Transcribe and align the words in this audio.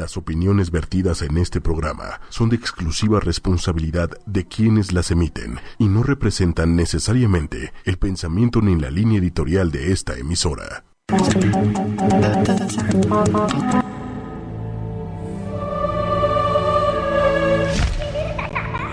Las 0.00 0.16
opiniones 0.16 0.70
vertidas 0.70 1.20
en 1.20 1.36
este 1.36 1.60
programa 1.60 2.22
son 2.30 2.48
de 2.48 2.56
exclusiva 2.56 3.20
responsabilidad 3.20 4.08
de 4.24 4.46
quienes 4.46 4.94
las 4.94 5.10
emiten 5.10 5.60
y 5.76 5.88
no 5.88 6.02
representan 6.02 6.74
necesariamente 6.74 7.74
el 7.84 7.98
pensamiento 7.98 8.62
ni 8.62 8.80
la 8.80 8.90
línea 8.90 9.18
editorial 9.18 9.70
de 9.70 9.92
esta 9.92 10.16
emisora. 10.16 10.84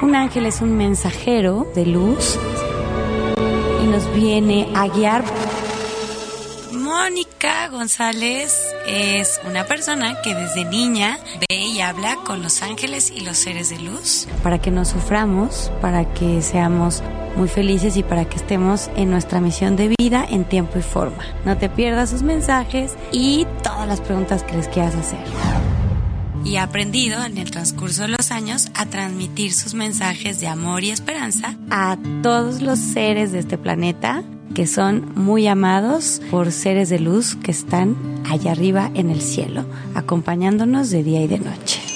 Un 0.01 0.13
ángel 0.13 0.45
es 0.45 0.59
un 0.59 0.75
mensajero 0.75 1.71
de 1.73 1.85
luz 1.85 2.37
y 3.81 3.87
nos 3.87 4.13
viene 4.13 4.73
a 4.75 4.89
guiar 4.89 5.23
Mónica 6.73 7.69
González 7.69 8.76
es 8.87 9.39
una 9.45 9.65
persona 9.65 10.21
que 10.21 10.33
desde 10.33 10.65
niña 10.65 11.19
ve 11.49 11.57
y 11.57 11.81
habla 11.81 12.15
con 12.25 12.41
los 12.41 12.61
ángeles 12.61 13.11
y 13.15 13.21
los 13.21 13.37
seres 13.37 13.69
de 13.69 13.79
luz. 13.79 14.27
Para 14.41 14.59
que 14.59 14.71
no 14.71 14.85
suframos, 14.85 15.71
para 15.81 16.11
que 16.13 16.41
seamos 16.41 17.03
muy 17.35 17.49
felices 17.49 17.97
y 17.97 18.03
para 18.03 18.25
que 18.25 18.37
estemos 18.37 18.89
en 18.95 19.11
nuestra 19.11 19.41
misión 19.41 19.75
de 19.75 19.93
vida 19.99 20.25
en 20.27 20.45
tiempo 20.45 20.79
y 20.79 20.81
forma. 20.81 21.23
No 21.45 21.57
te 21.57 21.69
pierdas 21.69 22.09
sus 22.09 22.23
mensajes 22.23 22.95
y 23.11 23.45
todas 23.61 23.87
las 23.87 24.01
preguntas 24.01 24.43
que 24.43 24.55
les 24.55 24.67
quieras 24.69 24.95
hacer. 24.95 25.19
Y 26.45 26.55
ha 26.55 26.63
aprendido 26.63 27.23
en 27.25 27.37
el 27.37 27.51
transcurso 27.51 28.03
de 28.03 28.07
los 28.07 28.31
años 28.31 28.69
a 28.73 28.85
transmitir 28.85 29.53
sus 29.53 29.73
mensajes 29.73 30.39
de 30.39 30.47
amor 30.47 30.83
y 30.83 30.91
esperanza 30.91 31.57
a 31.69 31.97
todos 32.23 32.61
los 32.61 32.79
seres 32.79 33.33
de 33.33 33.39
este 33.39 33.57
planeta 33.57 34.23
que 34.53 34.67
son 34.67 35.03
muy 35.15 35.47
amados 35.47 36.21
por 36.31 36.51
seres 36.51 36.89
de 36.89 36.99
luz 36.99 37.35
que 37.35 37.51
están 37.51 37.95
allá 38.29 38.51
arriba 38.51 38.91
en 38.93 39.09
el 39.09 39.21
cielo, 39.21 39.65
acompañándonos 39.95 40.89
de 40.89 41.03
día 41.03 41.21
y 41.21 41.27
de 41.27 41.39
noche. 41.39 41.86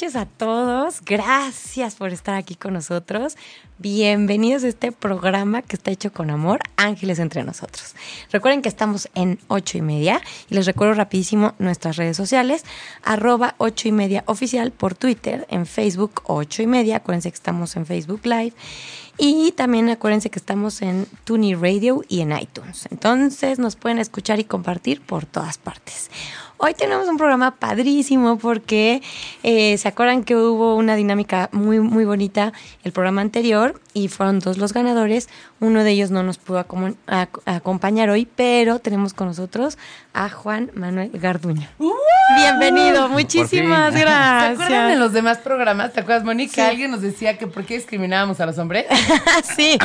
Noches 0.00 0.16
a 0.16 0.24
todos. 0.24 1.02
Gracias 1.04 1.96
por 1.96 2.08
estar 2.10 2.34
aquí 2.34 2.54
con 2.54 2.72
nosotros. 2.72 3.36
Bienvenidos 3.76 4.64
a 4.64 4.68
este 4.68 4.92
programa 4.92 5.60
que 5.60 5.76
está 5.76 5.90
hecho 5.90 6.10
con 6.10 6.30
amor, 6.30 6.60
Ángeles 6.76 7.18
entre 7.18 7.44
nosotros. 7.44 7.94
Recuerden 8.32 8.62
que 8.62 8.70
estamos 8.70 9.10
en 9.14 9.38
ocho 9.48 9.76
y 9.76 9.82
media 9.82 10.22
y 10.48 10.54
les 10.54 10.64
recuerdo 10.64 10.94
rapidísimo 10.94 11.52
nuestras 11.58 11.96
redes 11.96 12.16
sociales, 12.16 12.64
arroba 13.02 13.56
ocho 13.58 13.88
y 13.88 13.92
media 13.92 14.24
oficial 14.24 14.70
por 14.70 14.94
Twitter, 14.94 15.46
en 15.50 15.66
Facebook 15.66 16.22
ocho 16.24 16.62
y 16.62 16.66
media. 16.66 16.96
Acuérdense 16.96 17.30
que 17.30 17.36
estamos 17.36 17.76
en 17.76 17.84
Facebook 17.84 18.24
Live. 18.24 18.54
Y 19.18 19.52
también 19.52 19.90
acuérdense 19.90 20.30
que 20.30 20.38
estamos 20.38 20.80
en 20.80 21.06
Tuni 21.24 21.54
Radio 21.54 22.02
y 22.08 22.22
en 22.22 22.32
iTunes. 22.32 22.88
Entonces 22.90 23.58
nos 23.58 23.76
pueden 23.76 23.98
escuchar 23.98 24.40
y 24.40 24.44
compartir 24.44 25.02
por 25.02 25.26
todas 25.26 25.58
partes. 25.58 26.08
Hoy 26.62 26.74
tenemos 26.74 27.08
un 27.08 27.16
programa 27.16 27.52
padrísimo 27.52 28.36
porque 28.36 29.00
eh, 29.42 29.78
se 29.78 29.88
acuerdan 29.88 30.24
que 30.24 30.36
hubo 30.36 30.76
una 30.76 30.94
dinámica 30.94 31.48
muy, 31.52 31.80
muy 31.80 32.04
bonita 32.04 32.52
el 32.84 32.92
programa 32.92 33.22
anterior 33.22 33.80
y 33.94 34.08
fueron 34.08 34.38
dos 34.38 34.58
los 34.58 34.72
ganadores. 34.72 35.28
Uno 35.60 35.84
de 35.84 35.90
ellos 35.90 36.10
no 36.10 36.22
nos 36.22 36.38
pudo 36.38 36.64
acompañar 37.46 38.10
hoy, 38.10 38.26
pero 38.26 38.78
tenemos 38.78 39.14
con 39.14 39.28
nosotros 39.28 39.78
a 40.12 40.28
Juan 40.28 40.70
Manuel 40.74 41.10
Garduño. 41.14 41.68
Bienvenido, 42.36 43.08
muchísimas 43.08 43.94
gracias. 43.94 44.58
¿Se 44.58 44.64
acuerdan 44.64 44.90
de 44.90 44.96
los 44.96 45.12
demás 45.12 45.38
programas? 45.38 45.92
¿Te 45.92 46.00
acuerdas, 46.00 46.24
Mónica? 46.24 46.68
Alguien 46.68 46.90
nos 46.90 47.02
decía 47.02 47.38
que 47.38 47.46
por 47.46 47.64
qué 47.64 47.74
discriminábamos 47.74 48.40
a 48.40 48.46
los 48.46 48.58
hombres. 48.58 48.86
sí, 49.56 49.78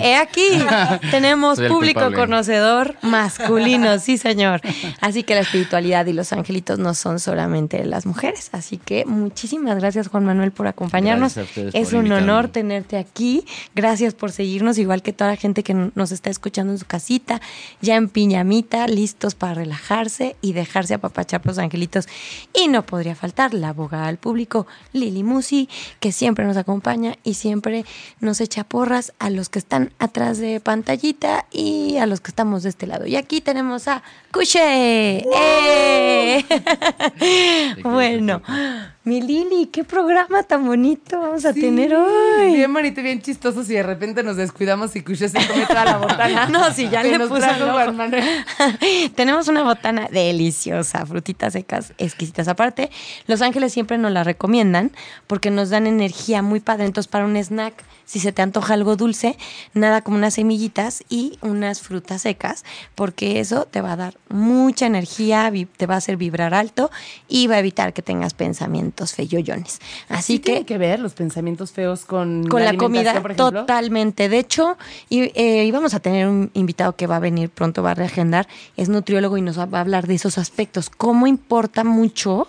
he 0.00 0.16
aquí 0.16 0.46
tenemos 1.10 1.60
público 1.60 2.12
conocedor 2.12 2.94
masculino, 3.02 3.98
sí 3.98 4.18
señor. 4.18 4.60
Así 5.00 5.22
que 5.22 5.34
la 5.34 5.40
espiritualidad 5.40 6.06
y 6.06 6.12
los 6.12 6.32
angelitos 6.32 6.78
no 6.78 6.94
son 6.94 7.18
solamente 7.18 7.84
las 7.84 8.06
mujeres. 8.06 8.50
Así 8.52 8.78
que 8.78 9.04
muchísimas 9.06 9.78
gracias 9.78 10.08
Juan 10.08 10.24
Manuel 10.24 10.52
por 10.52 10.66
acompañarnos. 10.66 11.36
Es 11.72 11.92
un 11.92 12.12
honor 12.12 12.48
tenerte 12.48 12.96
aquí. 12.98 13.44
Gracias 13.74 14.14
por 14.14 14.32
seguirnos, 14.32 14.78
igual 14.78 15.02
que 15.02 15.12
toda 15.12 15.30
la 15.30 15.36
gente 15.36 15.62
que 15.62 15.74
nos 15.94 16.12
está 16.12 16.30
escuchando 16.30 16.72
en 16.72 16.78
su 16.78 16.86
casita, 16.86 17.40
ya 17.80 17.96
en 17.96 18.08
piñamita, 18.08 18.86
listos 18.88 19.34
para 19.34 19.54
relajarse 19.54 20.36
y 20.40 20.52
dejarse 20.52 20.94
apapachar 20.94 21.40
por 21.40 21.52
los 21.52 21.58
angelitos. 21.58 22.08
Y 22.54 22.68
no 22.68 22.84
podría 22.84 23.14
faltar 23.14 23.54
la 23.54 23.70
abogada 23.70 24.08
al 24.08 24.18
público, 24.18 24.66
Lili 24.92 25.22
Musi, 25.22 25.68
que 26.00 26.12
siempre 26.12 26.44
nos 26.44 26.56
acompaña 26.56 27.16
y 27.24 27.34
siempre 27.34 27.84
nos 28.20 28.40
echa 28.40 28.64
porras 28.64 29.12
a 29.18 29.30
los 29.30 29.48
que 29.48 29.58
están 29.58 29.92
atrás 29.98 30.38
de 30.38 30.60
pantallita 30.60 31.46
y 31.50 31.96
a 31.98 32.06
los 32.06 32.20
que 32.20 32.30
estamos 32.30 32.62
de 32.62 32.70
este 32.70 32.86
lado. 32.86 33.06
Y 33.06 33.16
aquí 33.16 33.40
tenemos 33.40 33.88
a 33.88 34.02
Cuche. 34.36 35.24
¡Eh! 35.34 36.44
bueno, 37.82 38.42
mi 39.04 39.22
Lili, 39.22 39.70
qué 39.72 39.82
programa 39.82 40.42
tan 40.42 40.66
bonito 40.66 41.18
vamos 41.18 41.46
a 41.46 41.54
tener 41.54 41.94
hoy. 41.94 42.54
Bien 42.54 42.70
bonito 42.70 43.00
bien 43.00 43.22
chistoso 43.22 43.64
si 43.64 43.72
de 43.72 43.82
repente 43.82 44.22
nos 44.22 44.36
descuidamos 44.36 44.94
y 44.94 45.00
Cuche 45.00 45.30
se 45.30 45.38
come 45.46 45.64
toda 45.64 45.86
la 45.86 45.96
botana. 45.96 46.48
no, 46.48 46.70
si 46.70 46.90
ya 46.90 47.02
le 47.02 47.18
puso 47.18 47.36
Tenemos 49.14 49.48
una 49.48 49.62
botana 49.62 50.06
deliciosa, 50.12 51.06
frutitas 51.06 51.54
secas, 51.54 51.94
exquisitas. 51.96 52.46
Aparte, 52.46 52.90
Los 53.26 53.40
Ángeles 53.40 53.72
siempre 53.72 53.96
nos 53.96 54.12
la 54.12 54.22
recomiendan 54.22 54.92
porque 55.26 55.50
nos 55.50 55.70
dan 55.70 55.86
energía 55.86 56.42
muy 56.42 56.60
padre. 56.60 56.84
Entonces, 56.84 57.08
para 57.10 57.24
un 57.24 57.38
snack, 57.38 57.72
si 58.06 58.20
se 58.20 58.32
te 58.32 58.40
antoja 58.40 58.74
algo 58.74 58.96
dulce, 58.96 59.36
nada 59.74 60.00
como 60.00 60.16
unas 60.16 60.34
semillitas 60.34 61.04
y 61.08 61.38
unas 61.42 61.82
frutas 61.82 62.22
secas, 62.22 62.64
porque 62.94 63.40
eso 63.40 63.66
te 63.66 63.82
va 63.82 63.92
a 63.92 63.96
dar 63.96 64.14
mucha 64.28 64.86
energía, 64.86 65.52
te 65.76 65.86
va 65.86 65.94
a 65.94 65.98
hacer 65.98 66.16
vibrar 66.16 66.54
alto 66.54 66.90
y 67.28 67.48
va 67.48 67.56
a 67.56 67.58
evitar 67.58 67.92
que 67.92 68.02
tengas 68.02 68.32
pensamientos 68.32 69.12
feyoyones. 69.12 69.80
Así 70.08 70.38
que. 70.38 70.52
Tiene 70.52 70.66
que 70.66 70.78
ver 70.78 71.00
los 71.00 71.14
pensamientos 71.14 71.72
feos 71.72 72.04
con, 72.04 72.46
con 72.46 72.64
la, 72.64 72.76
comida. 72.76 73.20
totalmente. 73.34 74.28
De 74.28 74.38
hecho, 74.38 74.78
y, 75.08 75.32
eh, 75.34 75.64
íbamos 75.64 75.94
a 75.94 76.00
tener 76.00 76.28
un 76.28 76.50
invitado 76.54 76.94
que 76.94 77.06
va 77.06 77.16
a 77.16 77.20
venir 77.20 77.50
pronto, 77.50 77.82
va 77.82 77.90
a 77.90 77.94
reagendar, 77.94 78.46
es 78.76 78.88
nutriólogo 78.88 79.36
y 79.36 79.42
nos 79.42 79.58
va 79.58 79.64
a 79.64 79.80
hablar 79.80 80.06
de 80.06 80.14
esos 80.14 80.38
aspectos. 80.38 80.90
Cómo 80.90 81.26
importa 81.26 81.82
mucho 81.82 82.46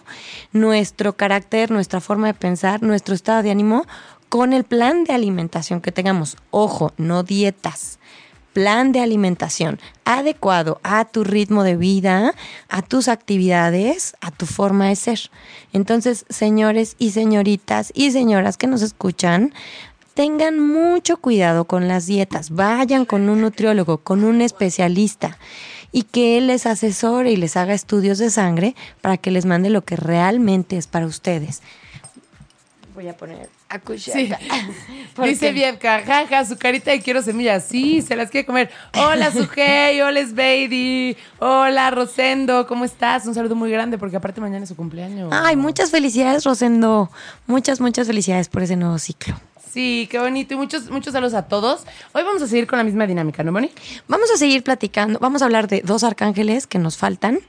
nuestro 0.51 1.13
carácter, 1.13 1.71
nuestra 1.71 1.99
forma 1.99 2.27
de 2.27 2.33
pensar, 2.35 2.83
nuestro 2.83 3.15
estado 3.15 3.41
de 3.41 3.51
ánimo 3.51 3.87
con 4.29 4.53
el 4.53 4.63
plan 4.63 5.03
de 5.03 5.13
alimentación 5.13 5.81
que 5.81 5.91
tengamos. 5.91 6.37
Ojo, 6.51 6.93
no 6.97 7.23
dietas. 7.23 7.99
Plan 8.53 8.91
de 8.91 9.01
alimentación 9.01 9.79
adecuado 10.03 10.79
a 10.81 11.05
tu 11.05 11.23
ritmo 11.23 11.63
de 11.63 11.77
vida, 11.77 12.33
a 12.69 12.81
tus 12.81 13.07
actividades, 13.07 14.15
a 14.19 14.31
tu 14.31 14.47
forma 14.47 14.87
de 14.87 14.95
ser. 14.95 15.19
Entonces, 15.73 16.25
señores 16.29 16.95
y 16.97 17.11
señoritas 17.11 17.91
y 17.93 18.11
señoras 18.11 18.57
que 18.57 18.65
nos 18.65 18.81
escuchan, 18.81 19.53
tengan 20.15 20.59
mucho 20.59 21.17
cuidado 21.17 21.65
con 21.65 21.87
las 21.87 22.07
dietas. 22.07 22.49
Vayan 22.49 23.05
con 23.05 23.29
un 23.29 23.41
nutriólogo, 23.41 23.99
con 23.99 24.23
un 24.23 24.41
especialista 24.41 25.37
y 25.91 26.03
que 26.03 26.39
él 26.39 26.47
les 26.47 26.65
asesore 26.65 27.31
y 27.31 27.37
les 27.37 27.55
haga 27.57 27.75
estudios 27.75 28.17
de 28.17 28.31
sangre 28.31 28.75
para 29.01 29.17
que 29.17 29.29
les 29.29 29.45
mande 29.45 29.69
lo 29.69 29.83
que 29.83 29.95
realmente 29.95 30.77
es 30.77 30.87
para 30.87 31.05
ustedes. 31.05 31.61
Voy 32.95 33.07
a 33.07 33.15
poner 33.15 33.56
Sí. 33.97 34.31
Dice 35.23 35.51
bien, 35.51 35.77
jaja, 35.79 36.45
su 36.45 36.57
carita 36.57 36.91
de 36.91 37.01
quiero 37.01 37.21
semillas. 37.21 37.65
Sí, 37.65 38.01
se 38.01 38.15
las 38.15 38.29
quiere 38.29 38.45
comer. 38.45 38.69
Hola, 38.97 39.31
Sujei, 39.31 39.99
hola, 40.01 40.21
Baby. 40.31 41.17
Hola, 41.39 41.91
Rosendo, 41.91 42.65
¿cómo 42.67 42.85
estás? 42.85 43.25
Un 43.25 43.33
saludo 43.33 43.55
muy 43.55 43.69
grande 43.69 43.97
porque 43.97 44.17
aparte 44.17 44.39
mañana 44.39 44.63
es 44.63 44.69
su 44.69 44.75
cumpleaños. 44.75 45.29
Ay, 45.33 45.55
muchas 45.55 45.91
felicidades, 45.91 46.43
Rosendo. 46.45 47.11
Muchas, 47.45 47.81
muchas 47.81 48.07
felicidades 48.07 48.47
por 48.47 48.63
ese 48.63 48.75
nuevo 48.75 48.97
ciclo. 48.99 49.35
Sí, 49.69 50.07
qué 50.09 50.19
bonito. 50.19 50.53
Y 50.53 50.57
muchos, 50.57 50.89
muchos 50.89 51.13
saludos 51.13 51.33
a 51.33 51.43
todos. 51.43 51.85
Hoy 52.13 52.23
vamos 52.23 52.41
a 52.41 52.47
seguir 52.47 52.67
con 52.67 52.77
la 52.77 52.83
misma 52.83 53.05
dinámica, 53.05 53.43
¿no, 53.43 53.51
Moni? 53.51 53.69
Vamos 54.07 54.31
a 54.33 54.37
seguir 54.37 54.63
platicando. 54.63 55.19
Vamos 55.19 55.41
a 55.41 55.45
hablar 55.45 55.67
de 55.67 55.81
dos 55.81 56.03
arcángeles 56.03 56.67
que 56.67 56.79
nos 56.79 56.97
faltan, 56.97 57.39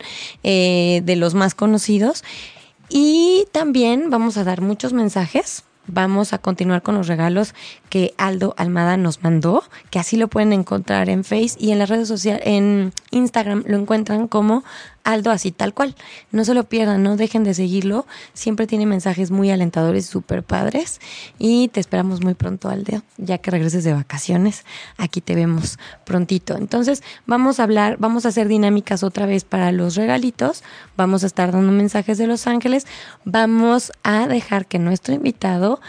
eh, 0.42 1.00
de 1.04 1.16
los 1.16 1.34
más 1.34 1.54
conocidos. 1.54 2.24
Y 2.88 3.46
también 3.52 4.10
vamos 4.10 4.36
a 4.36 4.44
dar 4.44 4.62
muchos 4.62 4.92
mensajes 4.92 5.64
vamos 5.88 6.32
a 6.32 6.38
continuar 6.38 6.82
con 6.82 6.94
los 6.94 7.08
regalos 7.08 7.54
que 7.90 8.14
Aldo 8.16 8.54
Almada 8.56 8.96
nos 8.96 9.22
mandó, 9.22 9.64
que 9.90 9.98
así 9.98 10.16
lo 10.16 10.28
pueden 10.28 10.52
encontrar 10.52 11.08
en 11.08 11.24
Face 11.24 11.56
y 11.58 11.72
en 11.72 11.78
las 11.80 11.88
redes 11.88 12.08
sociales, 12.08 12.42
en 12.44 12.92
Instagram 13.10 13.64
lo 13.66 13.76
encuentran 13.76 14.28
como 14.28 14.62
Aldo 15.08 15.30
así 15.30 15.52
tal 15.52 15.72
cual. 15.72 15.94
No 16.32 16.44
se 16.44 16.52
lo 16.52 16.64
pierdan, 16.64 17.02
no 17.02 17.16
dejen 17.16 17.42
de 17.42 17.54
seguirlo. 17.54 18.06
Siempre 18.34 18.66
tiene 18.66 18.84
mensajes 18.84 19.30
muy 19.30 19.50
alentadores 19.50 20.04
y 20.04 20.08
súper 20.08 20.42
padres. 20.42 21.00
Y 21.38 21.68
te 21.68 21.80
esperamos 21.80 22.22
muy 22.22 22.34
pronto, 22.34 22.68
Aldo, 22.68 23.02
ya 23.16 23.38
que 23.38 23.50
regreses 23.50 23.84
de 23.84 23.94
vacaciones. 23.94 24.66
Aquí 24.98 25.22
te 25.22 25.34
vemos 25.34 25.78
prontito. 26.04 26.58
Entonces, 26.58 27.02
vamos 27.24 27.58
a 27.58 27.62
hablar, 27.62 27.96
vamos 27.98 28.26
a 28.26 28.28
hacer 28.28 28.48
dinámicas 28.48 29.02
otra 29.02 29.24
vez 29.24 29.44
para 29.44 29.72
los 29.72 29.96
regalitos. 29.96 30.62
Vamos 30.94 31.24
a 31.24 31.26
estar 31.26 31.52
dando 31.52 31.72
mensajes 31.72 32.18
de 32.18 32.26
Los 32.26 32.46
Ángeles. 32.46 32.86
Vamos 33.24 33.92
a 34.02 34.26
dejar 34.26 34.66
que 34.66 34.78
nuestro 34.78 35.14
invitado 35.14 35.80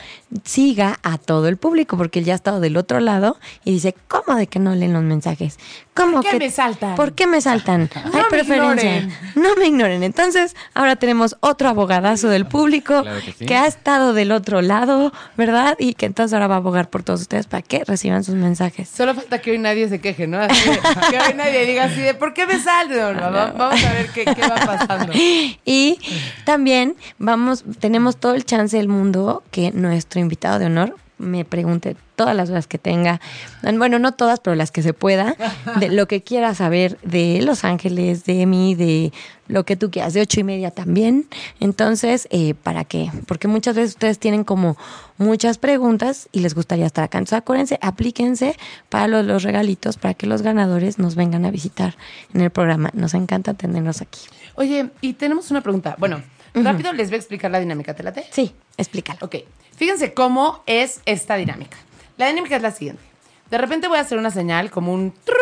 siga 0.46 0.98
a 1.04 1.18
todo 1.18 1.50
el 1.50 1.58
público, 1.58 1.98
porque 1.98 2.20
él 2.20 2.26
ya 2.26 2.32
ha 2.32 2.36
estado 2.38 2.62
del 2.62 2.78
otro 2.78 3.02
lado 3.02 3.38
y 3.66 3.74
dice, 3.74 3.94
¿cómo 4.08 4.38
de 4.38 4.48
que 4.48 4.60
no 4.60 4.74
leen 4.76 4.94
los 4.94 5.04
mensajes? 5.04 5.60
¿Cómo 6.00 6.14
¿Por 6.14 6.24
qué 6.24 6.30
que- 6.32 6.40
me 6.46 6.50
saltan? 6.52 6.96
¿Por 6.96 7.14
qué 7.14 7.28
me 7.28 7.42
saltan? 7.42 7.90
Hay 7.96 8.12
me 8.12 8.24
preferencia. 8.30 8.98
ignoren. 8.98 9.18
No 9.36 9.56
me 9.56 9.66
ignoren. 9.68 10.04
Entonces, 10.04 10.56
ahora 10.74 10.96
tenemos 10.96 11.36
otro 11.42 11.68
abogadazo 11.70 12.30
del 12.30 12.46
público 12.46 13.02
Claro 13.04 13.20
que 13.24 13.34
sí. 13.48 13.54
ha 13.54 13.66
estado 13.68 14.14
del 14.14 14.32
otro 14.32 14.62
lado, 14.62 15.12
¿verdad? 15.38 15.76
Y 15.80 15.94
que 15.96 16.06
entonces 16.06 16.34
ahora 16.34 16.48
va 16.48 16.56
a 16.56 16.58
abogar 16.60 16.90
por 16.90 17.04
todos 17.04 17.22
ustedes 17.22 17.48
para 17.48 17.62
que 17.62 17.84
reciban 17.84 18.24
sus 18.24 18.36
mensajes. 18.36 18.90
Solo 18.90 19.14
falta 19.14 19.40
que 19.40 19.52
hoy 19.52 19.58
nadie 19.58 19.90
se 19.90 20.00
queje, 20.00 20.26
¿no? 20.28 20.40
Así 20.40 20.70
de- 20.70 20.80
que 21.12 21.18
hoy 21.20 21.34
nadie 21.36 21.66
diga 21.66 21.84
así 21.86 22.02
de, 22.02 22.14
¿por 22.14 22.34
qué 22.34 22.46
me 22.48 22.60
saltan? 22.60 23.18
No, 23.18 23.32
va- 23.32 23.52
Vamos 23.52 23.84
a 23.84 23.92
ver 23.94 24.10
qué, 24.14 24.26
qué 24.26 24.42
va 24.42 24.56
pasando. 24.56 25.12
Y 25.66 26.00
también 26.46 26.96
vamos, 27.18 27.64
tenemos 27.80 28.18
todo 28.18 28.34
el 28.36 28.46
chance 28.46 28.78
del 28.78 28.88
mundo 28.88 29.44
que 29.52 29.72
nuestro 29.72 30.20
invitado 30.20 30.60
de 30.60 30.66
honor 30.68 30.96
me 31.20 31.46
pregunte 31.46 31.96
todas 32.16 32.36
las 32.36 32.50
dudas 32.50 32.68
que 32.68 32.78
tenga, 32.78 33.22
bueno, 33.62 34.00
no 34.00 34.14
todas, 34.14 34.40
pero 34.40 34.56
las 34.56 34.72
que 34.72 34.82
se 34.82 34.94
pueda, 34.94 35.36
de 35.80 35.90
lo 35.90 36.08
que 36.08 36.22
quiera 36.22 36.56
saber 36.56 36.98
de 37.04 37.42
Los 37.42 37.64
Ángeles, 37.64 38.26
de 38.26 38.46
mí, 38.46 38.76
de 38.76 39.14
lo 39.48 39.64
que 39.66 39.76
tú 39.76 39.92
quieras, 39.92 40.14
de 40.14 40.22
ocho 40.22 40.40
y 40.40 40.44
media 40.44 40.72
también. 40.72 41.28
Entonces, 41.60 42.28
eh, 42.32 42.56
¿para 42.56 42.84
qué? 42.84 43.12
Porque 43.28 43.48
muchas 43.48 43.76
veces 43.76 43.92
ustedes 43.92 44.20
tienen 44.20 44.44
como 44.44 44.78
muchas 45.18 45.58
preguntas 45.58 46.30
y 46.32 46.40
les 46.40 46.56
gustaría 46.56 46.86
estar 46.86 47.04
acá. 47.04 47.18
Entonces, 47.18 47.38
acuérdense, 47.38 47.78
aplíquense 47.82 48.58
para 48.90 49.08
los, 49.08 49.26
los 49.26 49.44
regalitos, 49.44 49.98
para 49.98 50.14
que 50.14 50.28
los 50.28 50.42
ganadores 50.42 51.00
nos 51.00 51.16
vengan 51.16 51.46
a 51.46 51.52
visitar 51.52 51.96
en 52.34 52.42
el 52.42 52.50
programa. 52.50 52.92
Nos 52.94 53.14
encanta 53.14 53.54
tenerlos 53.54 54.02
aquí. 54.02 54.22
Oye, 54.56 54.90
y 55.02 55.14
tenemos 55.14 55.52
una 55.52 55.62
pregunta. 55.62 55.96
Bueno, 56.00 56.22
rápido 56.64 56.94
les 56.94 57.10
voy 57.10 57.16
a 57.16 57.20
explicar 57.20 57.52
la 57.52 57.60
dinámica, 57.60 57.94
¿te 57.94 58.04
late? 58.04 58.26
Sí, 58.32 58.54
explícalo. 58.78 59.20
Ok, 59.22 59.36
fíjense 59.76 60.14
cómo 60.14 60.64
es 60.66 61.02
esta 61.06 61.36
dinámica. 61.36 61.78
La 62.18 62.28
dinámica 62.28 62.56
es 62.56 62.62
la 62.62 62.72
siguiente. 62.72 63.02
De 63.50 63.58
repente 63.58 63.88
voy 63.88 63.98
a 63.98 64.02
hacer 64.02 64.18
una 64.18 64.30
señal 64.30 64.70
como 64.70 64.94
un 64.94 65.12
tru, 65.12 65.34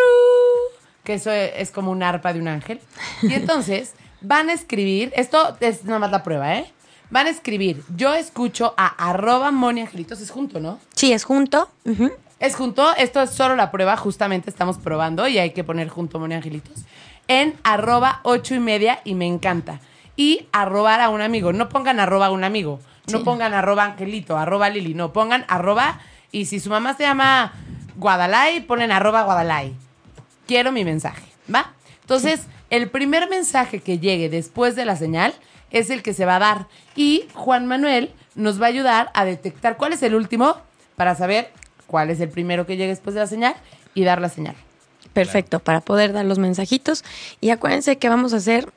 que 1.03 1.15
eso 1.15 1.31
es 1.31 1.71
como 1.71 1.91
un 1.91 2.03
arpa 2.03 2.33
de 2.33 2.39
un 2.39 2.47
ángel. 2.47 2.79
Y 3.21 3.33
entonces 3.33 3.93
van 4.21 4.49
a 4.49 4.53
escribir, 4.53 5.11
esto 5.15 5.57
es 5.59 5.83
nada 5.83 5.99
más 5.99 6.11
la 6.11 6.23
prueba, 6.23 6.55
¿eh? 6.55 6.71
Van 7.09 7.27
a 7.27 7.29
escribir, 7.29 7.83
yo 7.95 8.13
escucho 8.13 8.73
a 8.77 9.09
arroba 9.09 9.51
Moni 9.51 9.81
Angelitos, 9.81 10.19
es 10.19 10.29
junto, 10.29 10.59
¿no? 10.59 10.79
Sí, 10.93 11.13
es 11.13 11.23
junto. 11.23 11.69
Es 12.39 12.55
junto, 12.55 12.93
esto 12.97 13.21
es 13.21 13.31
solo 13.31 13.55
la 13.55 13.71
prueba, 13.71 13.95
justamente 13.95 14.49
estamos 14.49 14.77
probando 14.77 15.27
y 15.27 15.37
hay 15.37 15.51
que 15.51 15.63
poner 15.63 15.87
junto 15.87 16.19
Moni 16.19 16.35
Angelitos. 16.35 16.83
En 17.29 17.55
arroba 17.63 18.19
ocho 18.23 18.55
y 18.55 18.59
media 18.59 18.99
y 19.03 19.15
me 19.15 19.25
encanta. 19.25 19.79
Y 20.17 20.47
arrobar 20.51 20.99
a 20.99 21.07
un 21.09 21.21
amigo. 21.21 21.53
No 21.53 21.69
pongan 21.69 21.99
arroba 22.01 22.25
a 22.25 22.31
un 22.31 22.43
amigo. 22.43 22.79
No 23.09 23.19
Sí. 23.19 23.23
pongan 23.23 23.53
arroba 23.53 23.85
Angelito, 23.85 24.37
arroba 24.37 24.69
Lili. 24.69 24.93
No, 24.93 25.13
pongan 25.13 25.45
arroba. 25.47 25.99
Y 26.31 26.45
si 26.47 26.59
su 26.59 26.69
mamá 26.69 26.95
se 26.95 27.03
llama 27.03 27.53
Guadalay, 27.95 28.61
ponen 28.61 28.91
arroba 28.91 29.23
Guadalay. 29.23 29.73
Quiero 30.45 30.71
mi 30.73 30.83
mensaje, 30.83 31.23
¿va? 31.53 31.71
Entonces, 32.01 32.41
el 32.69 32.89
primer 32.89 33.29
mensaje 33.29 33.79
que 33.79 33.99
llegue 33.99 34.27
después 34.29 34.75
de 34.75 34.83
la 34.85 34.95
señal 34.97 35.33
es 35.71 35.89
el 35.89 36.01
que 36.03 36.13
se 36.13 36.25
va 36.25 36.37
a 36.37 36.39
dar. 36.39 36.67
Y 36.95 37.25
Juan 37.33 37.65
Manuel 37.67 38.11
nos 38.35 38.61
va 38.61 38.65
a 38.65 38.69
ayudar 38.69 39.09
a 39.13 39.23
detectar 39.25 39.77
cuál 39.77 39.93
es 39.93 40.03
el 40.03 40.15
último 40.15 40.57
para 40.95 41.15
saber 41.15 41.51
cuál 41.85 42.09
es 42.09 42.19
el 42.19 42.29
primero 42.29 42.65
que 42.65 42.75
llegue 42.75 42.89
después 42.89 43.13
de 43.13 43.21
la 43.21 43.27
señal 43.27 43.55
y 43.93 44.03
dar 44.03 44.19
la 44.19 44.29
señal. 44.29 44.55
Perfecto, 45.13 45.59
para 45.59 45.81
poder 45.81 46.11
dar 46.13 46.25
los 46.25 46.39
mensajitos. 46.39 47.03
Y 47.41 47.49
acuérdense 47.49 47.97
que 47.97 48.09
vamos 48.09 48.33
a 48.33 48.37
hacer 48.37 48.69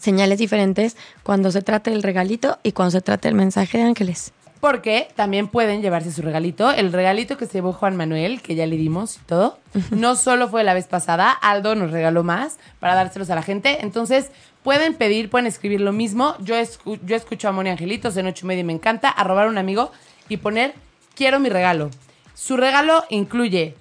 señales 0.00 0.38
diferentes 0.38 0.96
cuando 1.22 1.50
se 1.50 1.62
trate 1.62 1.92
el 1.92 2.02
regalito 2.02 2.58
y 2.62 2.72
cuando 2.72 2.90
se 2.92 3.00
trate 3.00 3.28
el 3.28 3.34
mensaje 3.34 3.78
de 3.78 3.84
ángeles. 3.84 4.32
Porque 4.60 5.08
también 5.14 5.46
pueden 5.46 5.82
llevarse 5.82 6.10
su 6.10 6.20
regalito. 6.20 6.72
El 6.72 6.92
regalito 6.92 7.36
que 7.36 7.46
se 7.46 7.52
llevó 7.54 7.72
Juan 7.72 7.94
Manuel, 7.96 8.42
que 8.42 8.56
ya 8.56 8.66
le 8.66 8.76
dimos 8.76 9.16
y 9.16 9.20
todo, 9.20 9.56
no 9.92 10.16
solo 10.16 10.48
fue 10.48 10.64
la 10.64 10.74
vez 10.74 10.86
pasada, 10.88 11.30
Aldo 11.30 11.76
nos 11.76 11.92
regaló 11.92 12.24
más 12.24 12.58
para 12.80 12.96
dárselos 12.96 13.30
a 13.30 13.36
la 13.36 13.42
gente. 13.42 13.78
Entonces, 13.82 14.30
pueden 14.64 14.94
pedir, 14.94 15.30
pueden 15.30 15.46
escribir 15.46 15.80
lo 15.80 15.92
mismo. 15.92 16.34
Yo, 16.40 16.56
escu- 16.56 16.98
yo 17.04 17.14
escucho 17.14 17.48
a 17.48 17.52
Moni 17.52 17.70
Angelitos 17.70 18.16
en 18.16 18.26
ocho 18.26 18.46
y 18.46 18.48
media 18.48 18.62
y 18.62 18.64
me 18.64 18.72
encanta, 18.72 19.08
a 19.10 19.22
robar 19.22 19.46
a 19.46 19.48
un 19.50 19.58
amigo 19.58 19.92
y 20.28 20.38
poner 20.38 20.74
quiero 21.14 21.38
mi 21.38 21.50
regalo. 21.50 21.90
Su 22.34 22.56
regalo 22.56 23.04
incluye 23.10 23.76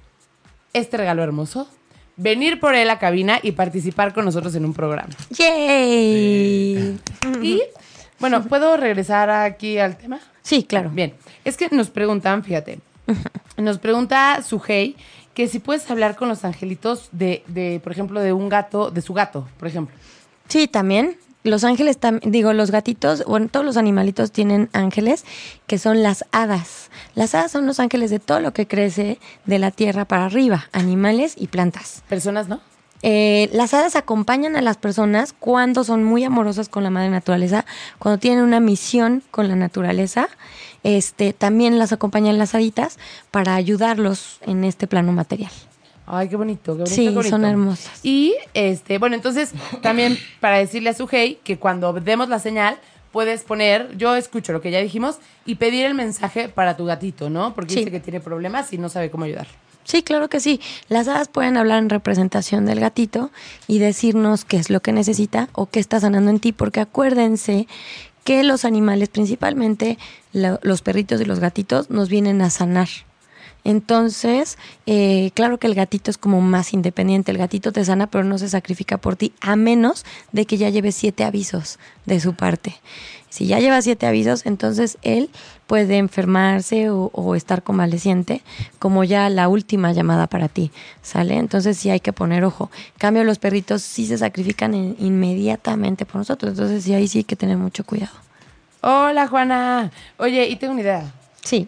este 0.73 0.95
regalo 0.97 1.23
hermoso, 1.23 1.67
venir 2.17 2.59
por 2.59 2.75
él 2.75 2.89
a 2.89 2.99
cabina 2.99 3.39
y 3.41 3.53
participar 3.53 4.13
con 4.13 4.25
nosotros 4.25 4.53
en 4.55 4.65
un 4.65 4.73
programa. 4.73 5.09
¡Yay! 5.29 6.99
Y, 7.41 7.61
bueno, 8.19 8.43
¿puedo 8.43 8.75
regresar 8.75 9.29
aquí 9.29 9.77
al 9.77 9.97
tema? 9.97 10.19
Sí, 10.41 10.63
claro. 10.63 10.89
Bien, 10.89 11.13
es 11.45 11.55
que 11.55 11.69
nos 11.71 11.89
preguntan, 11.89 12.43
fíjate, 12.43 12.79
nos 13.57 13.77
pregunta 13.77 14.41
Sujei 14.41 14.95
que 15.33 15.47
si 15.47 15.59
puedes 15.59 15.89
hablar 15.91 16.15
con 16.15 16.29
los 16.29 16.43
angelitos 16.43 17.09
de, 17.11 17.43
de, 17.47 17.79
por 17.83 17.91
ejemplo, 17.91 18.19
de 18.21 18.33
un 18.33 18.49
gato, 18.49 18.89
de 18.89 19.01
su 19.01 19.13
gato, 19.13 19.47
por 19.59 19.67
ejemplo. 19.67 19.95
Sí, 20.47 20.67
también. 20.67 21.17
Los 21.47 21.63
ángeles, 21.63 21.97
digo, 22.23 22.51
los 22.51 22.71
gatitos, 22.71 23.23
bueno, 23.25 23.47
todos 23.49 23.65
los 23.65 23.77
animalitos 23.77 24.33
tienen 24.33 24.69
ángeles, 24.73 25.23
que 25.65 25.77
son 25.77 26.03
las 26.03 26.25
hadas. 26.33 26.91
Las 27.15 27.35
hadas 27.35 27.53
son 27.53 27.65
los 27.65 27.79
ángeles 27.79 28.11
de 28.11 28.19
todo 28.19 28.41
lo 28.41 28.51
que 28.51 28.67
crece 28.67 29.17
de 29.45 29.57
la 29.57 29.71
tierra 29.71 30.03
para 30.03 30.25
arriba, 30.25 30.67
animales 30.73 31.35
y 31.37 31.47
plantas. 31.47 32.03
Personas, 32.09 32.49
¿no? 32.49 32.59
Eh, 33.01 33.49
las 33.53 33.73
hadas 33.73 33.95
acompañan 33.95 34.57
a 34.57 34.61
las 34.61 34.75
personas 34.75 35.31
cuando 35.31 35.85
son 35.85 36.03
muy 36.03 36.25
amorosas 36.25 36.67
con 36.67 36.83
la 36.83 36.89
madre 36.89 37.11
naturaleza, 37.11 37.65
cuando 37.97 38.19
tienen 38.19 38.43
una 38.43 38.59
misión 38.59 39.23
con 39.31 39.47
la 39.47 39.55
naturaleza. 39.55 40.27
Este, 40.83 41.31
también 41.31 41.79
las 41.79 41.93
acompañan 41.93 42.37
las 42.37 42.55
haditas 42.55 42.99
para 43.31 43.55
ayudarlos 43.55 44.39
en 44.41 44.65
este 44.65 44.85
plano 44.85 45.13
material. 45.13 45.51
Ay, 46.09 46.29
qué 46.29 46.37
bonito, 46.37 46.71
qué 46.73 46.83
bonito. 46.83 46.89
Sí, 46.95 47.03
qué 47.07 47.09
bonito. 47.13 47.29
son 47.29 47.43
hermosas. 47.45 47.99
Y, 48.01 48.33
este, 48.53 48.97
bueno, 48.97 49.15
entonces, 49.15 49.51
también 49.81 50.17
para 50.39 50.57
decirle 50.57 50.89
a 50.89 50.93
Sujei 50.93 51.35
que 51.43 51.57
cuando 51.59 51.91
demos 51.93 52.29
la 52.29 52.39
señal, 52.39 52.77
puedes 53.11 53.43
poner, 53.43 53.95
yo 53.97 54.15
escucho 54.15 54.53
lo 54.53 54.61
que 54.61 54.71
ya 54.71 54.79
dijimos, 54.79 55.17
y 55.45 55.55
pedir 55.55 55.85
el 55.85 55.93
mensaje 55.95 56.47
para 56.49 56.77
tu 56.77 56.85
gatito, 56.85 57.29
¿no? 57.29 57.53
Porque 57.53 57.73
Sí. 57.73 57.79
dice 57.79 57.91
que 57.91 57.99
tiene 57.99 58.19
problemas 58.21 58.71
y 58.73 58.77
no 58.77 58.87
sabe 58.89 59.09
cómo 59.11 59.25
ayudar. 59.25 59.47
Sí, 59.83 60.01
claro 60.03 60.29
que 60.29 60.39
sí. 60.39 60.59
Las 60.89 61.07
hadas 61.07 61.27
pueden 61.29 61.55
hablar 61.57 61.79
en 61.79 61.89
representación 61.89 62.65
del 62.65 62.79
gatito 62.79 63.31
y 63.67 63.79
decirnos 63.79 64.43
qué 64.45 64.57
es 64.57 64.69
lo 64.69 64.81
que 64.81 64.91
necesita 64.93 65.47
o 65.53 65.65
qué 65.67 65.79
está 65.79 65.99
sanando 65.99 66.29
en 66.31 66.39
ti, 66.39 66.51
porque 66.51 66.79
acuérdense 66.81 67.67
que 68.25 68.43
los 68.43 68.65
animales, 68.65 69.07
principalmente 69.09 69.97
lo- 70.33 70.59
los 70.61 70.81
perritos 70.81 71.21
y 71.21 71.25
los 71.25 71.39
gatitos, 71.39 71.89
nos 71.89 72.09
vienen 72.09 72.41
a 72.41 72.49
sanar. 72.49 72.89
Entonces, 73.67 74.57
eh, 74.85 75.31
claro 75.33 75.57
que 75.59 75.67
el 75.67 75.75
gatito 75.75 76.09
es 76.09 76.17
como 76.17 76.39
más 76.39 76.73
independiente. 76.73 77.31
El 77.31 77.37
gatito 77.37 77.73
te 77.73 77.83
sana, 77.83 78.07
pero 78.07 78.23
no 78.23 78.37
se 78.37 78.47
sacrifica 78.47 78.97
por 78.97 79.17
ti, 79.17 79.33
a 79.41 79.57
menos 79.57 80.05
de 80.31 80.45
que 80.45 80.55
ya 80.57 80.69
lleve 80.69 80.93
siete 80.93 81.25
avisos 81.25 81.77
de 82.05 82.21
su 82.21 82.33
parte. 82.33 82.75
Si 83.29 83.45
ya 83.45 83.59
lleva 83.59 83.81
siete 83.81 84.07
avisos, 84.07 84.45
entonces 84.45 84.97
él 85.01 85.29
puede 85.67 85.97
enfermarse 85.97 86.89
o, 86.89 87.11
o 87.13 87.35
estar 87.35 87.61
convaleciente, 87.61 88.41
como 88.79 89.03
ya 89.03 89.29
la 89.29 89.49
última 89.49 89.91
llamada 89.91 90.27
para 90.27 90.47
ti, 90.47 90.71
¿sale? 91.01 91.35
Entonces 91.35 91.77
sí 91.77 91.89
hay 91.89 91.99
que 91.99 92.13
poner 92.13 92.45
ojo. 92.45 92.71
En 92.93 92.99
cambio, 92.99 93.25
los 93.25 93.37
perritos 93.37 93.81
sí 93.81 94.05
se 94.05 94.17
sacrifican 94.17 94.73
in- 94.73 94.95
inmediatamente 94.97 96.05
por 96.05 96.15
nosotros, 96.15 96.51
entonces 96.53 96.85
sí 96.85 96.93
ahí 96.93 97.09
sí 97.09 97.17
hay 97.19 97.23
que 97.25 97.35
tener 97.35 97.57
mucho 97.57 97.83
cuidado. 97.83 98.15
Hola, 98.79 99.27
Juana. 99.27 99.91
Oye, 100.17 100.47
y 100.47 100.55
tengo 100.55 100.71
una 100.71 100.81
idea. 100.83 101.13
Sí, 101.43 101.67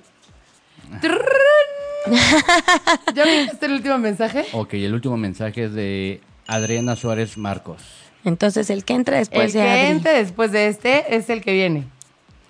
¿Ya 3.15 3.25
viste 3.25 3.65
el 3.65 3.73
último 3.73 3.97
mensaje? 3.97 4.45
Ok, 4.53 4.73
el 4.75 4.93
último 4.93 5.17
mensaje 5.17 5.65
es 5.65 5.73
de 5.73 6.21
Adriana 6.47 6.95
Suárez 6.95 7.37
Marcos. 7.37 7.81
entonces 8.25 8.69
el 8.69 8.83
que 8.83 8.93
entra 8.93 9.17
después 9.17 9.53
el 9.55 9.61
de 9.61 9.65
que 9.67 9.69
Adri. 9.71 9.91
entre 9.91 10.13
después 10.13 10.51
de 10.51 10.67
este 10.67 11.15
es 11.15 11.29
el 11.29 11.41
que 11.41 11.53
viene. 11.53 11.85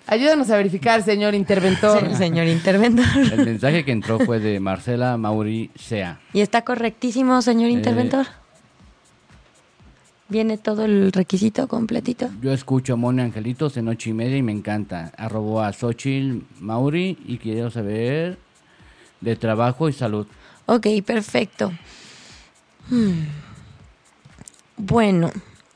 Ayúdanos 0.06 0.50
a 0.50 0.56
verificar, 0.56 1.02
señor 1.04 1.34
interventor. 1.34 2.08
Sí, 2.10 2.16
señor 2.16 2.46
interventor. 2.48 3.04
El 3.32 3.44
mensaje 3.44 3.84
que 3.84 3.92
entró 3.92 4.18
fue 4.18 4.40
de 4.40 4.58
Marcela 4.58 5.16
Mauri 5.16 5.70
Sea. 5.76 6.18
¿Y 6.32 6.40
está 6.40 6.62
correctísimo, 6.62 7.40
señor 7.42 7.70
Eh. 7.70 7.74
interventor? 7.74 8.26
¿Viene 10.28 10.58
todo 10.58 10.84
el 10.84 11.10
requisito 11.12 11.66
completito? 11.66 12.28
Yo 12.40 12.52
escucho 12.52 12.92
a 12.92 12.96
Moni 12.96 13.20
Angelitos 13.22 13.76
en 13.76 13.88
ocho 13.88 14.10
y 14.10 14.12
media 14.12 14.36
y 14.36 14.42
me 14.42 14.52
encanta. 14.52 15.12
Arrobó 15.16 15.60
a 15.60 15.72
Xochitl 15.72 16.44
Mauri 16.60 17.18
y 17.26 17.38
quiero 17.38 17.68
saber 17.70 18.38
de 19.20 19.36
trabajo 19.36 19.88
y 19.88 19.92
salud. 19.92 20.26
Ok, 20.66 20.86
perfecto. 21.04 21.72
Hmm. 22.88 23.26
Bueno, 24.76 25.30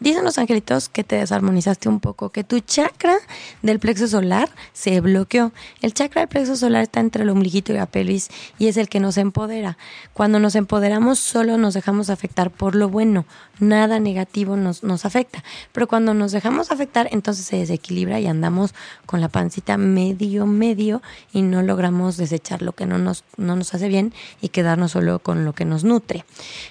Dicen 0.04 0.22
los 0.22 0.36
angelitos 0.36 0.90
que 0.90 1.02
te 1.02 1.16
desarmonizaste 1.16 1.88
un 1.88 1.98
poco, 1.98 2.28
que 2.28 2.44
tu 2.44 2.60
chakra 2.60 3.16
del 3.62 3.78
plexo 3.78 4.06
solar 4.06 4.50
se 4.74 5.00
bloqueó. 5.00 5.50
El 5.80 5.94
chakra 5.94 6.20
del 6.20 6.28
plexo 6.28 6.56
solar 6.56 6.82
está 6.82 7.00
entre 7.00 7.22
el 7.22 7.30
ombliguito 7.30 7.72
y 7.72 7.76
la 7.76 7.86
pelvis 7.86 8.28
y 8.58 8.66
es 8.66 8.76
el 8.76 8.90
que 8.90 9.00
nos 9.00 9.16
empodera. 9.16 9.78
Cuando 10.12 10.40
nos 10.40 10.56
empoderamos 10.56 11.18
solo 11.20 11.56
nos 11.56 11.72
dejamos 11.72 12.10
afectar 12.10 12.50
por 12.50 12.74
lo 12.74 12.90
bueno, 12.90 13.24
nada 13.60 13.98
negativo 13.98 14.58
nos, 14.58 14.82
nos 14.82 15.06
afecta. 15.06 15.42
Pero 15.72 15.88
cuando 15.88 16.12
nos 16.12 16.32
dejamos 16.32 16.70
afectar, 16.70 17.08
entonces 17.10 17.46
se 17.46 17.56
desequilibra 17.56 18.20
y 18.20 18.26
andamos 18.26 18.74
con 19.06 19.22
la 19.22 19.28
pancita 19.28 19.78
medio, 19.78 20.44
medio 20.44 21.00
y 21.32 21.40
no 21.40 21.62
logramos 21.62 22.18
desechar 22.18 22.60
lo 22.60 22.72
que 22.72 22.84
no 22.84 22.98
nos, 22.98 23.24
no 23.38 23.56
nos 23.56 23.72
hace 23.72 23.88
bien 23.88 24.12
y 24.42 24.50
quedarnos 24.50 24.92
solo 24.92 25.20
con 25.20 25.46
lo 25.46 25.54
que 25.54 25.64
nos 25.64 25.82
nutre. 25.82 26.26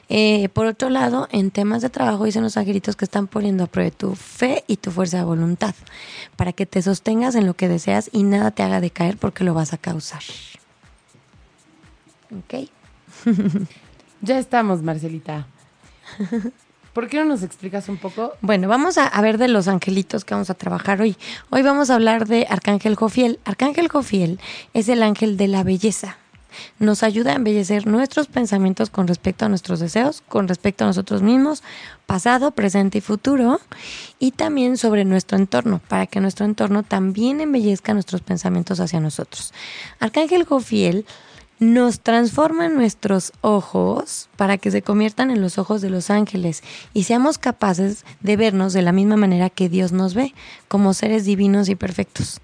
Eh, 0.08 0.50
por 0.50 0.68
otro 0.68 0.92
lado, 0.92 1.28
en 1.32 1.50
temas 1.50 1.82
de 1.82 1.90
trabajo 1.90 2.26
dicen 2.26 2.44
los 2.44 2.58
angelitos 2.58 2.96
que 2.96 3.06
están 3.24 3.28
poniendo 3.28 3.64
a 3.64 3.68
prueba 3.68 3.92
tu 3.92 4.16
fe 4.16 4.64
y 4.68 4.78
tu 4.78 4.92
fuerza 4.92 5.18
de 5.18 5.24
voluntad 5.24 5.76
para 6.36 6.52
que 6.52 6.66
te 6.66 6.82
sostengas 6.82 7.36
en 7.36 7.46
lo 7.46 7.54
que 7.54 7.70
deseas 7.70 8.10
y 8.12 8.24
nada 8.24 8.52
te 8.52 8.64
haga 8.64 8.82
decaer 8.82 9.18
porque 9.18 9.44
lo 9.44 9.54
vas 9.54 9.74
a 9.74 9.78
causar. 9.78 10.24
¿Ok? 12.32 12.70
Ya 14.26 14.40
estamos, 14.40 14.82
Marcelita. 14.82 15.48
¿Por 16.94 17.10
qué 17.10 17.18
no 17.18 17.26
nos 17.26 17.44
explicas 17.44 17.90
un 17.90 17.98
poco? 17.98 18.32
Bueno, 18.40 18.70
vamos 18.70 18.98
a, 18.98 19.06
a 19.06 19.22
ver 19.22 19.38
de 19.38 19.50
los 19.50 19.68
angelitos 19.68 20.24
que 20.24 20.34
vamos 20.34 20.50
a 20.50 20.54
trabajar 20.54 21.02
hoy. 21.02 21.18
Hoy 21.50 21.62
vamos 21.62 21.90
a 21.90 21.96
hablar 21.96 22.26
de 22.26 22.48
Arcángel 22.50 22.96
Jofiel. 22.96 23.42
Arcángel 23.44 23.90
Jofiel 23.90 24.40
es 24.74 24.88
el 24.88 25.04
ángel 25.04 25.36
de 25.36 25.50
la 25.50 25.64
belleza. 25.64 26.16
Nos 26.80 27.04
ayuda 27.04 27.32
a 27.32 27.36
embellecer 27.36 27.88
nuestros 27.88 28.28
pensamientos 28.28 28.90
con 28.90 29.08
respecto 29.08 29.46
a 29.46 29.50
nuestros 29.50 29.80
deseos, 29.80 30.24
con 30.28 30.48
respecto 30.48 30.84
a 30.84 30.88
nosotros 30.88 31.22
mismos, 31.22 31.64
pasado, 32.06 32.52
presente 32.52 33.00
y 33.00 33.02
futuro, 33.02 33.60
y 34.20 34.32
también 34.32 34.78
sobre 34.78 35.06
nuestro 35.06 35.38
entorno, 35.38 35.82
para 35.88 36.08
que 36.08 36.20
nuestro 36.20 36.46
entorno 36.46 36.84
también 36.84 37.42
embellezca 37.42 37.94
nuestros 37.94 38.22
pensamientos 38.22 38.80
hacia 38.80 39.00
nosotros. 39.00 39.54
Arcángel 40.00 40.44
Jofiel 40.44 41.06
nos 41.60 42.02
transforma 42.02 42.68
nuestros 42.68 43.32
ojos 43.42 44.30
para 44.36 44.58
que 44.58 44.72
se 44.72 44.82
conviertan 44.82 45.32
en 45.32 45.42
los 45.42 45.58
ojos 45.58 45.82
de 45.82 45.90
los 45.90 46.10
ángeles 46.10 46.64
y 46.94 47.04
seamos 47.04 47.38
capaces 47.38 48.06
de 48.22 48.36
vernos 48.36 48.74
de 48.74 48.82
la 48.82 48.92
misma 48.92 49.16
manera 49.16 49.50
que 49.50 49.70
Dios 49.70 49.92
nos 49.92 50.14
ve, 50.14 50.34
como 50.68 50.94
seres 50.94 51.26
divinos 51.26 51.70
y 51.70 51.76
perfectos. 51.76 52.42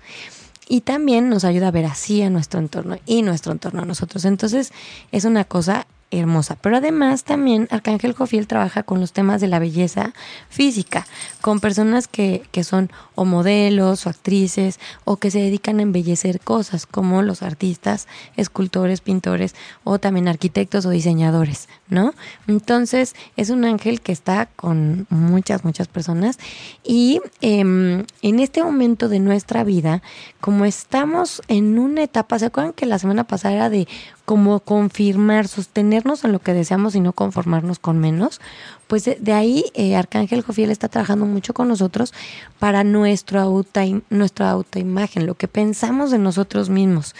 Y 0.69 0.81
también 0.81 1.27
nos 1.27 1.43
ayuda 1.43 1.67
a 1.67 1.71
ver 1.71 1.85
así 1.85 2.21
a 2.21 2.29
nuestro 2.29 2.59
entorno 2.59 2.97
y 3.05 3.23
nuestro 3.23 3.51
entorno 3.51 3.81
a 3.81 3.85
nosotros. 3.85 4.23
Entonces 4.23 4.71
es 5.11 5.25
una 5.25 5.43
cosa 5.43 5.85
hermosa. 6.11 6.57
Pero 6.61 6.77
además 6.77 7.23
también 7.23 7.67
Arcángel 7.71 8.13
Jofiel 8.13 8.47
trabaja 8.47 8.83
con 8.83 8.99
los 8.99 9.13
temas 9.13 9.41
de 9.41 9.47
la 9.47 9.59
belleza 9.59 10.13
física, 10.49 11.05
con 11.41 11.59
personas 11.59 12.07
que, 12.07 12.43
que 12.51 12.63
son 12.63 12.89
o 13.15 13.25
modelos 13.25 14.05
o 14.05 14.09
actrices 14.09 14.79
o 15.05 15.17
que 15.17 15.29
se 15.29 15.39
dedican 15.39 15.79
a 15.79 15.83
embellecer 15.83 16.39
cosas, 16.39 16.85
como 16.85 17.21
los 17.21 17.43
artistas, 17.43 18.07
escultores, 18.37 19.01
pintores 19.01 19.55
o 19.83 19.99
también 19.99 20.27
arquitectos 20.27 20.85
o 20.85 20.89
diseñadores, 20.89 21.69
¿no? 21.89 22.13
Entonces 22.47 23.15
es 23.35 23.49
un 23.49 23.65
ángel 23.65 24.01
que 24.01 24.11
está 24.11 24.47
con 24.47 25.05
muchas, 25.09 25.63
muchas 25.63 25.87
personas 25.87 26.39
y 26.83 27.21
em, 27.41 28.05
en 28.21 28.39
este 28.39 28.63
momento 28.63 29.09
de 29.09 29.19
nuestra 29.19 29.63
vida, 29.63 30.01
como 30.41 30.65
estamos 30.65 31.41
en 31.47 31.77
una 31.79 32.03
etapa, 32.03 32.39
¿se 32.39 32.45
acuerdan 32.45 32.73
que 32.73 32.85
la 32.85 32.99
semana 32.99 33.25
pasada 33.25 33.55
era 33.55 33.69
de 33.69 33.87
como 34.25 34.59
confirmar, 34.59 35.47
sostenernos 35.47 36.23
en 36.23 36.31
lo 36.31 36.39
que 36.39 36.53
deseamos 36.53 36.95
y 36.95 36.99
no 36.99 37.13
conformarnos 37.13 37.79
con 37.79 37.99
menos, 37.99 38.39
pues 38.87 39.05
de, 39.05 39.33
ahí 39.33 39.65
eh, 39.73 39.95
Arcángel 39.95 40.41
Jofiel 40.41 40.71
está 40.71 40.87
trabajando 40.87 41.25
mucho 41.25 41.53
con 41.53 41.67
nosotros 41.67 42.13
para 42.57 42.83
nuestro 42.83 43.41
auto, 43.41 43.81
nuestra 44.09 44.51
autoimagen, 44.51 45.25
lo 45.25 45.35
que 45.35 45.47
pensamos 45.47 46.11
de 46.11 46.19
nosotros 46.19 46.69
mismos. 46.69 47.15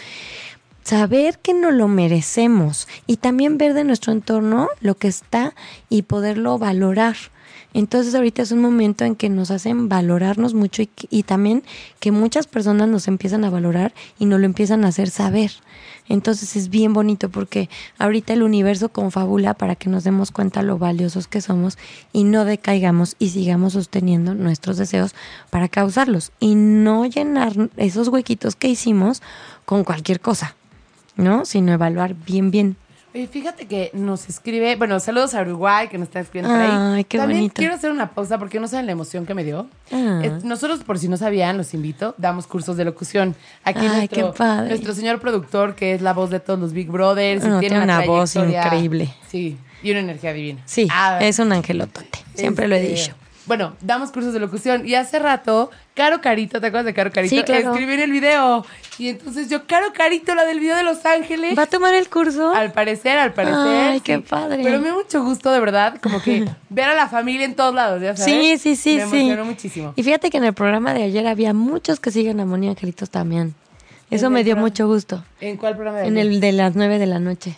Saber 0.82 1.38
que 1.38 1.52
no 1.52 1.70
lo 1.70 1.88
merecemos 1.88 2.88
y 3.06 3.18
también 3.18 3.58
ver 3.58 3.74
de 3.74 3.84
nuestro 3.84 4.12
entorno 4.12 4.68
lo 4.80 4.96
que 4.96 5.08
está 5.08 5.54
y 5.88 6.02
poderlo 6.02 6.58
valorar. 6.58 7.16
Entonces 7.72 8.14
ahorita 8.14 8.42
es 8.42 8.52
un 8.52 8.60
momento 8.60 9.04
en 9.04 9.14
que 9.14 9.28
nos 9.28 9.50
hacen 9.50 9.88
valorarnos 9.88 10.54
mucho 10.54 10.82
y, 11.10 11.22
también 11.22 11.62
que 12.00 12.10
muchas 12.10 12.46
personas 12.46 12.88
nos 12.88 13.06
empiezan 13.06 13.44
a 13.44 13.50
valorar 13.50 13.94
y 14.18 14.26
nos 14.26 14.40
lo 14.40 14.46
empiezan 14.46 14.84
a 14.84 14.88
hacer 14.88 15.10
saber. 15.10 15.52
Entonces 16.08 16.56
es 16.56 16.70
bien 16.70 16.92
bonito 16.92 17.28
porque 17.28 17.68
ahorita 17.98 18.32
el 18.32 18.42
universo 18.42 18.88
confabula 18.88 19.54
para 19.54 19.76
que 19.76 19.88
nos 19.88 20.02
demos 20.02 20.32
cuenta 20.32 20.62
lo 20.62 20.78
valiosos 20.78 21.28
que 21.28 21.40
somos 21.40 21.78
y 22.12 22.24
no 22.24 22.44
decaigamos 22.44 23.14
y 23.20 23.28
sigamos 23.28 23.74
sosteniendo 23.74 24.34
nuestros 24.34 24.76
deseos 24.76 25.14
para 25.50 25.68
causarlos 25.68 26.32
y 26.40 26.56
no 26.56 27.06
llenar 27.06 27.52
esos 27.76 28.08
huequitos 28.08 28.56
que 28.56 28.68
hicimos 28.68 29.22
con 29.64 29.84
cualquier 29.84 30.20
cosa, 30.20 30.56
¿no? 31.14 31.44
Sino 31.44 31.72
evaluar 31.72 32.14
bien, 32.14 32.50
bien 32.50 32.76
Oye, 33.12 33.26
fíjate 33.26 33.66
que 33.66 33.90
nos 33.92 34.28
escribe, 34.28 34.76
bueno, 34.76 35.00
saludos 35.00 35.34
a 35.34 35.42
Uruguay 35.42 35.88
que 35.88 35.98
nos 35.98 36.06
está 36.06 36.20
escribiendo 36.20 36.54
por 36.56 36.62
ahí. 36.64 36.70
Ay, 36.98 37.04
qué 37.04 37.18
También 37.18 37.40
bonito. 37.40 37.54
quiero 37.56 37.74
hacer 37.74 37.90
una 37.90 38.10
pausa 38.10 38.38
porque 38.38 38.60
no 38.60 38.68
saben 38.68 38.86
la 38.86 38.92
emoción 38.92 39.26
que 39.26 39.34
me 39.34 39.42
dio. 39.42 39.66
Ah. 39.90 40.22
Nosotros, 40.44 40.84
por 40.84 40.96
si 40.98 41.08
no 41.08 41.16
sabían, 41.16 41.56
los 41.56 41.74
invito, 41.74 42.14
damos 42.18 42.46
cursos 42.46 42.76
de 42.76 42.84
locución. 42.84 43.34
Aquí 43.64 43.80
Ay, 43.80 43.88
nuestro, 43.96 44.32
qué 44.32 44.38
padre. 44.38 44.68
nuestro 44.68 44.94
señor 44.94 45.18
productor, 45.20 45.74
que 45.74 45.92
es 45.94 46.02
la 46.02 46.12
voz 46.12 46.30
de 46.30 46.38
todos 46.38 46.60
los 46.60 46.72
Big 46.72 46.88
Brothers. 46.88 47.44
y 47.44 47.58
tiene 47.58 47.82
una 47.82 48.04
voz 48.06 48.36
increíble. 48.36 49.12
Sí, 49.28 49.58
y 49.82 49.90
una 49.90 50.00
energía 50.00 50.32
divina. 50.32 50.62
Sí, 50.66 50.86
Ah, 50.92 51.18
es 51.20 51.40
un 51.40 51.50
angelotote. 51.52 52.06
Siempre 52.34 52.68
lo 52.68 52.76
he 52.76 52.78
este, 52.82 52.94
dicho. 52.94 53.14
Bueno, 53.46 53.74
damos 53.80 54.10
cursos 54.12 54.32
de 54.32 54.38
locución 54.38 54.86
y 54.86 54.94
hace 54.94 55.18
rato, 55.18 55.70
Caro 55.94 56.20
Carito, 56.20 56.60
¿te 56.60 56.66
acuerdas 56.68 56.84
de 56.86 56.94
Caro 56.94 57.10
Carito? 57.10 57.34
Sí, 57.34 57.42
claro. 57.42 57.70
Escribió 57.70 57.94
en 57.94 58.00
el 58.00 58.12
video. 58.12 58.64
Y 58.98 59.08
entonces 59.08 59.48
yo, 59.48 59.66
Caro 59.66 59.92
Carito, 59.92 60.34
la 60.34 60.44
del 60.44 60.60
video 60.60 60.76
de 60.76 60.82
Los 60.82 61.04
Ángeles. 61.06 61.58
¿Va 61.58 61.62
a 61.62 61.66
tomar 61.66 61.94
el 61.94 62.08
curso? 62.08 62.52
Al 62.54 62.72
parecer, 62.72 63.18
al 63.18 63.32
parecer. 63.32 63.56
Ay, 63.92 64.00
qué 64.00 64.20
padre. 64.20 64.60
Pero 64.62 64.78
me 64.78 64.84
dio 64.88 64.94
mucho 64.94 65.24
gusto, 65.24 65.50
de 65.50 65.58
verdad, 65.58 65.96
como 66.02 66.20
que 66.22 66.46
ver 66.68 66.84
a 66.90 66.94
la 66.94 67.08
familia 67.08 67.44
en 67.46 67.56
todos 67.56 67.74
lados, 67.74 68.00
ya 68.00 68.14
sabes. 68.16 68.32
Sí, 68.32 68.58
sí, 68.58 68.76
sí, 68.76 68.96
me 68.98 69.06
sí. 69.10 69.16
emocionó 69.18 69.44
muchísimo. 69.46 69.92
Y 69.96 70.02
fíjate 70.02 70.30
que 70.30 70.36
en 70.36 70.44
el 70.44 70.52
programa 70.54 70.92
de 70.94 71.02
ayer 71.04 71.26
había 71.26 71.52
muchos 71.54 71.98
que 71.98 72.10
siguen 72.10 72.38
a 72.40 72.44
Moni 72.46 72.68
Angelitos 72.68 73.10
también. 73.10 73.54
Eso 74.10 74.26
¿En 74.26 74.32
me 74.34 74.44
dio 74.44 74.52
programa? 74.54 74.68
mucho 74.68 74.86
gusto. 74.86 75.24
¿En 75.40 75.56
cuál 75.56 75.74
programa 75.74 75.98
de 76.00 76.06
En 76.08 76.18
ayer? 76.18 76.26
el 76.32 76.40
de 76.40 76.52
las 76.52 76.76
nueve 76.76 76.98
de 76.98 77.06
la 77.06 77.18
noche, 77.20 77.56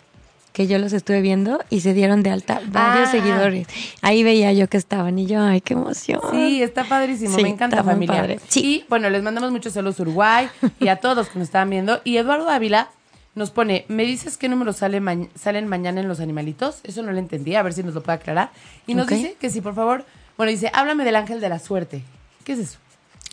que 0.53 0.67
yo 0.67 0.79
los 0.79 0.93
estuve 0.93 1.21
viendo 1.23 1.61
y 1.71 1.81
se 1.81 1.95
dieron 1.95 2.23
de 2.23 2.31
alta 2.31 2.61
varios 2.69 3.09
Ah. 3.09 3.13
seguidores. 3.13 3.67
Ahí 4.03 4.23
veía 4.23 4.53
yo 4.53 4.69
que 4.69 4.77
estaban 4.77 5.19
y 5.19 5.27
yo, 5.27 5.41
ay, 5.43 5.61
qué 5.63 5.75
emoción. 5.75 6.21
Sí, 6.31 6.63
está 6.63 6.85
padrísimo, 6.85 7.37
Sí, 7.37 7.43
me 7.43 7.49
encanta 7.49 7.83
familia. 7.83 8.17
padre. 8.17 8.41
Sí. 8.49 8.61
Y 8.61 8.85
bueno, 8.89 9.09
les 9.11 9.23
mandamos 9.23 9.51
muchos 9.51 9.73
saludos 9.73 9.99
a 9.99 10.03
Uruguay 10.03 10.49
y 10.79 10.89
a 10.89 10.97
todos 10.97 11.17
los 11.17 11.29
que 11.31 11.39
nos 11.39 11.49
estaban 11.49 11.71
viendo. 11.71 12.01
Y 12.05 12.19
Eduardo 12.19 12.49
Ávila 12.51 12.91
nos 13.35 13.51
pone, 13.51 13.87
¿me 13.89 14.05
dices 14.05 14.37
qué 14.37 14.49
números 14.51 14.77
sale 14.77 15.01
ma- 15.01 15.17
salen 15.41 15.67
mañana 15.69 16.03
en 16.03 16.09
los 16.09 16.21
animalitos? 16.21 16.81
Eso 16.85 17.03
no 17.03 17.13
lo 17.13 17.19
entendí, 17.19 17.55
a 17.55 17.63
ver 17.63 17.73
si 17.73 17.83
nos 17.83 17.95
lo 17.95 18.03
puede 18.03 18.17
aclarar. 18.19 18.51
Y 18.87 18.95
nos 18.95 19.07
dice 19.07 19.37
que 19.41 19.49
si 19.49 19.63
por 19.63 19.75
favor, 19.75 20.05
bueno, 20.37 20.51
dice, 20.53 20.71
háblame 20.75 21.05
del 21.05 21.17
ángel 21.17 21.41
de 21.41 21.49
la 21.49 21.59
suerte. 21.59 22.03
¿Qué 22.45 22.53
es 22.53 22.59
eso? 22.59 22.79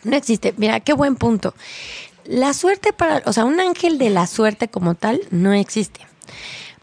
No 0.06 0.16
existe. 0.16 0.54
Mira, 0.56 0.80
qué 0.80 0.94
buen 0.94 1.16
punto. 1.18 1.54
La 2.24 2.54
suerte 2.54 2.94
para, 2.94 3.24
o 3.26 3.34
sea, 3.34 3.44
un 3.44 3.60
ángel 3.60 3.98
de 3.98 4.10
la 4.10 4.26
suerte 4.28 4.70
como 4.70 4.96
tal 4.96 5.20
no 5.32 5.52
existe. 5.52 6.00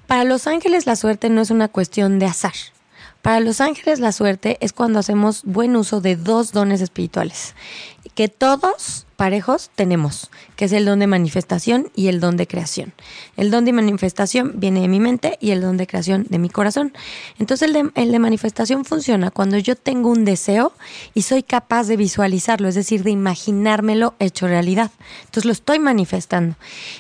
Para 0.06 0.24
los 0.24 0.46
ángeles 0.46 0.86
la 0.86 0.96
suerte 0.96 1.30
no 1.30 1.40
es 1.40 1.50
una 1.50 1.68
cuestión 1.68 2.18
de 2.18 2.26
azar. 2.26 2.54
Para 3.22 3.40
los 3.40 3.60
ángeles 3.60 3.98
la 3.98 4.12
suerte 4.12 4.56
es 4.60 4.72
cuando 4.72 5.00
hacemos 5.00 5.42
buen 5.44 5.74
uso 5.74 6.00
de 6.00 6.16
dos 6.16 6.52
dones 6.52 6.80
espirituales 6.80 7.54
que 8.14 8.28
todos 8.28 9.05
parejos 9.16 9.70
tenemos, 9.74 10.30
que 10.56 10.66
es 10.66 10.72
el 10.72 10.84
don 10.84 10.98
de 10.98 11.06
manifestación 11.06 11.90
y 11.94 12.08
el 12.08 12.20
don 12.20 12.36
de 12.36 12.46
creación. 12.46 12.92
El 13.36 13.50
don 13.50 13.64
de 13.64 13.72
manifestación 13.72 14.52
viene 14.56 14.82
de 14.82 14.88
mi 14.88 15.00
mente 15.00 15.38
y 15.40 15.50
el 15.50 15.60
don 15.60 15.76
de 15.76 15.86
creación 15.86 16.26
de 16.28 16.38
mi 16.38 16.48
corazón. 16.48 16.92
Entonces 17.38 17.68
el 17.68 17.72
de, 17.74 17.90
el 17.94 18.12
de 18.12 18.18
manifestación 18.18 18.84
funciona 18.84 19.30
cuando 19.30 19.58
yo 19.58 19.74
tengo 19.74 20.10
un 20.10 20.24
deseo 20.24 20.72
y 21.14 21.22
soy 21.22 21.42
capaz 21.42 21.86
de 21.86 21.96
visualizarlo, 21.96 22.68
es 22.68 22.74
decir, 22.74 23.02
de 23.02 23.10
imaginármelo 23.10 24.14
hecho 24.18 24.46
realidad. 24.46 24.90
Entonces 25.24 25.46
lo 25.46 25.52
estoy 25.52 25.78
manifestando. 25.78 26.56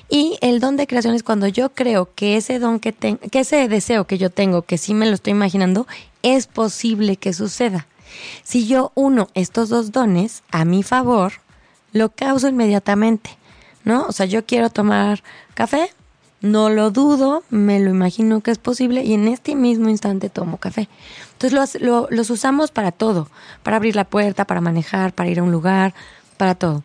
Y 0.08 0.38
el 0.40 0.60
don 0.60 0.76
de 0.76 0.86
creación 0.86 1.14
es 1.14 1.22
cuando 1.22 1.46
yo 1.46 1.70
creo 1.74 2.08
que 2.14 2.36
ese 2.36 2.58
don 2.58 2.80
que 2.80 2.92
tengo, 2.92 3.20
que 3.30 3.40
ese 3.40 3.68
deseo 3.68 4.06
que 4.06 4.18
yo 4.18 4.30
tengo, 4.30 4.62
que 4.62 4.78
sí 4.78 4.94
me 4.94 5.06
lo 5.06 5.14
estoy 5.14 5.32
imaginando, 5.32 5.86
es 6.22 6.46
posible 6.46 7.16
que 7.16 7.32
suceda. 7.32 7.86
Si 8.42 8.66
yo 8.66 8.92
uno 8.94 9.28
estos 9.34 9.68
dos 9.68 9.92
dones 9.92 10.42
a 10.50 10.64
mi 10.64 10.82
favor, 10.82 11.34
lo 11.96 12.10
causo 12.10 12.48
inmediatamente, 12.48 13.30
¿no? 13.84 14.06
O 14.06 14.12
sea, 14.12 14.26
yo 14.26 14.44
quiero 14.46 14.70
tomar 14.70 15.22
café, 15.54 15.90
no 16.40 16.68
lo 16.68 16.90
dudo, 16.90 17.42
me 17.50 17.80
lo 17.80 17.90
imagino 17.90 18.40
que 18.40 18.50
es 18.50 18.58
posible 18.58 19.02
y 19.02 19.14
en 19.14 19.28
este 19.28 19.54
mismo 19.54 19.88
instante 19.88 20.28
tomo 20.28 20.58
café. 20.58 20.88
Entonces 21.32 21.80
lo, 21.80 21.86
lo, 21.86 22.08
los 22.10 22.30
usamos 22.30 22.70
para 22.70 22.92
todo, 22.92 23.28
para 23.62 23.76
abrir 23.78 23.96
la 23.96 24.04
puerta, 24.04 24.44
para 24.44 24.60
manejar, 24.60 25.12
para 25.12 25.30
ir 25.30 25.40
a 25.40 25.42
un 25.42 25.52
lugar, 25.52 25.94
para 26.36 26.54
todo. 26.54 26.82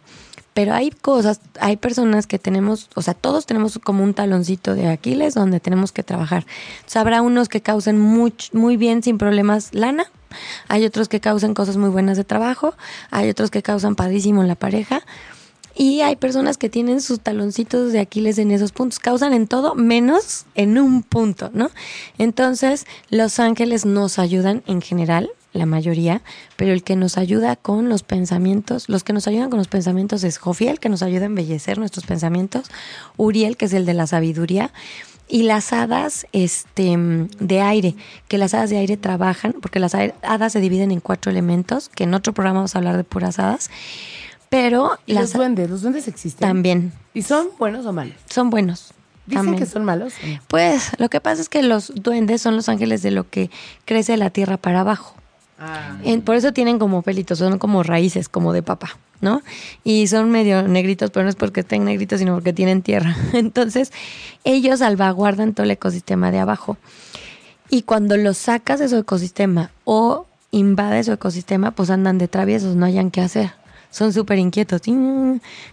Pero 0.53 0.73
hay 0.73 0.91
cosas, 0.91 1.39
hay 1.61 1.77
personas 1.77 2.27
que 2.27 2.37
tenemos, 2.37 2.89
o 2.95 3.01
sea, 3.01 3.13
todos 3.13 3.45
tenemos 3.45 3.79
como 3.81 4.03
un 4.03 4.13
taloncito 4.13 4.75
de 4.75 4.89
Aquiles 4.89 5.33
donde 5.33 5.61
tenemos 5.61 5.93
que 5.93 6.03
trabajar. 6.03 6.45
Habrá 6.93 7.21
unos 7.21 7.47
que 7.47 7.61
causen 7.61 7.99
muy, 7.99 8.33
muy 8.51 8.75
bien, 8.75 9.01
sin 9.01 9.17
problemas, 9.17 9.73
lana, 9.73 10.05
hay 10.67 10.85
otros 10.85 11.09
que 11.09 11.19
causan 11.19 11.53
cosas 11.53 11.77
muy 11.77 11.89
buenas 11.89 12.17
de 12.17 12.23
trabajo, 12.23 12.73
hay 13.09 13.29
otros 13.29 13.51
que 13.51 13.61
causan 13.61 13.95
padrísimo 13.95 14.41
en 14.41 14.47
la 14.47 14.55
pareja. 14.55 15.01
Y 15.73 16.01
hay 16.01 16.17
personas 16.17 16.57
que 16.57 16.69
tienen 16.69 16.99
sus 17.01 17.21
taloncitos 17.21 17.93
de 17.93 17.99
Aquiles 17.99 18.37
en 18.37 18.51
esos 18.51 18.73
puntos, 18.73 18.99
causan 18.99 19.33
en 19.33 19.47
todo 19.47 19.73
menos 19.73 20.45
en 20.55 20.77
un 20.77 21.01
punto, 21.01 21.49
¿no? 21.53 21.71
Entonces, 22.17 22.85
los 23.09 23.39
ángeles 23.39 23.85
nos 23.85 24.19
ayudan 24.19 24.63
en 24.67 24.81
general, 24.81 25.29
la 25.53 25.65
mayoría, 25.65 26.21
pero 26.55 26.71
el 26.71 26.83
que 26.83 26.95
nos 26.95 27.17
ayuda 27.17 27.55
con 27.55 27.89
los 27.89 28.03
pensamientos, 28.03 28.89
los 28.89 29.03
que 29.03 29.13
nos 29.13 29.27
ayudan 29.27 29.49
con 29.49 29.57
los 29.57 29.67
pensamientos 29.67 30.23
es 30.23 30.37
Jofiel, 30.37 30.79
que 30.79 30.89
nos 30.89 31.03
ayuda 31.03 31.23
a 31.23 31.25
embellecer 31.25 31.77
nuestros 31.77 32.05
pensamientos, 32.05 32.69
Uriel, 33.17 33.57
que 33.57 33.65
es 33.65 33.73
el 33.73 33.85
de 33.85 33.93
la 33.93 34.07
sabiduría, 34.07 34.71
y 35.31 35.43
las 35.43 35.71
hadas 35.71 36.27
este, 36.33 36.95
de 37.39 37.61
aire, 37.61 37.95
que 38.27 38.37
las 38.37 38.53
hadas 38.53 38.69
de 38.69 38.77
aire 38.77 38.97
trabajan, 38.97 39.53
porque 39.61 39.79
las 39.79 39.95
hadas 39.95 40.51
se 40.53 40.59
dividen 40.59 40.91
en 40.91 40.99
cuatro 40.99 41.31
elementos, 41.31 41.87
que 41.89 42.03
en 42.03 42.13
otro 42.13 42.33
programa 42.33 42.59
vamos 42.59 42.75
a 42.75 42.79
hablar 42.79 42.97
de 42.97 43.05
puras 43.05 43.39
hadas, 43.39 43.71
pero 44.49 44.99
¿Y 45.05 45.13
las 45.13 45.23
los 45.23 45.33
duendes, 45.33 45.69
los 45.69 45.81
duendes 45.81 46.09
existen. 46.09 46.45
también 46.47 46.91
¿Y 47.13 47.21
son 47.21 47.47
buenos 47.57 47.85
o 47.85 47.93
malos? 47.93 48.15
son 48.29 48.49
buenos. 48.49 48.93
Dicen 49.25 49.45
también. 49.45 49.63
que 49.63 49.69
son 49.69 49.85
malos. 49.85 50.13
Pues 50.47 50.91
lo 50.97 51.07
que 51.09 51.21
pasa 51.21 51.41
es 51.41 51.47
que 51.47 51.63
los 51.63 51.93
duendes 51.95 52.41
son 52.41 52.55
los 52.57 52.67
ángeles 52.67 53.01
de 53.01 53.11
lo 53.11 53.29
que 53.29 53.49
crece 53.85 54.13
de 54.13 54.17
la 54.17 54.31
tierra 54.31 54.57
para 54.57 54.81
abajo. 54.81 55.15
Ah. 55.63 55.97
En- 56.03 56.23
por 56.23 56.35
eso 56.35 56.53
tienen 56.53 56.79
como 56.79 57.03
pelitos, 57.03 57.37
son 57.37 57.59
como 57.59 57.83
raíces, 57.83 58.27
como 58.29 58.51
de 58.51 58.63
papa, 58.63 58.97
¿no? 59.21 59.43
Y 59.83 60.07
son 60.07 60.31
medio 60.31 60.67
negritos, 60.67 61.11
pero 61.11 61.23
no 61.23 61.29
es 61.29 61.35
porque 61.35 61.59
estén 61.59 61.85
negritos, 61.85 62.17
sino 62.19 62.33
porque 62.33 62.51
tienen 62.51 62.81
tierra. 62.81 63.15
Entonces, 63.33 63.91
ellos 64.43 64.79
salvaguardan 64.79 65.53
todo 65.53 65.63
el 65.65 65.71
ecosistema 65.71 66.31
de 66.31 66.39
abajo. 66.39 66.77
Y 67.69 67.83
cuando 67.83 68.17
los 68.17 68.37
sacas 68.37 68.79
de 68.79 68.89
su 68.89 68.97
ecosistema 68.97 69.69
o 69.85 70.25
invades 70.49 71.05
su 71.05 71.11
ecosistema, 71.13 71.71
pues 71.71 71.89
andan 71.91 72.17
de 72.17 72.27
traviesos, 72.27 72.75
no 72.75 72.85
hayan 72.87 73.11
qué 73.11 73.21
hacer. 73.21 73.51
Son 73.91 74.11
súper 74.13 74.39
inquietos. 74.39 74.81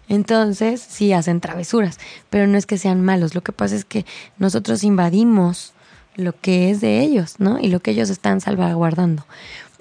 Entonces, 0.09 0.81
sí 0.87 1.13
hacen 1.13 1.41
travesuras, 1.41 1.99
pero 2.31 2.47
no 2.47 2.59
es 2.59 2.67
que 2.67 2.79
sean 2.79 3.05
malos. 3.05 3.35
Lo 3.35 3.43
que 3.43 3.53
pasa 3.53 3.75
es 3.75 3.85
que 3.85 4.05
nosotros 4.39 4.85
invadimos 4.85 5.73
lo 6.17 6.33
que 6.41 6.71
es 6.71 6.81
de 6.81 7.01
ellos, 7.01 7.37
¿no? 7.39 7.59
Y 7.61 7.69
lo 7.69 7.81
que 7.81 7.93
ellos 7.93 8.11
están 8.11 8.41
salvaguardando. 8.41 9.25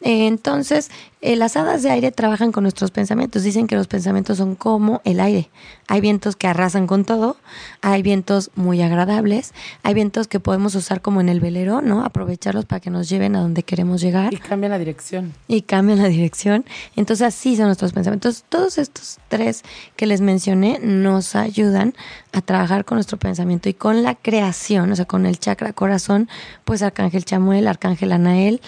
Entonces, 0.01 0.89
eh, 1.27 1.35
las 1.35 1.57
hadas 1.57 1.83
de 1.83 1.89
aire 1.89 2.11
trabajan 2.11 2.51
con 2.53 2.63
nuestros 2.63 2.91
pensamientos. 2.91 3.43
Dicen 3.43 3.67
que 3.67 3.75
los 3.75 3.87
pensamientos 3.87 4.37
son 4.37 4.55
como 4.55 5.01
el 5.03 5.19
aire. 5.19 5.49
Hay 5.89 5.99
vientos 5.99 6.35
que 6.37 6.47
arrasan 6.47 6.87
con 6.87 7.03
todo, 7.03 7.35
hay 7.81 8.01
vientos 8.01 8.49
muy 8.55 8.81
agradables, 8.81 9.53
hay 9.83 9.93
vientos 9.93 10.27
que 10.27 10.39
podemos 10.39 10.75
usar 10.75 11.01
como 11.01 11.19
en 11.19 11.27
el 11.29 11.39
velero, 11.39 11.81
¿no? 11.81 12.05
Aprovecharlos 12.05 12.65
para 12.65 12.79
que 12.79 12.89
nos 12.89 13.09
lleven 13.09 13.35
a 13.35 13.41
donde 13.41 13.63
queremos 13.63 13.99
llegar 14.01 14.33
Y 14.33 14.37
cambian 14.37 14.71
la 14.71 14.79
dirección. 14.79 15.33
y 15.47 15.63
cambian 15.63 16.01
la 16.01 16.07
dirección. 16.07 16.63
Entonces 16.95 17.27
así 17.27 17.57
son 17.57 17.65
nuestros 17.65 17.91
pensamientos. 17.93 18.45
Todos 18.47 18.77
estos 18.77 19.17
tres 19.27 19.63
que 19.97 20.05
les 20.05 20.21
mencioné 20.21 20.79
nos 20.81 21.35
ayudan 21.35 21.93
a 22.31 22.41
trabajar 22.41 22.85
con 22.85 22.97
nuestro 22.97 23.17
pensamiento 23.17 23.67
y 23.67 23.73
con 23.73 24.03
la 24.03 24.15
creación, 24.15 24.91
o 24.91 24.95
sea, 24.95 25.05
con 25.05 25.25
el 25.25 25.39
chakra 25.39 25.73
corazón, 25.73 26.29
pues 26.63 26.81
Arcángel 26.83 27.25
Chamuel, 27.25 27.67
Arcángel 27.67 28.11
Anael, 28.11 28.61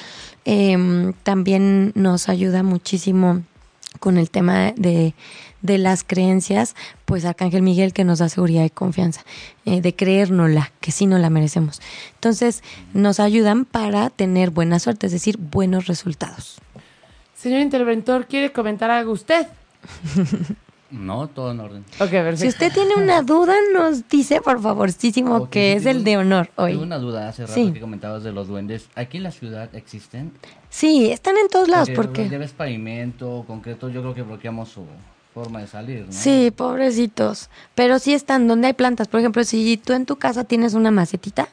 em, 0.45 1.13
también 1.23 1.91
nos 1.95 2.29
ayuda 2.29 2.48
muchísimo 2.63 3.41
con 3.99 4.17
el 4.17 4.29
tema 4.29 4.71
de, 4.75 5.13
de 5.61 5.77
las 5.77 6.03
creencias, 6.03 6.75
pues 7.05 7.25
Arcángel 7.25 7.61
Miguel 7.63 7.91
que 7.91 8.03
nos 8.03 8.19
da 8.19 8.29
seguridad 8.29 8.63
y 8.63 8.69
confianza, 8.69 9.21
eh, 9.65 9.81
de 9.81 9.95
creérnosla, 9.95 10.71
que 10.79 10.91
sí 10.91 11.05
nos 11.07 11.19
la 11.19 11.29
merecemos. 11.29 11.81
Entonces, 12.13 12.63
nos 12.93 13.19
ayudan 13.19 13.65
para 13.65 14.09
tener 14.09 14.51
buena 14.51 14.79
suerte, 14.79 15.07
es 15.07 15.11
decir, 15.11 15.37
buenos 15.37 15.87
resultados. 15.87 16.59
Señor 17.35 17.61
interventor, 17.61 18.27
¿quiere 18.27 18.51
comentar 18.51 18.91
algo 18.91 19.11
usted? 19.11 19.47
No, 20.91 21.27
todo 21.27 21.51
en 21.51 21.59
orden. 21.59 21.85
Ok, 21.99 22.09
perfecto. 22.09 22.41
Si 22.41 22.47
usted 22.47 22.73
tiene 22.73 22.95
una 22.95 23.21
duda, 23.21 23.53
nos 23.75 24.09
dice 24.09 24.41
por 24.41 24.59
favorcísimo 24.59 25.35
Ok, 25.35 25.49
que 25.51 25.73
sí, 25.73 25.77
es 25.77 25.83
tengo 25.83 25.97
el 25.99 26.03
de 26.03 26.17
honor 26.17 26.49
hoy. 26.55 26.71
Tengo 26.71 26.83
una 26.83 26.97
duda 26.97 27.29
hace 27.29 27.43
rato 27.43 27.53
Sí. 27.53 27.71
que 27.71 27.79
comentabas 27.79 28.23
de 28.23 28.31
los 28.31 28.47
duendes. 28.47 28.89
¿Aquí 28.95 29.17
en 29.17 29.23
la 29.23 29.29
ciudad 29.31 29.69
existen? 29.75 30.31
Sí, 30.69 31.11
están 31.11 31.35
en 31.37 31.47
todos 31.49 31.67
lados 31.67 31.89
porque... 31.95 32.29
Ya 32.29 32.37
ves 32.37 32.51
pavimento, 32.51 33.43
concreto, 33.47 33.89
yo 33.89 34.01
creo 34.01 34.13
que 34.13 34.21
bloqueamos 34.21 34.69
su 34.69 34.85
forma 35.33 35.59
de 35.61 35.67
salir, 35.67 36.05
¿no? 36.05 36.11
Sí, 36.11 36.51
pobrecitos. 36.55 37.49
Pero 37.75 37.99
sí 37.99 38.13
están 38.13 38.47
donde 38.47 38.67
hay 38.67 38.73
plantas. 38.73 39.07
Por 39.07 39.19
ejemplo, 39.19 39.43
si 39.43 39.77
tú 39.77 39.93
en 39.93 40.05
tu 40.05 40.17
casa 40.17 40.43
tienes 40.43 40.73
una 40.75 40.91
macetita, 40.91 41.47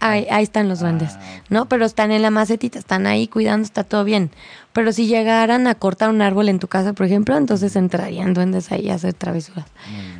ahí, 0.00 0.26
ahí 0.30 0.42
están 0.42 0.68
los 0.68 0.80
duendes, 0.80 1.12
Ah. 1.14 1.42
¿no? 1.50 1.66
Pero 1.66 1.84
están 1.84 2.10
en 2.12 2.22
la 2.22 2.30
macetita, 2.30 2.78
están 2.78 3.06
ahí 3.06 3.26
cuidando, 3.28 3.64
está 3.64 3.84
todo 3.84 4.04
bien. 4.04 4.30
Pero 4.72 4.92
si 4.92 5.06
llegaran 5.06 5.66
a 5.66 5.74
cortar 5.74 6.08
un 6.10 6.22
árbol 6.22 6.48
en 6.48 6.58
tu 6.58 6.68
casa, 6.68 6.92
por 6.94 7.06
ejemplo, 7.06 7.36
entonces 7.36 7.74
entrarían 7.76 8.32
duendes 8.34 8.70
ahí 8.72 8.88
a 8.88 8.94
hacer 8.94 9.12
travesuras. 9.14 9.66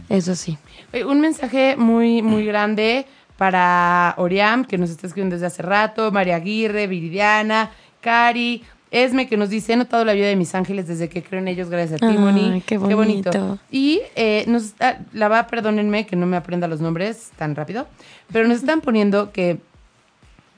Eso 0.09 0.35
sí. 0.35 0.59
Oye, 0.93 1.05
Un 1.05 1.21
mensaje 1.21 1.77
muy, 1.77 2.21
muy 2.23 2.45
grande 2.45 3.07
para 3.37 4.15
Oriam, 4.19 4.65
que 4.67 4.77
nos 4.77 4.91
está 4.91 5.07
escribiendo 5.07 5.35
desde 5.37 5.47
hace 5.47 5.63
rato, 5.63 6.11
María 6.13 6.37
Aguirre, 6.37 6.87
Viridiana, 6.87 7.71
Cari, 8.01 8.63
Esme, 8.91 9.29
que 9.29 9.37
nos 9.37 9.51
dice, 9.51 9.73
he 9.73 9.77
notado 9.77 10.05
la 10.05 10.15
vida 10.15 10.27
de 10.27 10.35
mis 10.37 10.55
ángeles 10.55 10.89
desde 10.89 11.09
que 11.09 11.23
creo 11.23 11.41
en 11.41 11.49
ellos 11.49 11.71
gracias 11.71 12.03
a 12.03 12.07
Ay, 12.07 12.13
Timony. 12.17 12.61
qué 12.67 12.77
bonito. 12.77 13.59
Y 13.71 14.01
eh, 14.17 14.45
nos 14.49 14.65
está, 14.65 15.01
la 15.13 15.29
va, 15.29 15.47
perdónenme 15.47 16.07
que 16.07 16.17
no 16.17 16.27
me 16.27 16.37
aprenda 16.37 16.67
los 16.67 16.81
nombres 16.81 17.31
tan 17.37 17.55
rápido, 17.55 17.87
pero 18.33 18.49
nos 18.49 18.59
están 18.59 18.81
poniendo 18.81 19.31
que 19.31 19.59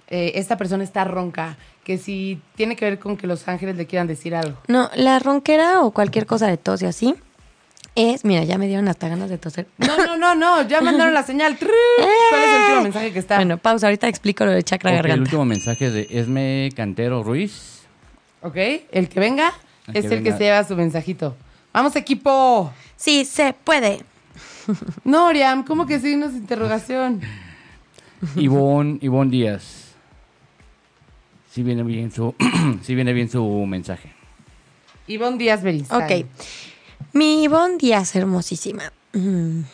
eh, 0.08 0.32
esta 0.36 0.56
persona 0.56 0.82
está 0.82 1.04
ronca, 1.04 1.56
que 1.84 1.98
si 1.98 2.40
tiene 2.54 2.74
que 2.76 2.86
ver 2.86 2.98
con 2.98 3.16
que 3.16 3.26
los 3.26 3.46
ángeles 3.48 3.76
le 3.76 3.86
quieran 3.86 4.06
decir 4.06 4.34
algo. 4.34 4.56
No, 4.68 4.88
la 4.94 5.18
ronquera 5.18 5.82
o 5.82 5.90
cualquier 5.90 6.24
cosa 6.24 6.46
de 6.46 6.56
tos 6.56 6.80
y 6.82 6.86
así 6.86 7.14
es, 7.94 8.24
mira, 8.24 8.44
ya 8.44 8.56
me 8.58 8.66
dieron 8.66 8.88
hasta 8.88 9.08
ganas 9.08 9.28
de 9.30 9.38
toser. 9.38 9.66
No, 9.78 9.96
no, 9.98 10.16
no, 10.16 10.34
no, 10.34 10.66
ya 10.68 10.80
mandaron 10.82 11.12
la 11.14 11.22
señal. 11.22 11.56
¿Cuál 11.58 11.70
es 12.42 12.48
el 12.48 12.60
último 12.62 12.82
mensaje 12.82 13.12
que 13.12 13.18
está? 13.18 13.36
Bueno, 13.36 13.58
pausa, 13.58 13.86
ahorita 13.86 14.08
explico 14.08 14.44
lo 14.44 14.52
de 14.52 14.62
chakra 14.62 14.90
Ok, 14.90 14.96
el 14.96 15.02
garganta. 15.02 15.22
último 15.22 15.44
mensaje 15.44 15.90
de 15.90 16.06
Esme 16.10 16.70
Cantero 16.74 17.22
Ruiz. 17.22 17.82
Ok, 18.40 18.56
el 18.90 19.08
que 19.08 19.20
venga 19.20 19.52
El 19.88 19.96
es 19.96 20.06
que 20.06 20.14
el 20.16 20.22
que 20.22 20.32
se 20.32 20.38
lleva 20.38 20.64
su 20.64 20.74
mensajito. 20.76 21.36
¡Vamos, 21.72 21.94
equipo! 21.96 22.72
Sí, 22.96 23.24
se 23.24 23.52
puede. 23.52 24.00
No, 25.04 25.26
Oriam, 25.26 25.64
¿cómo 25.64 25.86
que 25.86 25.98
signos 25.98 26.32
de 26.32 26.38
interrogación? 26.38 27.20
Ivonne, 28.36 28.98
Ivonne 29.00 29.30
Díaz. 29.30 29.88
Si 31.50 31.62
viene 31.64 31.82
bien 31.82 32.12
su, 32.12 32.34
si 32.82 32.94
viene 32.94 33.12
bien 33.12 33.28
su 33.28 33.44
mensaje. 33.66 34.12
Ivonne 35.08 35.36
Díaz 35.36 35.62
Beristain. 35.62 36.02
Ok. 36.22 36.26
Mi 37.14 37.42
Ivonne 37.42 37.76
Díaz, 37.76 38.16
hermosísima. 38.16 38.90
Mm. 39.12 39.64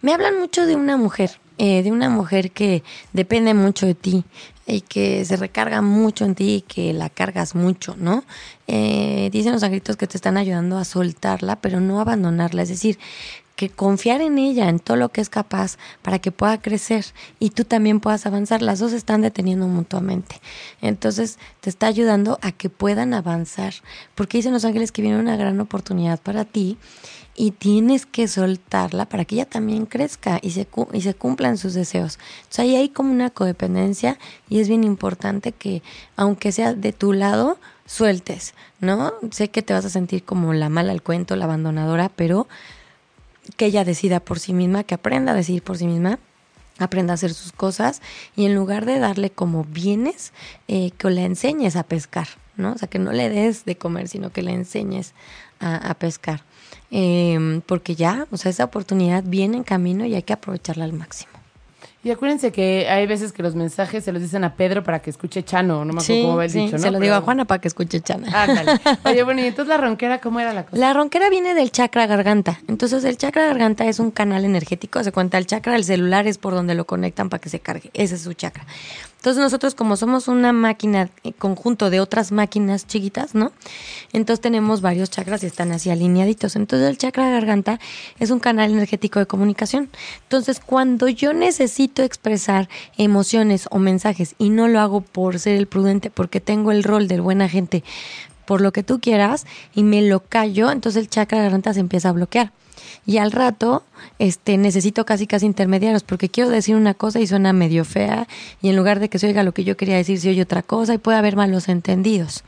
Me 0.00 0.12
hablan 0.12 0.40
mucho 0.40 0.66
de 0.66 0.74
una 0.74 0.96
mujer, 0.96 1.38
eh, 1.58 1.84
de 1.84 1.92
una 1.92 2.08
mujer 2.08 2.50
que 2.50 2.82
depende 3.12 3.54
mucho 3.54 3.86
de 3.86 3.94
ti 3.94 4.24
y 4.66 4.80
que 4.80 5.24
se 5.24 5.36
recarga 5.36 5.80
mucho 5.80 6.24
en 6.24 6.34
ti 6.34 6.54
y 6.56 6.60
que 6.62 6.92
la 6.92 7.08
cargas 7.08 7.54
mucho, 7.54 7.94
¿no? 7.96 8.24
Eh, 8.66 9.28
dicen 9.30 9.52
los 9.52 9.62
angelitos 9.62 9.96
que 9.96 10.08
te 10.08 10.16
están 10.16 10.36
ayudando 10.36 10.76
a 10.76 10.84
soltarla, 10.84 11.60
pero 11.60 11.78
no 11.78 12.00
abandonarla. 12.00 12.62
Es 12.62 12.68
decir, 12.68 12.98
confiar 13.70 14.20
en 14.20 14.38
ella, 14.38 14.68
en 14.68 14.78
todo 14.78 14.96
lo 14.96 15.10
que 15.10 15.20
es 15.20 15.28
capaz, 15.28 15.78
para 16.02 16.18
que 16.18 16.32
pueda 16.32 16.60
crecer 16.60 17.06
y 17.38 17.50
tú 17.50 17.64
también 17.64 18.00
puedas 18.00 18.26
avanzar. 18.26 18.62
Las 18.62 18.78
dos 18.78 18.92
están 18.92 19.22
deteniendo 19.22 19.68
mutuamente. 19.68 20.40
Entonces, 20.80 21.38
te 21.60 21.70
está 21.70 21.86
ayudando 21.86 22.38
a 22.42 22.52
que 22.52 22.68
puedan 22.70 23.14
avanzar, 23.14 23.74
porque 24.14 24.38
dicen 24.38 24.52
los 24.52 24.64
ángeles 24.64 24.92
que 24.92 25.02
viene 25.02 25.18
una 25.18 25.36
gran 25.36 25.60
oportunidad 25.60 26.20
para 26.20 26.44
ti 26.44 26.78
y 27.34 27.52
tienes 27.52 28.04
que 28.04 28.28
soltarla 28.28 29.06
para 29.08 29.24
que 29.24 29.36
ella 29.36 29.46
también 29.46 29.86
crezca 29.86 30.38
y 30.42 30.50
se, 30.50 30.68
y 30.92 31.12
cumplan 31.14 31.56
sus 31.56 31.74
deseos. 31.74 32.18
Entonces, 32.42 32.58
ahí 32.58 32.76
hay 32.76 32.88
como 32.90 33.12
una 33.12 33.30
codependencia 33.30 34.18
y 34.48 34.60
es 34.60 34.68
bien 34.68 34.84
importante 34.84 35.52
que, 35.52 35.82
aunque 36.16 36.52
sea 36.52 36.74
de 36.74 36.92
tu 36.92 37.12
lado, 37.12 37.58
sueltes, 37.86 38.54
¿no? 38.80 39.12
Sé 39.30 39.48
que 39.48 39.62
te 39.62 39.72
vas 39.72 39.84
a 39.84 39.90
sentir 39.90 40.24
como 40.24 40.52
la 40.52 40.68
mala 40.68 40.92
al 40.92 41.02
cuento, 41.02 41.36
la 41.36 41.44
abandonadora, 41.44 42.10
pero 42.14 42.48
que 43.56 43.66
ella 43.66 43.84
decida 43.84 44.20
por 44.20 44.38
sí 44.38 44.52
misma, 44.52 44.84
que 44.84 44.94
aprenda 44.94 45.32
a 45.32 45.34
decidir 45.34 45.62
por 45.62 45.78
sí 45.78 45.86
misma, 45.86 46.18
aprenda 46.78 47.12
a 47.12 47.14
hacer 47.14 47.34
sus 47.34 47.52
cosas 47.52 48.00
y 48.36 48.46
en 48.46 48.54
lugar 48.54 48.86
de 48.86 48.98
darle 48.98 49.30
como 49.30 49.64
bienes, 49.64 50.32
eh, 50.68 50.90
que 50.96 51.10
le 51.10 51.24
enseñes 51.24 51.76
a 51.76 51.82
pescar, 51.82 52.28
¿no? 52.56 52.72
O 52.72 52.78
sea, 52.78 52.88
que 52.88 52.98
no 52.98 53.12
le 53.12 53.28
des 53.28 53.64
de 53.64 53.76
comer, 53.76 54.08
sino 54.08 54.30
que 54.30 54.42
le 54.42 54.52
enseñes 54.52 55.14
a, 55.60 55.94
pescar. 55.94 56.42
Eh, 56.90 57.60
porque 57.66 57.94
ya, 57.94 58.26
o 58.32 58.36
sea, 58.36 58.50
esa 58.50 58.64
oportunidad 58.64 59.22
viene 59.24 59.58
en 59.58 59.62
camino 59.62 60.04
y 60.04 60.14
hay 60.16 60.22
que 60.22 60.32
aprovecharla 60.32 60.84
al 60.84 60.92
máximo. 60.92 61.31
Y 62.04 62.10
acuérdense 62.10 62.50
que 62.50 62.88
hay 62.90 63.06
veces 63.06 63.32
que 63.32 63.44
los 63.44 63.54
mensajes 63.54 64.02
se 64.02 64.10
los 64.10 64.20
dicen 64.20 64.42
a 64.42 64.56
Pedro 64.56 64.82
para 64.82 65.00
que 65.00 65.08
escuche 65.10 65.44
Chano, 65.44 65.84
no 65.84 65.92
me 65.92 66.00
acuerdo 66.00 66.02
Sí, 66.02 66.22
cómo 66.22 66.36
va 66.36 66.44
el 66.46 66.50
sí, 66.50 66.58
dicho, 66.64 66.76
¿no? 66.76 66.82
se 66.82 66.90
lo 66.90 66.98
digo 66.98 67.12
Pero- 67.12 67.14
a 67.16 67.20
Juana 67.20 67.44
para 67.44 67.60
que 67.60 67.68
escuche 67.68 68.00
Chana. 68.00 68.26
Ándale. 68.42 68.72
Oye, 69.04 69.22
bueno, 69.22 69.40
y 69.40 69.44
entonces 69.44 69.68
la 69.68 69.76
ronquera, 69.80 70.20
¿cómo 70.20 70.40
era 70.40 70.52
la 70.52 70.64
cosa? 70.64 70.76
La 70.76 70.92
ronquera 70.94 71.30
viene 71.30 71.54
del 71.54 71.70
chakra 71.70 72.08
garganta. 72.08 72.58
Entonces, 72.66 73.04
el 73.04 73.16
chakra 73.18 73.46
garganta 73.46 73.86
es 73.86 74.00
un 74.00 74.10
canal 74.10 74.44
energético. 74.44 75.04
Se 75.04 75.12
cuenta, 75.12 75.38
el 75.38 75.46
chakra 75.46 75.74
del 75.74 75.84
celular 75.84 76.26
es 76.26 76.38
por 76.38 76.54
donde 76.54 76.74
lo 76.74 76.86
conectan 76.86 77.28
para 77.28 77.40
que 77.40 77.48
se 77.50 77.60
cargue. 77.60 77.90
Ese 77.94 78.16
es 78.16 78.22
su 78.22 78.32
chakra. 78.32 78.66
Entonces, 79.18 79.40
nosotros, 79.40 79.76
como 79.76 79.96
somos 79.96 80.26
una 80.26 80.52
máquina, 80.52 81.08
eh, 81.22 81.32
conjunto 81.32 81.90
de 81.90 82.00
otras 82.00 82.32
máquinas 82.32 82.88
chiquitas, 82.88 83.36
¿no? 83.36 83.52
Entonces, 84.12 84.40
tenemos 84.40 84.80
varios 84.80 85.10
chakras 85.10 85.44
y 85.44 85.46
están 85.46 85.70
así 85.70 85.90
alineaditos. 85.90 86.56
Entonces, 86.56 86.88
el 86.88 86.98
chakra 86.98 87.30
garganta 87.30 87.78
es 88.18 88.30
un 88.32 88.40
canal 88.40 88.72
energético 88.72 89.20
de 89.20 89.26
comunicación. 89.26 89.88
Entonces, 90.24 90.58
cuando 90.58 91.06
yo 91.06 91.32
necesito 91.34 91.91
expresar 92.00 92.70
emociones 92.96 93.68
o 93.70 93.78
mensajes 93.78 94.34
y 94.38 94.48
no 94.48 94.68
lo 94.68 94.80
hago 94.80 95.02
por 95.02 95.38
ser 95.38 95.56
el 95.56 95.66
prudente, 95.66 96.08
porque 96.08 96.40
tengo 96.40 96.72
el 96.72 96.84
rol 96.84 97.08
del 97.08 97.20
buen 97.20 97.42
agente, 97.42 97.84
por 98.46 98.62
lo 98.62 98.72
que 98.72 98.82
tú 98.82 99.00
quieras 99.00 99.46
y 99.74 99.82
me 99.82 100.00
lo 100.00 100.20
callo, 100.20 100.70
entonces 100.70 101.02
el 101.02 101.10
chakra 101.10 101.38
de 101.38 101.44
garganta 101.44 101.74
se 101.74 101.80
empieza 101.80 102.08
a 102.08 102.12
bloquear. 102.12 102.52
Y 103.04 103.18
al 103.18 103.32
rato, 103.32 103.82
este, 104.18 104.56
necesito 104.56 105.04
casi 105.04 105.26
casi 105.26 105.46
intermediarios 105.46 106.02
porque 106.02 106.28
quiero 106.28 106.50
decir 106.50 106.76
una 106.76 106.94
cosa 106.94 107.20
y 107.20 107.26
suena 107.26 107.52
medio 107.52 107.84
fea 107.84 108.28
y 108.60 108.68
en 108.68 108.76
lugar 108.76 109.00
de 109.00 109.08
que 109.08 109.18
se 109.18 109.26
oiga 109.26 109.42
lo 109.42 109.52
que 109.52 109.64
yo 109.64 109.76
quería 109.76 109.96
decir, 109.96 110.20
se 110.20 110.30
oye 110.30 110.42
otra 110.42 110.62
cosa 110.62 110.94
y 110.94 110.98
puede 110.98 111.18
haber 111.18 111.36
malos 111.36 111.68
entendidos. 111.68 112.44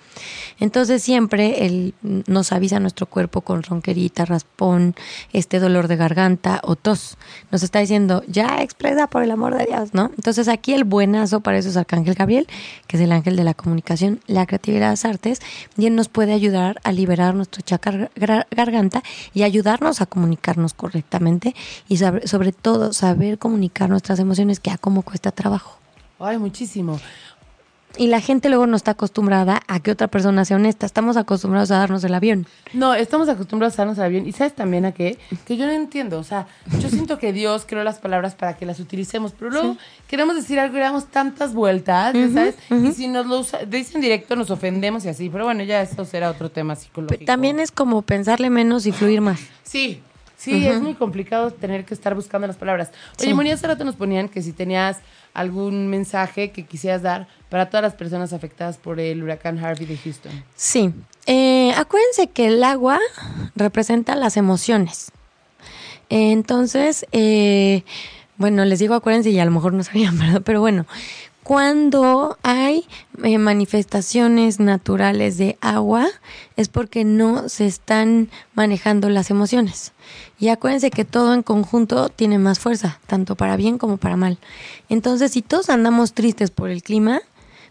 Entonces 0.61 1.03
siempre 1.03 1.67
él 1.67 1.95
nos 2.03 2.53
avisa 2.53 2.79
nuestro 2.81 3.07
cuerpo 3.07 3.41
con 3.41 3.63
ronquerita, 3.63 4.25
raspón, 4.25 4.95
este 5.33 5.59
dolor 5.59 5.89
de 5.89 5.97
garganta 5.97 6.61
o 6.63 6.77
tos. 6.77 7.17
Nos 7.51 7.63
está 7.63 7.81
diciendo, 7.81 8.23
ya 8.29 8.63
expresa 8.63 9.09
por 9.09 9.23
el 9.23 9.31
amor 9.33 9.57
de 9.59 9.67
Dios, 9.67 9.95
¿no? 9.95 10.13
Entonces 10.17 10.49
aquí 10.49 10.73
el 10.73 10.85
buenazo 10.85 11.41
para 11.41 11.59
eso 11.59 11.69
es 11.69 11.77
Arcángel 11.77 12.15
Gabriel, 12.15 12.47
que 12.87 12.97
es 12.97 13.03
el 13.03 13.11
ángel 13.13 13.37
de 13.37 13.45
la 13.45 13.55
comunicación, 13.55 14.21
la 14.27 14.47
creatividad, 14.47 14.91
las 14.91 15.05
artes, 15.05 15.41
y 15.77 15.87
él 15.87 15.97
nos 15.97 16.09
puede 16.09 16.33
ayudar 16.33 16.81
a 16.85 16.93
liberar 16.93 17.35
nuestro 17.35 17.63
chakra 17.63 18.11
gar- 18.15 18.47
garganta 18.51 19.03
y 19.35 19.43
ayudarnos 19.43 20.01
a 20.01 20.07
comunicarnos 20.07 20.73
correctamente 20.75 21.44
y 21.89 21.97
sobre, 21.97 22.27
sobre 22.27 22.53
todo 22.53 22.93
saber 22.93 23.39
comunicar 23.39 23.91
nuestras 23.91 24.19
emociones, 24.19 24.61
que 24.61 24.71
a 24.71 24.79
cómo 24.79 25.03
cuesta 25.03 25.31
trabajo. 25.31 25.79
Ay, 26.19 26.39
muchísimo. 26.39 26.99
Y 27.97 28.09
la 28.09 28.21
gente 28.21 28.49
luego 28.49 28.67
no 28.67 28.77
está 28.77 28.93
acostumbrada 28.93 29.63
a 29.69 29.79
que 29.79 29.93
otra 29.93 30.09
persona 30.09 30.45
sea 30.45 30.57
honesta. 30.57 30.85
Estamos 30.85 31.17
acostumbrados 31.17 31.71
a 31.71 31.79
darnos 31.79 32.03
el 32.03 32.13
avión. 32.13 32.47
No, 32.73 32.93
estamos 32.95 33.29
acostumbrados 33.29 33.79
a 33.79 33.83
darnos 33.83 34.01
al 34.01 34.11
bien. 34.11 34.27
Y 34.27 34.33
sabes 34.33 34.53
también 34.55 34.85
a 34.85 34.93
qué? 34.93 35.17
Que 35.47 35.57
yo 35.57 35.67
no 35.67 35.73
entiendo. 35.73 36.19
O 36.19 36.25
sea, 36.25 36.49
yo 36.81 36.89
siento 36.89 37.19
que 37.19 37.33
Dios 37.33 37.65
creó 37.69 37.85
las 37.85 37.99
palabras 37.99 38.35
para 38.35 38.57
que 38.57 38.67
las 38.67 38.81
utilicemos, 38.81 39.33
pero 39.39 39.51
luego 39.53 39.77
queremos 40.09 40.35
decir 40.35 40.59
algo 40.59 40.77
y 40.77 40.81
damos 40.81 41.07
tantas 41.07 41.55
vueltas, 41.55 42.17
¿sabes? 42.33 42.57
Y 42.71 42.93
si 42.93 43.07
nos 43.07 43.27
lo 43.27 43.39
usa, 43.39 43.61
dicen 43.65 44.01
directo, 44.01 44.35
nos 44.35 44.51
ofendemos 44.51 45.05
y 45.05 45.11
así. 45.11 45.31
Pero 45.31 45.45
bueno, 45.45 45.63
ya 45.63 45.81
eso 45.81 46.05
será 46.05 46.31
otro 46.31 46.51
tema 46.51 46.75
psicológico. 46.75 47.25
También 47.27 47.61
es 47.61 47.71
como 47.71 48.03
pensarle 48.03 48.51
menos 48.51 48.87
y 48.87 48.93
fluir 48.93 49.21
más. 49.21 49.39
Sí, 49.63 50.03
sí, 50.45 50.67
es 50.67 50.81
muy 50.81 50.95
complicado 50.95 51.51
tener 51.51 51.85
que 51.85 51.95
estar 51.95 52.15
buscando 52.15 52.47
las 52.47 52.57
palabras. 52.57 52.91
Oye, 53.19 53.29
Sí. 53.29 53.35
Moni, 53.35 53.51
hace 53.51 53.67
rato 53.67 53.85
nos 53.85 53.97
ponían 53.97 54.29
que 54.29 54.43
si 54.43 54.53
tenías 54.53 54.99
algún 55.33 55.89
mensaje 55.89 56.51
que 56.53 56.65
quisieras 56.65 57.03
dar 57.03 57.27
para 57.49 57.69
todas 57.71 57.83
las 57.83 57.95
personas 57.95 58.33
afectadas 58.33 58.77
por 58.77 59.01
el 59.01 59.23
huracán 59.23 59.59
Harvey 59.59 59.87
de 59.87 59.97
Houston. 59.97 60.33
Sí. 60.55 60.93
Eh, 61.27 61.73
acuérdense 61.77 62.29
que 62.29 62.47
el 62.47 62.63
agua 62.63 63.01
representa 63.57 64.15
las 64.15 64.37
emociones. 64.37 65.11
Entonces, 66.11 67.07
eh, 67.13 67.83
bueno, 68.37 68.65
les 68.65 68.79
digo 68.79 68.95
acuérdense 68.95 69.31
y 69.31 69.39
a 69.39 69.45
lo 69.45 69.51
mejor 69.51 69.73
no 69.73 69.83
sabían, 69.83 70.19
¿verdad? 70.19 70.43
Pero 70.45 70.61
bueno, 70.61 70.87
cuando 71.45 72.39
hay 72.43 72.87
eh, 73.23 73.37
manifestaciones 73.37 74.61
naturales 74.61 75.37
de 75.37 75.59
agua 75.61 76.09
es 76.57 76.69
porque 76.69 77.05
no 77.05 77.51
se 77.51 77.67
están 77.67 78.31
manejando 78.55 79.11
las 79.11 79.31
emociones. 79.31 79.93
Y 80.41 80.49
acuérdense 80.49 80.91
que 80.91 81.05
todo 81.05 81.35
en 81.35 81.43
conjunto 81.43 82.09
tiene 82.09 82.39
más 82.39 82.59
fuerza, 82.59 82.99
tanto 83.07 83.37
para 83.37 83.57
bien 83.57 83.77
como 83.77 83.99
para 83.99 84.17
mal. 84.17 84.39
Entonces, 84.89 85.33
si 85.33 85.43
todos 85.43 85.69
andamos 85.69 86.15
tristes 86.15 86.51
por 86.51 86.71
el 86.71 86.83
clima, 86.83 87.21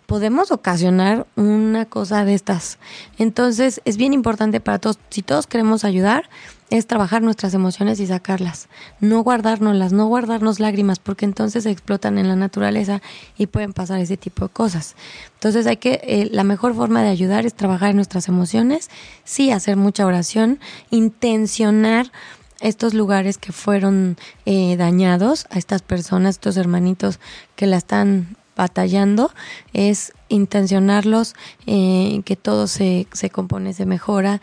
podemos 0.06 0.52
ocasionar 0.52 1.26
una 1.36 1.86
cosa 1.86 2.26
de 2.26 2.36
estas. 2.36 2.78
Entonces, 3.18 3.82
es 3.86 3.98
bien 3.98 4.14
importante 4.14 4.60
para 4.60 4.78
todos, 4.78 5.00
si 5.10 5.24
todos 5.24 5.48
queremos 5.48 5.84
ayudar, 5.84 6.30
es 6.74 6.88
trabajar 6.88 7.22
nuestras 7.22 7.54
emociones 7.54 8.00
y 8.00 8.08
sacarlas. 8.08 8.68
No 9.00 9.22
guardárnoslas, 9.22 9.94
no 9.94 10.08
guardarnos 10.08 10.60
lágrimas, 10.60 10.98
porque 10.98 11.24
entonces 11.24 11.68
explotan 11.68 12.18
en 12.18 12.28
la 12.28 12.36
naturaleza 12.36 13.00
y 13.38 13.46
pueden 13.46 13.74
pasar 13.74 14.00
ese 14.00 14.18
tipo 14.18 14.48
de 14.48 14.54
cosas. 14.54 14.96
Entonces, 15.36 15.68
hay 15.68 15.78
que, 15.78 16.02
eh, 16.02 16.30
la 16.32 16.44
mejor 16.44 16.74
forma 16.74 17.04
de 17.04 17.10
ayudar 17.10 17.46
es 17.46 17.54
trabajar 17.54 17.94
nuestras 17.94 18.28
emociones, 18.28 18.90
sí 19.24 19.52
hacer 19.52 19.78
mucha 19.78 20.04
oración, 20.08 20.60
intencionar 20.90 22.12
estos 22.60 22.96
lugares 22.96 23.38
que 23.38 23.52
fueron 23.52 24.18
eh, 24.48 24.76
dañados, 24.76 25.46
a 25.52 25.60
estas 25.60 25.84
personas, 25.84 26.36
estos 26.38 26.58
hermanitos 26.58 27.20
que 27.56 27.68
la 27.68 27.78
están 27.78 28.36
batallando, 28.56 29.32
es 29.74 30.14
intencionarlos, 30.30 31.36
eh, 31.68 32.22
que 32.26 32.36
todo 32.36 32.66
se, 32.66 33.06
se 33.14 33.30
compone, 33.30 33.74
se 33.74 33.86
mejora, 33.86 34.42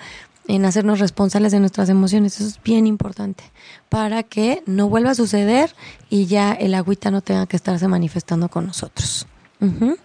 en 0.54 0.64
hacernos 0.64 0.98
responsables 0.98 1.52
de 1.52 1.60
nuestras 1.60 1.88
emociones. 1.88 2.40
Eso 2.40 2.48
es 2.48 2.62
bien 2.62 2.86
importante 2.86 3.44
para 3.88 4.22
que 4.22 4.62
no 4.66 4.88
vuelva 4.88 5.10
a 5.10 5.14
suceder 5.14 5.74
y 6.08 6.26
ya 6.26 6.52
el 6.52 6.74
agüita 6.74 7.10
no 7.10 7.20
tenga 7.20 7.46
que 7.46 7.56
estarse 7.56 7.86
manifestando 7.86 8.48
con 8.48 8.66
nosotros. 8.66 9.26
Ujú. 9.60 9.96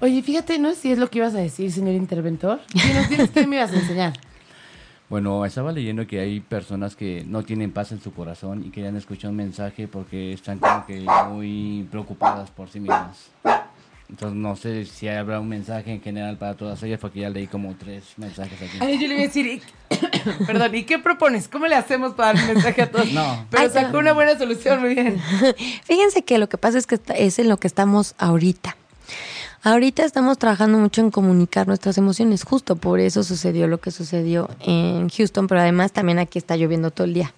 Oye, 0.00 0.22
fíjate, 0.22 0.58
no 0.58 0.70
sé 0.70 0.76
si 0.76 0.92
es 0.92 0.98
lo 0.98 1.08
que 1.08 1.18
ibas 1.18 1.34
a 1.34 1.38
decir, 1.38 1.70
señor 1.70 1.94
interventor. 1.94 2.60
Dinos, 2.72 3.08
dinos 3.08 3.30
qué 3.30 3.46
me 3.46 3.56
ibas 3.56 3.70
a 3.72 3.76
enseñar. 3.76 4.12
Bueno, 5.10 5.44
estaba 5.44 5.72
leyendo 5.72 6.06
que 6.06 6.20
hay 6.20 6.38
personas 6.38 6.94
que 6.94 7.24
no 7.26 7.42
tienen 7.42 7.72
paz 7.72 7.90
en 7.90 8.00
su 8.00 8.12
corazón 8.12 8.64
y 8.64 8.70
querían 8.70 8.94
escuchar 8.94 9.32
un 9.32 9.38
mensaje 9.38 9.88
porque 9.88 10.32
están 10.32 10.60
como 10.60 10.86
que 10.86 11.04
muy 11.28 11.84
preocupadas 11.90 12.48
por 12.52 12.70
sí 12.70 12.78
mismas. 12.78 13.32
Entonces 14.10 14.36
no 14.36 14.56
sé 14.56 14.84
si 14.86 15.06
habrá 15.08 15.38
un 15.38 15.48
mensaje 15.48 15.92
en 15.92 16.00
general 16.02 16.36
para 16.36 16.54
todas 16.56 16.82
ellas 16.82 16.98
porque 17.00 17.20
ya 17.20 17.30
leí 17.30 17.46
como 17.46 17.74
tres 17.76 18.02
mensajes 18.16 18.60
aquí. 18.60 18.76
Ay, 18.80 18.94
yo 18.98 19.06
le 19.06 19.14
iba 19.14 19.22
a 19.22 19.26
decir, 19.26 19.46
y- 19.46 19.62
perdón, 20.46 20.74
¿y 20.74 20.82
qué 20.82 20.98
propones? 20.98 21.46
¿Cómo 21.48 21.66
le 21.68 21.76
hacemos 21.76 22.14
para 22.14 22.32
dar 22.34 22.42
un 22.48 22.54
mensaje 22.54 22.82
a 22.82 22.90
todos? 22.90 23.10
No. 23.12 23.46
Pero 23.50 23.62
Ay, 23.62 23.70
sacó 23.72 23.98
una 23.98 24.12
buena 24.12 24.36
solución, 24.36 24.80
muy 24.80 24.94
bien. 24.94 25.20
Fíjense 25.84 26.22
que 26.22 26.38
lo 26.38 26.48
que 26.48 26.58
pasa 26.58 26.76
es 26.76 26.86
que 26.88 26.96
está- 26.96 27.14
es 27.14 27.38
en 27.38 27.48
lo 27.48 27.56
que 27.58 27.68
estamos 27.68 28.14
ahorita. 28.18 28.76
Ahorita 29.62 30.04
estamos 30.04 30.38
trabajando 30.38 30.78
mucho 30.78 31.02
en 31.02 31.10
comunicar 31.10 31.66
nuestras 31.68 31.98
emociones, 31.98 32.44
justo 32.44 32.76
por 32.76 32.98
eso 32.98 33.22
sucedió 33.22 33.68
lo 33.68 33.78
que 33.78 33.90
sucedió 33.90 34.48
en 34.60 35.08
Houston, 35.10 35.46
pero 35.48 35.60
además 35.60 35.92
también 35.92 36.18
aquí 36.18 36.38
está 36.38 36.56
lloviendo 36.56 36.90
todo 36.90 37.04
el 37.06 37.12
día. 37.14 37.34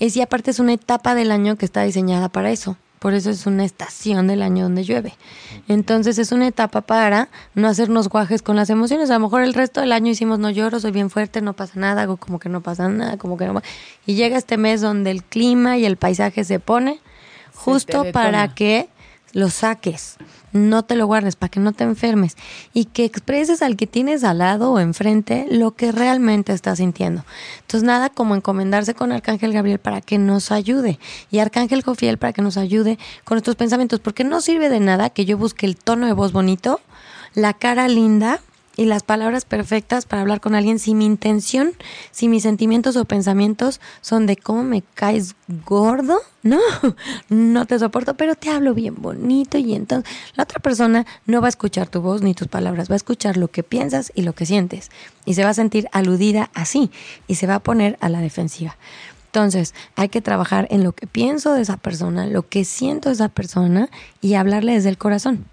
Es 0.00 0.16
y 0.16 0.20
aparte 0.22 0.50
es 0.50 0.58
una 0.58 0.72
etapa 0.72 1.14
del 1.14 1.30
año 1.30 1.56
que 1.56 1.64
está 1.64 1.82
diseñada 1.84 2.28
para 2.28 2.50
eso. 2.50 2.76
Por 3.02 3.14
eso 3.14 3.30
es 3.30 3.46
una 3.46 3.64
estación 3.64 4.28
del 4.28 4.42
año 4.42 4.62
donde 4.62 4.84
llueve. 4.84 5.14
Entonces 5.66 6.18
es 6.18 6.30
una 6.30 6.46
etapa 6.46 6.82
para 6.82 7.30
no 7.56 7.66
hacernos 7.66 8.08
guajes 8.08 8.42
con 8.42 8.54
las 8.54 8.70
emociones. 8.70 9.10
A 9.10 9.14
lo 9.14 9.20
mejor 9.20 9.42
el 9.42 9.54
resto 9.54 9.80
del 9.80 9.90
año 9.90 10.12
hicimos 10.12 10.38
no 10.38 10.50
lloro, 10.50 10.78
soy 10.78 10.92
bien 10.92 11.10
fuerte, 11.10 11.40
no 11.42 11.52
pasa 11.52 11.80
nada, 11.80 12.02
hago 12.02 12.16
como 12.16 12.38
que 12.38 12.48
no 12.48 12.60
pasa 12.60 12.88
nada, 12.88 13.16
como 13.16 13.36
que 13.36 13.46
no. 13.46 13.54
pa-". 13.54 13.64
Y 14.06 14.14
llega 14.14 14.38
este 14.38 14.56
mes 14.56 14.80
donde 14.80 15.10
el 15.10 15.24
clima 15.24 15.78
y 15.78 15.84
el 15.84 15.96
paisaje 15.96 16.44
se 16.44 16.60
pone 16.60 17.00
justo 17.52 18.04
para 18.12 18.54
que 18.54 18.88
lo 19.32 19.50
saques, 19.50 20.16
no 20.52 20.82
te 20.84 20.96
lo 20.96 21.06
guardes, 21.06 21.36
para 21.36 21.50
que 21.50 21.60
no 21.60 21.72
te 21.72 21.84
enfermes. 21.84 22.36
Y 22.72 22.86
que 22.86 23.04
expreses 23.04 23.62
al 23.62 23.76
que 23.76 23.86
tienes 23.86 24.24
al 24.24 24.38
lado 24.38 24.72
o 24.72 24.78
enfrente 24.78 25.46
lo 25.50 25.72
que 25.72 25.92
realmente 25.92 26.52
estás 26.52 26.78
sintiendo. 26.78 27.24
Entonces, 27.60 27.82
nada 27.86 28.10
como 28.10 28.34
encomendarse 28.34 28.94
con 28.94 29.12
Arcángel 29.12 29.52
Gabriel 29.52 29.78
para 29.78 30.00
que 30.00 30.18
nos 30.18 30.52
ayude. 30.52 30.98
Y 31.30 31.38
Arcángel 31.38 31.82
Jofiel 31.82 32.18
para 32.18 32.32
que 32.32 32.42
nos 32.42 32.56
ayude 32.56 32.98
con 33.24 33.38
estos 33.38 33.56
pensamientos, 33.56 34.00
porque 34.00 34.24
no 34.24 34.40
sirve 34.40 34.68
de 34.68 34.80
nada 34.80 35.10
que 35.10 35.24
yo 35.24 35.38
busque 35.38 35.66
el 35.66 35.76
tono 35.76 36.06
de 36.06 36.12
voz 36.12 36.32
bonito, 36.32 36.80
la 37.34 37.54
cara 37.54 37.88
linda 37.88 38.40
y 38.76 38.86
las 38.86 39.02
palabras 39.02 39.44
perfectas 39.44 40.06
para 40.06 40.22
hablar 40.22 40.40
con 40.40 40.54
alguien 40.54 40.78
si 40.78 40.94
mi 40.94 41.04
intención, 41.04 41.72
si 42.10 42.28
mis 42.28 42.42
sentimientos 42.42 42.96
o 42.96 43.04
pensamientos 43.04 43.80
son 44.00 44.26
de 44.26 44.36
cómo 44.36 44.62
me 44.62 44.82
caes 44.94 45.34
gordo, 45.66 46.18
no, 46.42 46.58
no 47.28 47.66
te 47.66 47.78
soporto, 47.78 48.14
pero 48.14 48.34
te 48.34 48.50
hablo 48.50 48.74
bien 48.74 48.94
bonito 48.98 49.58
y 49.58 49.74
entonces 49.74 50.12
la 50.34 50.44
otra 50.44 50.60
persona 50.60 51.06
no 51.26 51.40
va 51.40 51.48
a 51.48 51.50
escuchar 51.50 51.88
tu 51.88 52.00
voz 52.00 52.22
ni 52.22 52.34
tus 52.34 52.48
palabras, 52.48 52.90
va 52.90 52.94
a 52.94 52.96
escuchar 52.96 53.36
lo 53.36 53.48
que 53.48 53.62
piensas 53.62 54.12
y 54.14 54.22
lo 54.22 54.34
que 54.34 54.46
sientes 54.46 54.90
y 55.24 55.34
se 55.34 55.44
va 55.44 55.50
a 55.50 55.54
sentir 55.54 55.88
aludida 55.92 56.50
así 56.54 56.90
y 57.26 57.36
se 57.36 57.46
va 57.46 57.56
a 57.56 57.60
poner 57.60 57.96
a 58.00 58.08
la 58.08 58.20
defensiva. 58.20 58.76
Entonces, 59.34 59.74
hay 59.96 60.10
que 60.10 60.20
trabajar 60.20 60.68
en 60.70 60.84
lo 60.84 60.92
que 60.92 61.06
pienso 61.06 61.54
de 61.54 61.62
esa 61.62 61.78
persona, 61.78 62.26
lo 62.26 62.46
que 62.46 62.66
siento 62.66 63.08
de 63.08 63.14
esa 63.14 63.30
persona 63.30 63.88
y 64.20 64.34
hablarle 64.34 64.74
desde 64.74 64.90
el 64.90 64.98
corazón. 64.98 65.46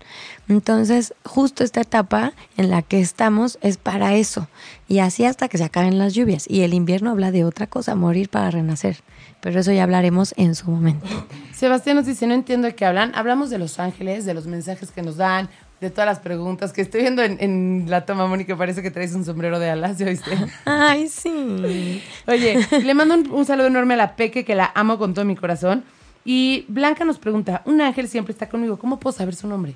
Entonces, 0.50 1.14
justo 1.24 1.64
esta 1.64 1.80
etapa 1.80 2.34
en 2.58 2.72
la 2.72 2.82
que 2.82 3.00
estamos 3.00 3.58
es 3.62 3.78
para 3.78 4.16
eso. 4.16 4.50
Y 4.90 5.00
así 5.00 5.24
hasta 5.24 5.48
que 5.48 5.58
se 5.58 5.64
acaben 5.64 5.98
las 5.98 6.14
lluvias. 6.14 6.44
Y 6.50 6.64
el 6.64 6.74
invierno 6.74 7.12
habla 7.12 7.32
de 7.32 7.46
otra 7.46 7.68
cosa, 7.68 7.96
morir 7.96 8.28
para 8.28 8.52
renacer. 8.52 8.98
pero 9.40 9.62
eso 9.62 9.72
ya 9.72 9.84
hablaremos 9.84 10.34
en 10.36 10.56
su 10.56 10.70
momento. 10.70 11.08
Sebastián 11.54 11.96
nos 11.96 12.06
dice, 12.06 12.28
no 12.28 12.34
entiendo 12.34 12.68
de 12.68 12.76
qué 12.76 12.86
hablan. 12.86 13.14
Hablamos 13.16 13.50
de 13.50 13.60
los 13.60 13.80
ángeles, 13.80 14.26
de 14.26 14.34
los 14.34 14.46
mensajes 14.46 14.92
que 14.92 15.04
nos 15.04 15.16
dan, 15.16 15.48
de 15.82 15.90
todas 15.90 16.06
las 16.06 16.20
preguntas 16.20 16.74
que 16.74 16.82
estoy 16.82 17.02
viendo 17.02 17.24
en, 17.24 17.38
en 17.40 17.86
la 17.88 18.06
toma, 18.06 18.28
Mónica. 18.28 18.58
Parece 18.58 18.82
que 18.82 18.92
traes 18.92 19.14
un 19.14 19.24
sombrero 19.26 19.60
de 19.60 19.70
alas, 19.70 19.98
¿ya 19.98 20.06
viste? 20.08 20.32
Ay, 20.66 21.08
sí. 21.08 22.04
Oye, 22.28 22.60
le 22.84 22.94
mando 22.94 23.16
un, 23.16 23.32
un 23.32 23.46
saludo 23.46 23.68
enorme 23.68 23.94
a 23.94 23.98
la 23.98 24.16
Peque, 24.16 24.44
que 24.44 24.56
la 24.56 24.72
amo 24.76 24.98
con 24.98 25.14
todo 25.14 25.26
mi 25.26 25.36
corazón. 25.36 25.84
Y 26.26 26.66
Blanca 26.68 27.06
nos 27.06 27.18
pregunta, 27.18 27.62
un 27.66 27.82
ángel 27.82 28.08
siempre 28.08 28.34
está 28.34 28.50
conmigo, 28.50 28.78
¿cómo 28.78 29.00
puedo 29.00 29.16
saber 29.16 29.36
su 29.36 29.48
nombre? 29.48 29.74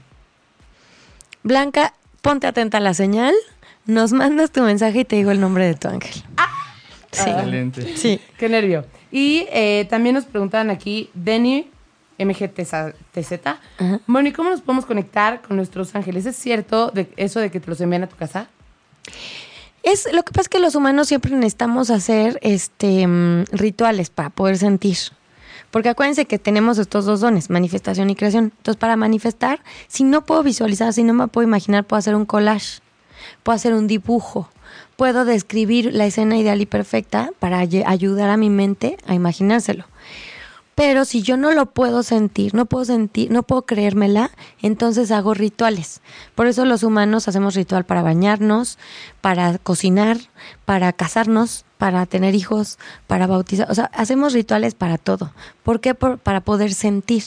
Blanca, 1.42 1.94
ponte 2.22 2.48
atenta 2.48 2.78
a 2.78 2.82
la 2.82 2.94
señal. 2.94 3.34
Nos 3.86 4.14
mandas 4.14 4.52
tu 4.52 4.62
mensaje 4.62 5.02
y 5.02 5.06
te 5.06 5.16
digo 5.16 5.32
el 5.32 5.40
nombre 5.42 5.66
de 5.66 5.76
tu 5.76 5.88
ángel. 5.88 6.14
Sí. 7.12 7.30
Excelente. 7.30 7.98
Sí. 7.98 8.20
Qué 8.38 8.50
nervio. 8.50 8.86
Y 9.12 9.46
eh, 9.52 9.86
también 9.90 10.16
nos 10.16 10.26
preguntaban 10.26 10.70
aquí, 10.70 11.10
Denny, 11.14 11.70
MGTZ. 12.20 12.74
Ajá. 12.74 14.00
Bueno, 14.08 14.30
¿y 14.30 14.32
cómo 14.32 14.50
nos 14.50 14.62
podemos 14.62 14.86
conectar 14.86 15.42
con 15.42 15.56
nuestros 15.58 15.94
ángeles? 15.96 16.26
¿Es 16.26 16.36
cierto 16.36 16.92
de 16.92 17.12
eso 17.18 17.40
de 17.40 17.50
que 17.52 17.60
te 17.60 17.68
los 17.70 17.80
envían 17.82 18.04
a 18.04 18.08
tu 18.08 18.16
casa? 18.16 18.48
Es, 19.84 20.08
lo 20.14 20.24
que 20.24 20.32
pasa 20.32 20.42
es 20.44 20.50
que 20.50 20.60
los 20.60 20.76
humanos 20.76 21.08
siempre 21.10 21.32
necesitamos 21.36 21.90
hacer 21.90 22.40
este 22.42 23.06
mm, 23.06 23.46
rituales 23.52 24.10
para 24.10 24.30
poder 24.30 24.58
sentir. 24.58 24.98
Porque 25.72 25.90
acuérdense 25.90 26.26
que 26.26 26.40
tenemos 26.40 26.78
estos 26.78 27.06
dos 27.06 27.20
dones, 27.20 27.50
manifestación 27.50 28.10
y 28.10 28.16
creación. 28.16 28.54
Entonces, 28.58 28.80
para 28.80 28.96
manifestar, 28.96 29.60
si 29.88 30.04
no 30.04 30.24
puedo 30.24 30.44
visualizar, 30.44 30.94
si 30.94 31.04
no 31.04 31.14
me 31.14 31.28
puedo 31.28 31.46
imaginar, 31.48 31.84
puedo 31.84 31.98
hacer 31.98 32.16
un 32.16 32.26
collage, 32.26 32.80
puedo 33.42 33.56
hacer 33.56 33.74
un 33.74 33.88
dibujo, 33.88 34.50
puedo 34.96 35.26
describir 35.26 35.94
la 35.94 36.06
escena 36.06 36.38
ideal 36.38 36.62
y 36.62 36.66
perfecta 36.68 37.32
para 37.40 37.58
ay- 37.60 37.84
ayudar 37.86 38.30
a 38.30 38.38
mi 38.38 38.50
mente 38.52 38.98
a 39.08 39.16
imaginárselo. 39.16 39.86
Pero 40.76 41.06
si 41.06 41.22
yo 41.22 41.38
no 41.38 41.52
lo 41.52 41.68
puedo 41.68 42.02
sentir, 42.02 42.56
no 42.56 42.66
puedo 42.66 42.86
sentir, 42.86 43.30
no 43.32 43.44
puedo 43.44 43.62
creérmela, 43.64 44.32
entonces 44.62 45.12
hago 45.12 45.34
rituales. 45.36 46.02
Por 46.34 46.48
eso 46.48 46.66
los 46.66 46.82
humanos 46.82 47.28
hacemos 47.28 47.54
ritual 47.54 47.86
para 47.86 48.02
bañarnos, 48.02 48.80
para 49.22 49.60
cocinar, 49.60 50.18
para 50.66 50.92
casarnos, 50.92 51.64
para 51.78 52.06
tener 52.08 52.34
hijos, 52.34 52.80
para 53.08 53.28
bautizar. 53.28 53.70
O 53.70 53.76
sea, 53.76 53.86
hacemos 53.94 54.34
rituales 54.34 54.74
para 54.74 54.98
todo. 54.98 55.32
¿Por 55.62 55.80
qué? 55.80 55.94
Por- 55.94 56.18
para 56.18 56.42
poder 56.42 56.74
sentir. 56.74 57.24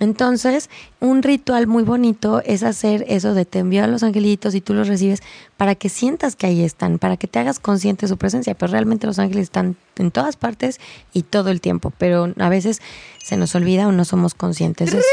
Entonces, 0.00 0.68
un 0.98 1.22
ritual 1.22 1.66
muy 1.66 1.82
bonito 1.82 2.42
es 2.44 2.62
hacer 2.62 3.04
eso 3.08 3.34
de 3.34 3.44
te 3.44 3.60
envío 3.60 3.84
a 3.84 3.86
los 3.86 4.02
angelitos 4.02 4.54
y 4.54 4.60
tú 4.60 4.74
los 4.74 4.88
recibes 4.88 5.22
para 5.56 5.74
que 5.74 5.88
sientas 5.88 6.36
que 6.36 6.46
ahí 6.46 6.64
están, 6.64 6.98
para 6.98 7.16
que 7.16 7.26
te 7.28 7.38
hagas 7.38 7.60
consciente 7.60 8.06
de 8.06 8.08
su 8.08 8.16
presencia. 8.16 8.54
Pero 8.54 8.72
realmente 8.72 9.06
los 9.06 9.18
ángeles 9.18 9.44
están 9.44 9.76
en 9.96 10.10
todas 10.10 10.36
partes 10.36 10.80
y 11.12 11.22
todo 11.22 11.50
el 11.50 11.60
tiempo. 11.60 11.92
Pero 11.98 12.32
a 12.38 12.48
veces 12.48 12.80
se 13.22 13.36
nos 13.36 13.54
olvida 13.54 13.86
o 13.86 13.92
no 13.92 14.04
somos 14.04 14.34
conscientes 14.34 14.90
de 14.92 14.98
eso. 14.98 15.08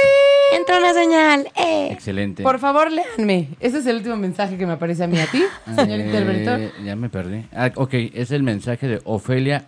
Entra 0.58 0.78
una 0.80 0.93
señal. 0.93 1.50
¡Eh! 1.58 1.89
Excelente. 1.91 2.41
Por 2.41 2.58
favor, 2.60 2.89
léanme. 2.89 3.50
Ese 3.60 3.80
es 3.80 3.86
el 3.86 3.97
último 3.97 4.15
mensaje 4.15 4.58
que 4.58 4.65
me 4.65 4.73
aparece 4.73 5.04
a 5.04 5.08
mí, 5.08 5.19
a 5.19 5.28
ti, 5.28 5.43
señor 5.76 6.00
Eh, 6.00 6.06
interventor. 6.06 6.84
Ya 6.86 6.95
me 6.95 7.10
perdí. 7.10 7.45
Ah, 7.54 7.69
ok, 7.76 7.93
es 8.13 8.32
el 8.32 8.43
mensaje 8.43 8.88
de 8.88 9.02
Ofelia 9.04 9.65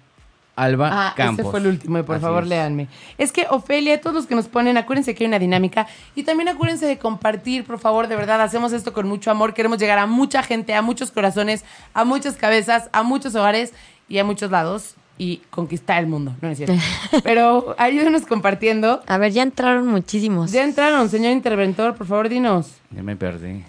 Alba 0.63 0.89
Ah, 0.91 1.13
Campos. 1.15 1.39
ese 1.39 1.49
fue 1.51 1.59
el 1.59 1.67
último, 1.67 1.99
y 1.99 2.03
por 2.03 2.15
Así 2.17 2.23
favor, 2.23 2.43
es. 2.43 2.49
léanme. 2.49 2.87
Es 3.17 3.31
que 3.31 3.45
Ofelia, 3.49 3.99
todos 4.01 4.15
los 4.15 4.25
que 4.27 4.35
nos 4.35 4.47
ponen, 4.47 4.77
acuérdense 4.77 5.15
que 5.15 5.23
hay 5.23 5.27
una 5.27 5.39
dinámica 5.39 5.87
y 6.15 6.23
también 6.23 6.49
acuérdense 6.49 6.85
de 6.85 6.97
compartir, 6.97 7.63
por 7.63 7.79
favor, 7.79 8.07
de 8.07 8.15
verdad, 8.15 8.41
hacemos 8.41 8.73
esto 8.73 8.93
con 8.93 9.07
mucho 9.07 9.31
amor, 9.31 9.53
queremos 9.53 9.79
llegar 9.79 9.97
a 9.99 10.05
mucha 10.05 10.43
gente, 10.43 10.73
a 10.73 10.81
muchos 10.81 11.11
corazones, 11.11 11.63
a 11.93 12.03
muchas 12.05 12.35
cabezas, 12.35 12.89
a 12.91 13.03
muchos 13.03 13.35
hogares 13.35 13.73
y 14.07 14.17
a 14.19 14.23
muchos 14.23 14.51
lados 14.51 14.95
y 15.21 15.41
conquistar 15.49 15.99
el 15.99 16.07
mundo, 16.07 16.33
no 16.41 16.47
es 16.49 16.57
cierto. 16.57 16.75
Pero 17.23 17.75
ayúdenos 17.77 18.21
compartiendo. 18.25 19.01
A 19.05 19.17
ver, 19.17 19.33
ya 19.33 19.43
entraron 19.43 19.85
muchísimos. 19.87 20.51
Ya 20.53 20.63
entraron, 20.63 21.09
señor 21.09 21.33
interventor, 21.33 21.93
por 21.95 22.07
favor, 22.07 22.29
dinos. 22.29 22.71
Ya 22.91 23.03
me 23.03 23.17
perdí. 23.17 23.63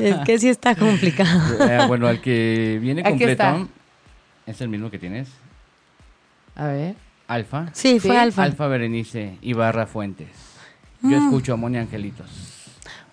Es 0.00 0.16
que 0.24 0.38
sí 0.38 0.48
está 0.48 0.74
complicado. 0.76 1.40
Eh, 1.68 1.80
bueno, 1.88 2.08
el 2.08 2.20
que 2.20 2.78
viene 2.80 3.00
Aquí 3.00 3.10
completo 3.10 3.32
está. 3.32 3.66
es 4.46 4.60
el 4.60 4.68
mismo 4.68 4.90
que 4.92 4.98
tienes. 5.00 5.28
A 6.56 6.66
ver. 6.66 6.94
Alfa. 7.28 7.68
Sí, 7.72 7.98
fue 8.00 8.16
Alfa. 8.18 8.42
Alfa 8.42 8.66
Berenice 8.66 9.38
Ibarra 9.42 9.86
Fuentes. 9.86 10.28
Yo 11.02 11.18
Mm. 11.20 11.24
escucho 11.26 11.54
a 11.54 11.56
Moni 11.56 11.78
Angelitos. 11.78 12.28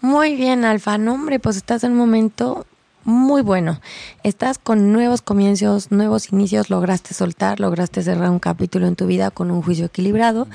Muy 0.02 0.36
bien, 0.36 0.66
Alfa. 0.66 0.98
No, 0.98 1.14
hombre, 1.14 1.40
pues 1.40 1.56
estás 1.58 1.84
en 1.84 1.94
un 1.94 1.98
momento 1.98 2.66
muy 3.04 3.42
bueno. 3.42 3.80
Estás 4.24 4.58
con 4.58 4.92
nuevos 4.92 5.22
comienzos, 5.22 5.92
nuevos 5.92 6.32
inicios, 6.32 6.70
lograste 6.70 7.14
soltar, 7.14 7.60
lograste 7.60 8.04
cerrar 8.04 8.30
un 8.30 8.40
capítulo 8.40 8.88
en 8.88 8.96
tu 8.96 9.08
vida 9.08 9.32
con 9.32 9.52
un 9.52 9.62
juicio 9.62 9.86
equilibrado 9.86 10.48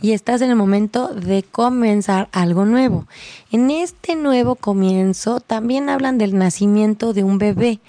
y 0.00 0.12
estás 0.12 0.42
en 0.42 0.50
el 0.50 0.56
momento 0.56 1.08
de 1.08 1.42
comenzar 1.42 2.28
algo 2.32 2.64
nuevo. 2.64 3.06
En 3.52 3.70
este 3.70 4.16
nuevo 4.16 4.54
comienzo 4.54 5.40
también 5.40 5.88
hablan 5.88 6.18
del 6.18 6.36
nacimiento 6.36 7.12
de 7.12 7.24
un 7.24 7.38
bebé 7.38 7.80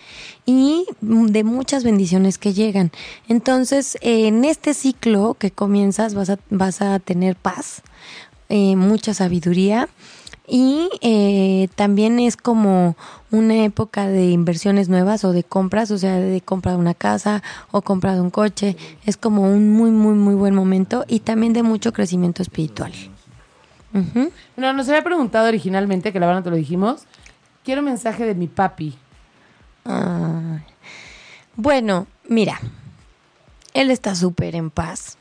y 0.45 0.85
de 1.01 1.43
muchas 1.43 1.83
bendiciones 1.83 2.37
que 2.37 2.53
llegan. 2.53 2.91
Entonces, 3.27 3.97
en 4.01 4.43
este 4.45 4.73
ciclo 4.73 5.35
que 5.35 5.51
comienzas 5.51 6.13
vas 6.13 6.29
a, 6.29 6.39
vas 6.49 6.81
a 6.81 6.99
tener 6.99 7.35
paz, 7.35 7.81
eh, 8.49 8.75
mucha 8.75 9.13
sabiduría 9.13 9.87
y 10.53 10.89
eh, 10.99 11.69
también 11.75 12.19
es 12.19 12.35
como 12.35 12.97
una 13.31 13.63
época 13.63 14.07
de 14.07 14.31
inversiones 14.31 14.89
nuevas 14.89 15.23
o 15.23 15.31
de 15.31 15.45
compras, 15.45 15.91
o 15.91 15.97
sea, 15.97 16.17
de 16.17 16.41
compra 16.41 16.73
de 16.73 16.77
una 16.77 16.93
casa 16.93 17.41
o 17.71 17.81
compra 17.81 18.15
de 18.15 18.19
un 18.19 18.31
coche. 18.31 18.75
Es 19.05 19.15
como 19.15 19.43
un 19.43 19.71
muy, 19.71 19.91
muy, 19.91 20.13
muy 20.13 20.35
buen 20.35 20.53
momento 20.53 21.05
y 21.07 21.21
también 21.21 21.53
de 21.53 21.63
mucho 21.63 21.93
crecimiento 21.93 22.41
espiritual. 22.41 22.91
Ujú. 23.93 24.29
No, 24.57 24.73
nos 24.73 24.89
había 24.89 25.05
preguntado 25.05 25.47
originalmente, 25.47 26.11
que 26.11 26.19
la 26.19 26.25
verdad 26.25 26.41
no 26.41 26.43
te 26.43 26.49
lo 26.49 26.57
dijimos. 26.57 27.03
Quiero 27.63 27.81
mensaje 27.81 28.25
de 28.25 28.35
mi 28.35 28.47
papi. 28.47 28.97
Ay. 29.85 30.59
Bueno, 31.55 32.07
mira, 32.27 32.59
él 33.73 33.89
está 33.89 34.15
súper 34.15 34.55
en 34.55 34.69
paz. 34.69 35.17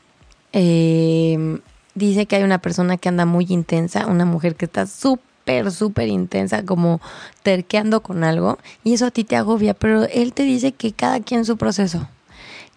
Eh, 0.51 1.61
dice 1.95 2.25
que 2.25 2.37
hay 2.37 2.43
una 2.43 2.59
persona 2.59 2.97
que 2.97 3.09
anda 3.09 3.25
muy 3.25 3.45
intensa, 3.49 4.07
una 4.07 4.25
mujer 4.25 4.55
que 4.55 4.65
está 4.65 4.85
súper, 4.85 5.71
súper 5.71 6.07
intensa, 6.07 6.63
como 6.63 7.01
terqueando 7.43 8.01
con 8.01 8.23
algo, 8.23 8.57
y 8.83 8.93
eso 8.93 9.07
a 9.07 9.11
ti 9.11 9.23
te 9.23 9.35
agobia, 9.35 9.73
pero 9.73 10.03
él 10.05 10.33
te 10.33 10.43
dice 10.43 10.71
que 10.71 10.91
cada 10.91 11.19
quien 11.19 11.45
su 11.45 11.57
proceso, 11.57 12.07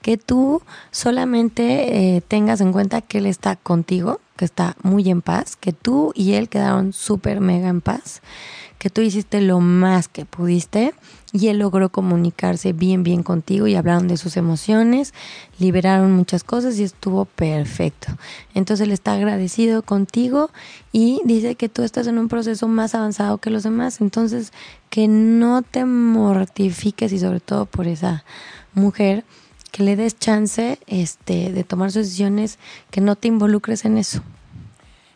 que 0.02 0.16
tú 0.16 0.62
solamente 0.90 2.16
eh, 2.16 2.20
tengas 2.20 2.60
en 2.60 2.72
cuenta 2.72 3.00
que 3.00 3.18
él 3.18 3.26
está 3.26 3.56
contigo, 3.56 4.20
que 4.36 4.44
está 4.44 4.76
muy 4.82 5.08
en 5.08 5.22
paz, 5.22 5.56
que 5.56 5.72
tú 5.72 6.12
y 6.14 6.34
él 6.34 6.48
quedaron 6.48 6.92
súper 6.92 7.40
mega 7.40 7.68
en 7.68 7.80
paz, 7.80 8.20
que 8.78 8.90
tú 8.90 9.00
hiciste 9.00 9.40
lo 9.40 9.60
más 9.60 10.08
que 10.08 10.26
pudiste 10.26 10.92
y 11.34 11.48
él 11.48 11.58
logró 11.58 11.88
comunicarse 11.88 12.72
bien, 12.72 13.02
bien 13.02 13.24
contigo 13.24 13.66
y 13.66 13.74
hablaron 13.74 14.06
de 14.06 14.16
sus 14.16 14.36
emociones, 14.36 15.12
liberaron 15.58 16.12
muchas 16.12 16.44
cosas 16.44 16.78
y 16.78 16.84
estuvo 16.84 17.24
perfecto. 17.24 18.06
Entonces 18.54 18.86
él 18.86 18.92
está 18.92 19.14
agradecido 19.14 19.82
contigo 19.82 20.50
y 20.92 21.20
dice 21.24 21.56
que 21.56 21.68
tú 21.68 21.82
estás 21.82 22.06
en 22.06 22.18
un 22.18 22.28
proceso 22.28 22.68
más 22.68 22.94
avanzado 22.94 23.38
que 23.38 23.50
los 23.50 23.64
demás. 23.64 24.00
Entonces 24.00 24.52
que 24.90 25.08
no 25.08 25.62
te 25.62 25.84
mortifiques 25.84 27.12
y 27.12 27.18
sobre 27.18 27.40
todo 27.40 27.66
por 27.66 27.88
esa 27.88 28.24
mujer 28.72 29.24
que 29.72 29.82
le 29.82 29.96
des 29.96 30.16
chance 30.16 30.78
este, 30.86 31.50
de 31.50 31.64
tomar 31.64 31.90
sus 31.90 32.04
decisiones, 32.04 32.60
que 32.92 33.00
no 33.00 33.16
te 33.16 33.26
involucres 33.26 33.84
en 33.84 33.98
eso. 33.98 34.22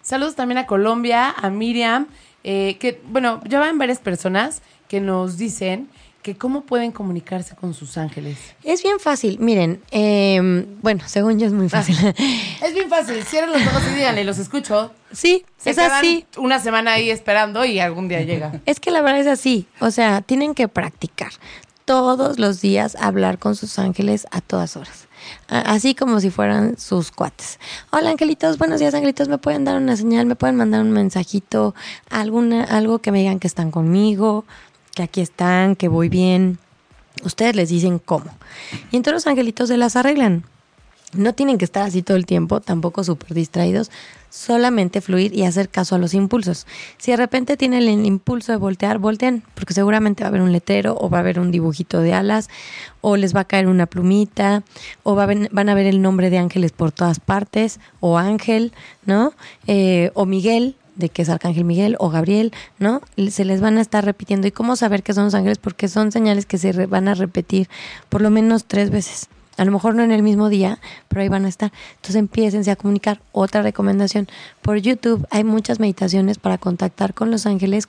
Saludos 0.02 0.34
también 0.34 0.58
a 0.58 0.66
Colombia, 0.66 1.30
a 1.30 1.48
Miriam, 1.48 2.08
eh, 2.42 2.76
que, 2.80 3.00
bueno, 3.08 3.40
ya 3.48 3.60
van 3.60 3.78
varias 3.78 4.00
personas 4.00 4.62
que 4.88 5.00
nos 5.00 5.36
dicen 5.36 5.88
que 6.22 6.36
cómo 6.36 6.62
pueden 6.62 6.92
comunicarse 6.92 7.54
con 7.54 7.74
sus 7.74 7.96
ángeles. 7.96 8.38
Es 8.64 8.82
bien 8.82 8.98
fácil, 8.98 9.38
miren, 9.38 9.80
eh, 9.90 10.66
bueno, 10.82 11.02
según 11.06 11.38
yo 11.38 11.46
es 11.46 11.52
muy 11.52 11.68
fácil. 11.68 11.96
Es 12.62 12.74
bien 12.74 12.88
fácil, 12.90 13.22
cierren 13.24 13.52
los 13.52 13.62
ojos 13.62 13.82
y 13.90 13.94
díganle, 13.94 14.24
los 14.24 14.38
escucho. 14.38 14.92
sí, 15.12 15.44
Se 15.56 15.70
es 15.70 15.78
así. 15.78 16.26
una 16.36 16.58
semana 16.58 16.92
ahí 16.94 17.08
esperando 17.10 17.64
y 17.64 17.78
algún 17.78 18.08
día 18.08 18.20
llega. 18.22 18.60
Es 18.66 18.80
que 18.80 18.90
la 18.90 19.00
verdad 19.00 19.20
es 19.20 19.26
así. 19.26 19.66
O 19.80 19.90
sea, 19.90 20.20
tienen 20.20 20.54
que 20.54 20.68
practicar 20.68 21.30
todos 21.84 22.38
los 22.38 22.60
días 22.60 22.96
hablar 23.00 23.38
con 23.38 23.56
sus 23.56 23.78
ángeles 23.78 24.26
a 24.30 24.40
todas 24.40 24.76
horas. 24.76 25.06
Así 25.48 25.94
como 25.94 26.20
si 26.20 26.30
fueran 26.30 26.78
sus 26.78 27.10
cuates. 27.10 27.58
Hola 27.90 28.10
angelitos, 28.10 28.58
buenos 28.58 28.80
días 28.80 28.94
angelitos, 28.94 29.28
me 29.28 29.38
pueden 29.38 29.64
dar 29.64 29.76
una 29.76 29.96
señal, 29.96 30.26
me 30.26 30.36
pueden 30.36 30.56
mandar 30.56 30.80
un 30.82 30.90
mensajito, 30.90 31.74
alguna, 32.10 32.64
algo 32.64 32.98
que 33.00 33.10
me 33.12 33.18
digan 33.20 33.38
que 33.38 33.46
están 33.46 33.70
conmigo, 33.70 34.44
que 34.98 35.02
aquí 35.04 35.20
están, 35.20 35.76
que 35.76 35.86
voy 35.86 36.08
bien. 36.08 36.58
Ustedes 37.24 37.54
les 37.54 37.68
dicen 37.68 38.00
cómo. 38.00 38.30
Y 38.90 38.96
entonces 38.96 39.14
los 39.14 39.26
angelitos 39.28 39.68
se 39.68 39.76
las 39.76 39.94
arreglan. 39.94 40.44
No 41.14 41.34
tienen 41.34 41.56
que 41.56 41.64
estar 41.64 41.84
así 41.84 42.02
todo 42.02 42.16
el 42.16 42.26
tiempo, 42.26 42.60
tampoco 42.60 43.04
súper 43.04 43.32
distraídos. 43.32 43.90
solamente 44.30 45.00
fluir 45.00 45.32
y 45.34 45.44
hacer 45.44 45.70
caso 45.70 45.94
a 45.94 45.98
los 45.98 46.12
impulsos. 46.12 46.66
Si 46.98 47.12
de 47.12 47.16
repente 47.16 47.56
tienen 47.56 47.88
el 47.88 48.04
impulso 48.04 48.52
de 48.52 48.58
voltear, 48.58 48.98
volteen, 48.98 49.42
porque 49.54 49.72
seguramente 49.72 50.22
va 50.22 50.26
a 50.26 50.28
haber 50.28 50.42
un 50.42 50.52
letrero 50.52 50.98
o 51.00 51.08
va 51.08 51.18
a 51.18 51.20
haber 51.20 51.40
un 51.40 51.50
dibujito 51.50 52.02
de 52.02 52.12
alas 52.12 52.50
o 53.00 53.16
les 53.16 53.34
va 53.34 53.40
a 53.40 53.44
caer 53.46 53.68
una 53.68 53.86
plumita 53.86 54.64
o 55.02 55.14
va 55.14 55.24
a 55.24 55.28
van 55.50 55.68
a 55.68 55.74
ver 55.74 55.86
el 55.86 56.02
nombre 56.02 56.28
de 56.28 56.38
ángeles 56.38 56.72
por 56.72 56.92
todas 56.92 57.20
partes 57.20 57.80
o 58.00 58.18
ángel, 58.18 58.72
¿no? 59.06 59.32
Eh, 59.66 60.10
o 60.12 60.26
Miguel, 60.26 60.76
de 60.98 61.08
que 61.08 61.22
es 61.22 61.30
Arcángel 61.30 61.64
Miguel 61.64 61.96
o 61.98 62.10
Gabriel, 62.10 62.52
¿no? 62.78 63.00
Se 63.30 63.44
les 63.44 63.60
van 63.60 63.78
a 63.78 63.80
estar 63.80 64.04
repitiendo. 64.04 64.46
¿Y 64.46 64.50
cómo 64.50 64.76
saber 64.76 65.02
que 65.02 65.14
son 65.14 65.24
los 65.24 65.34
ángeles? 65.34 65.58
Porque 65.58 65.88
son 65.88 66.12
señales 66.12 66.44
que 66.44 66.58
se 66.58 66.86
van 66.86 67.08
a 67.08 67.14
repetir 67.14 67.68
por 68.08 68.20
lo 68.20 68.30
menos 68.30 68.66
tres 68.66 68.90
veces. 68.90 69.28
A 69.56 69.64
lo 69.64 69.72
mejor 69.72 69.94
no 69.94 70.02
en 70.02 70.12
el 70.12 70.22
mismo 70.22 70.48
día, 70.48 70.78
pero 71.08 71.22
ahí 71.22 71.28
van 71.28 71.44
a 71.44 71.48
estar. 71.48 71.72
Entonces 71.96 72.16
empiecen 72.16 72.68
a 72.68 72.76
comunicar. 72.76 73.20
Otra 73.32 73.62
recomendación, 73.62 74.28
por 74.62 74.76
YouTube 74.76 75.26
hay 75.30 75.44
muchas 75.44 75.80
meditaciones 75.80 76.38
para 76.38 76.58
contactar 76.58 77.14
con 77.14 77.30
los 77.30 77.46
ángeles 77.46 77.88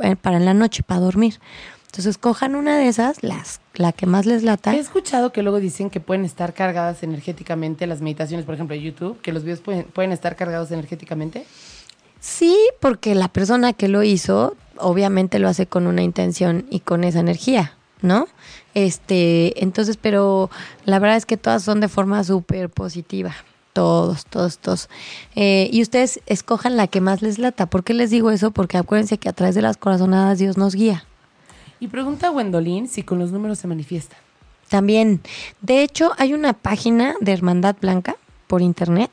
eh, 0.00 0.16
para 0.16 0.36
en 0.36 0.44
la 0.44 0.54
noche, 0.54 0.82
para 0.82 1.00
dormir. 1.00 1.38
Entonces 1.86 2.18
cojan 2.18 2.54
una 2.54 2.76
de 2.76 2.88
esas, 2.88 3.22
las, 3.22 3.60
la 3.74 3.92
que 3.92 4.04
más 4.04 4.26
les 4.26 4.42
lata. 4.42 4.74
He 4.74 4.78
escuchado 4.78 5.32
que 5.32 5.42
luego 5.42 5.60
dicen 5.60 5.88
que 5.88 6.00
pueden 6.00 6.26
estar 6.26 6.52
cargadas 6.52 7.02
energéticamente 7.02 7.86
las 7.86 8.02
meditaciones, 8.02 8.44
por 8.44 8.54
ejemplo, 8.54 8.76
de 8.76 8.82
YouTube, 8.82 9.18
que 9.22 9.32
los 9.32 9.44
videos 9.44 9.60
pueden, 9.60 9.84
pueden 9.84 10.12
estar 10.12 10.36
cargados 10.36 10.70
energéticamente. 10.70 11.46
Sí, 12.20 12.56
porque 12.80 13.14
la 13.14 13.28
persona 13.28 13.72
que 13.72 13.88
lo 13.88 14.02
hizo 14.02 14.56
obviamente 14.78 15.38
lo 15.38 15.48
hace 15.48 15.66
con 15.66 15.86
una 15.86 16.02
intención 16.02 16.66
y 16.70 16.80
con 16.80 17.04
esa 17.04 17.20
energía, 17.20 17.72
¿no? 18.02 18.28
Este, 18.74 19.62
entonces, 19.62 19.96
pero 19.96 20.50
la 20.84 20.98
verdad 20.98 21.16
es 21.16 21.26
que 21.26 21.36
todas 21.36 21.62
son 21.62 21.80
de 21.80 21.88
forma 21.88 22.22
súper 22.24 22.68
positiva. 22.68 23.34
Todos, 23.72 24.24
todos, 24.24 24.58
todos. 24.58 24.88
Eh, 25.34 25.68
y 25.70 25.82
ustedes 25.82 26.20
escojan 26.26 26.76
la 26.76 26.86
que 26.86 27.02
más 27.02 27.20
les 27.20 27.38
lata. 27.38 27.66
¿Por 27.66 27.84
qué 27.84 27.92
les 27.92 28.10
digo 28.10 28.30
eso? 28.30 28.50
Porque 28.50 28.78
acuérdense 28.78 29.18
que 29.18 29.28
a 29.28 29.34
través 29.34 29.54
de 29.54 29.62
las 29.62 29.76
corazonadas 29.76 30.38
Dios 30.38 30.56
nos 30.56 30.74
guía. 30.74 31.04
Y 31.78 31.88
pregunta 31.88 32.28
a 32.28 32.30
Gwendolyn 32.30 32.88
si 32.88 33.02
con 33.02 33.18
los 33.18 33.32
números 33.32 33.58
se 33.58 33.68
manifiesta. 33.68 34.16
También. 34.68 35.20
De 35.60 35.82
hecho, 35.82 36.12
hay 36.16 36.32
una 36.32 36.54
página 36.54 37.14
de 37.20 37.32
Hermandad 37.32 37.76
Blanca 37.78 38.16
por 38.46 38.62
internet 38.62 39.10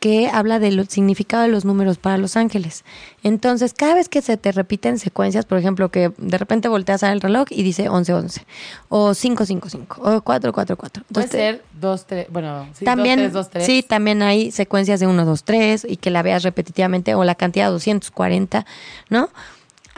que 0.00 0.28
habla 0.28 0.58
del 0.58 0.88
significado 0.88 1.42
de 1.42 1.48
los 1.48 1.64
números 1.64 1.98
para 1.98 2.18
los 2.18 2.36
ángeles. 2.36 2.84
Entonces, 3.22 3.74
cada 3.74 3.94
vez 3.94 4.08
que 4.08 4.22
se 4.22 4.36
te 4.36 4.52
repiten 4.52 4.98
secuencias, 4.98 5.44
por 5.44 5.58
ejemplo, 5.58 5.90
que 5.90 6.12
de 6.16 6.38
repente 6.38 6.68
volteas 6.68 7.02
a 7.02 7.12
el 7.12 7.20
reloj 7.20 7.48
y 7.50 7.62
dice 7.62 7.84
1111 7.84 8.46
o 8.88 9.14
555 9.14 10.00
o 10.00 10.20
444. 10.20 11.04
Puede 11.12 11.28
ser 11.28 11.64
2 11.80 12.06
3, 12.06 12.26
bueno, 12.30 12.68
sí, 12.74 12.84
también 12.84 13.18
2, 13.18 13.24
3, 13.24 13.32
2, 13.32 13.50
3. 13.50 13.66
Sí, 13.66 13.82
también 13.82 14.22
hay 14.22 14.50
secuencias 14.52 15.00
de 15.00 15.06
1 15.06 15.24
2 15.24 15.44
3 15.44 15.86
y 15.88 15.96
que 15.96 16.10
la 16.10 16.22
veas 16.22 16.42
repetitivamente 16.42 17.14
o 17.14 17.24
la 17.24 17.34
cantidad 17.34 17.70
240, 17.70 18.64
¿no? 19.10 19.30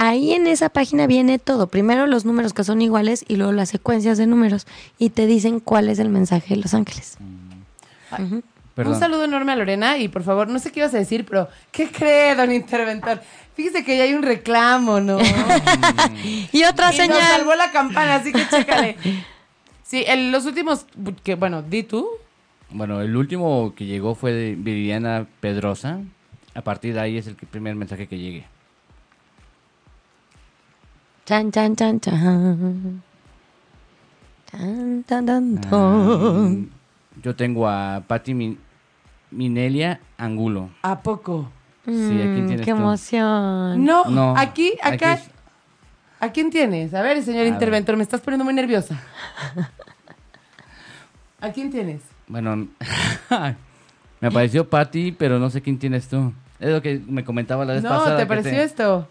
Ahí 0.01 0.33
en 0.33 0.47
esa 0.47 0.69
página 0.69 1.09
viene 1.09 1.41
todo. 1.41 1.67
Primero 1.67 2.07
los 2.07 2.25
números 2.25 2.55
que 2.55 2.62
son 2.62 2.81
iguales 2.81 3.25
y 3.27 3.35
luego 3.35 3.51
las 3.51 3.69
secuencias 3.69 4.17
de 4.17 4.29
números 4.29 4.64
y 4.97 5.11
te 5.11 5.27
dicen 5.27 5.59
cuál 5.59 5.88
es 5.88 5.99
el 5.99 6.09
mensaje 6.09 6.55
de 6.55 6.62
los 6.62 6.73
ángeles. 6.73 7.17
Mm. 7.19 8.38
Un 8.87 8.99
saludo 8.99 9.25
enorme 9.25 9.53
a 9.53 9.57
Lorena 9.57 9.99
y 9.99 10.09
por 10.09 10.23
favor, 10.23 10.49
no 10.49 10.59
sé 10.59 10.71
qué 10.71 10.81
ibas 10.81 10.95
a 10.95 10.99
decir, 10.99 11.25
pero 11.25 11.49
¿qué 11.73 11.91
cree, 11.91 12.37
don 12.37 12.53
interventor? 12.53 13.21
Fíjese 13.55 13.85
que 13.85 13.97
ya 13.97 14.05
hay 14.05 14.14
un 14.14 14.23
reclamo, 14.23 15.01
¿no? 15.01 15.19
y 16.53 16.62
otra 16.64 16.93
señal. 16.93 17.19
Nos 17.19 17.29
salvó 17.29 17.55
la 17.57 17.73
campana, 17.73 18.17
así 18.17 18.33
que 18.33 18.47
chécale. 18.49 18.97
Sí, 19.83 20.05
los 20.31 20.47
últimos, 20.47 20.87
que 21.25 21.35
bueno, 21.35 21.62
di 21.62 21.83
tú. 21.83 22.07
Bueno, 22.71 23.01
el 23.01 23.17
último 23.17 23.73
que 23.75 23.87
llegó 23.87 24.14
fue 24.14 24.33
de 24.33 24.55
Viviana 24.55 25.27
Pedrosa. 25.41 26.01
A 26.55 26.62
partir 26.62 26.95
de 26.95 27.01
ahí 27.01 27.17
es 27.19 27.27
el 27.27 27.35
primer 27.35 27.75
mensaje 27.75 28.07
que 28.07 28.19
llegue. 28.19 28.45
Chan, 31.25 31.51
chan, 31.51 31.75
chan, 31.75 32.01
chan. 32.01 33.03
Chan, 34.51 35.05
tan, 35.05 35.27
tan, 35.27 35.61
ah, 35.71 36.51
yo 37.23 37.37
tengo 37.37 37.69
a 37.69 38.03
Patti 38.07 38.57
Minelia 39.31 40.01
Angulo. 40.17 40.71
¿A 40.83 41.01
poco? 41.01 41.51
Sí, 41.85 41.93
¿a 41.93 42.35
quién 42.35 42.47
tienes 42.47 42.64
Qué 42.64 42.71
emoción. 42.71 43.85
No, 43.85 44.35
aquí, 44.37 44.75
acá. 44.83 45.19
¿A 46.21 46.33
quién 46.33 46.51
tienes? 46.51 46.93
A 46.95 47.03
ver, 47.03 47.23
señor 47.23 47.47
interventor, 47.47 47.97
me 47.97 48.03
estás 48.03 48.21
poniendo 48.21 48.45
muy 48.45 48.53
nerviosa. 48.55 49.01
¿A 51.41 51.51
quién 51.51 51.71
tienes? 51.71 52.03
Bueno, 52.27 52.57
me 54.21 54.29
apareció 54.29 54.69
Patti, 54.69 55.12
pero 55.12 55.38
no 55.38 55.49
sé 55.49 55.62
quién 55.62 55.79
tienes 55.79 56.09
tú. 56.09 56.33
Es 56.59 56.71
lo 56.71 56.83
que 56.83 57.01
me 57.07 57.25
comentaba 57.25 57.64
la 57.64 57.75
vez 57.75 57.83
pasada. 57.83 58.11
No, 58.11 58.17
¿te 58.17 58.27
pareció 58.27 58.61
esto? 58.61 59.09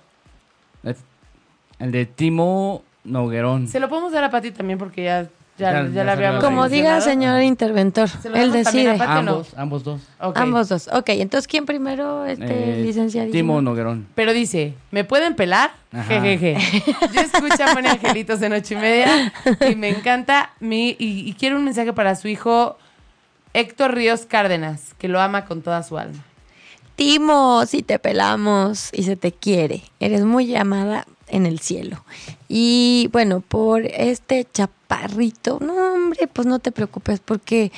El 1.79 1.91
de 1.91 2.05
Timo 2.05 2.83
Noguerón. 3.03 3.67
Se 3.67 3.79
lo 3.79 3.87
podemos 3.87 4.11
dar 4.11 4.25
a 4.25 4.29
Pati 4.29 4.51
también 4.51 4.77
porque 4.77 5.05
ya, 5.05 5.29
ya, 5.57 5.83
la 5.83 6.11
habíamos 6.11 6.43
Como 6.43 6.69
diga 6.69 7.01
señor 7.01 7.41
interventor, 7.41 8.09
él 8.33 8.51
decide. 8.51 8.97
ambos, 9.01 9.53
ambos 9.55 9.83
dos. 9.83 10.01
Ambos 10.19 10.69
dos. 10.69 10.87
Ok, 10.93 11.09
entonces 11.09 11.47
¿quién 11.47 11.65
primero, 11.65 12.25
este, 12.25 12.81
licenciado? 12.83 13.31
Timo 13.31 13.61
Noguerón. 13.61 14.07
Pero 14.15 14.33
dice, 14.33 14.75
¿me 14.91 15.03
pueden 15.03 15.35
pelar? 15.35 15.71
Jejeje. 16.07 16.57
Yo 17.13 17.21
escucho 17.21 17.63
a 17.65 17.73
Pone 17.73 17.89
Angelitos 17.89 18.39
de 18.39 18.49
noche 18.49 18.75
y 18.75 18.77
media 18.77 19.33
y 19.69 19.75
me 19.75 19.89
encanta 19.89 20.51
mi, 20.59 20.89
y, 20.99 21.27
y 21.27 21.33
quiero 21.33 21.57
un 21.57 21.65
mensaje 21.65 21.93
para 21.93 22.15
su 22.15 22.27
hijo 22.27 22.77
Héctor 23.53 23.95
Ríos 23.95 24.25
Cárdenas, 24.25 24.93
que 24.99 25.07
lo 25.07 25.19
ama 25.19 25.45
con 25.45 25.61
toda 25.61 25.81
su 25.81 25.97
alma. 25.97 26.23
Timo, 26.95 27.65
si 27.65 27.83
te 27.83 27.99
pelamos 27.99 28.89
y 28.91 29.03
se 29.03 29.15
te 29.15 29.31
quiere, 29.31 29.83
eres 29.99 30.23
muy 30.25 30.47
llamada 30.47 31.05
en 31.27 31.45
el 31.45 31.59
cielo. 31.59 32.03
Y 32.47 33.09
bueno, 33.11 33.41
por 33.41 33.85
este 33.85 34.47
chaparrito, 34.51 35.59
no 35.61 35.93
hombre, 35.93 36.27
pues 36.27 36.47
no 36.47 36.59
te 36.59 36.71
preocupes 36.71 37.19
porque 37.19 37.71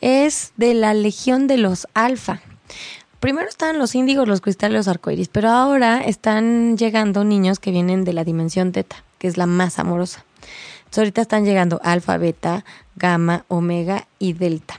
es 0.00 0.52
de 0.56 0.74
la 0.74 0.94
legión 0.94 1.46
de 1.46 1.58
los 1.58 1.86
alfa. 1.94 2.40
Primero 3.20 3.48
estaban 3.48 3.78
los 3.78 3.94
índigos, 3.94 4.28
los 4.28 4.40
cristales, 4.42 4.76
los 4.76 4.88
arcoíris, 4.88 5.28
pero 5.28 5.48
ahora 5.48 6.02
están 6.02 6.76
llegando 6.76 7.24
niños 7.24 7.58
que 7.58 7.70
vienen 7.70 8.04
de 8.04 8.12
la 8.12 8.22
dimensión 8.22 8.72
teta, 8.72 9.02
que 9.18 9.28
es 9.28 9.36
la 9.36 9.46
más 9.46 9.78
amorosa. 9.78 10.24
Entonces 10.80 10.98
ahorita 10.98 11.22
están 11.22 11.44
llegando 11.44 11.80
alfa, 11.82 12.18
beta, 12.18 12.64
gamma, 12.96 13.44
omega 13.48 14.06
y 14.18 14.34
delta. 14.34 14.78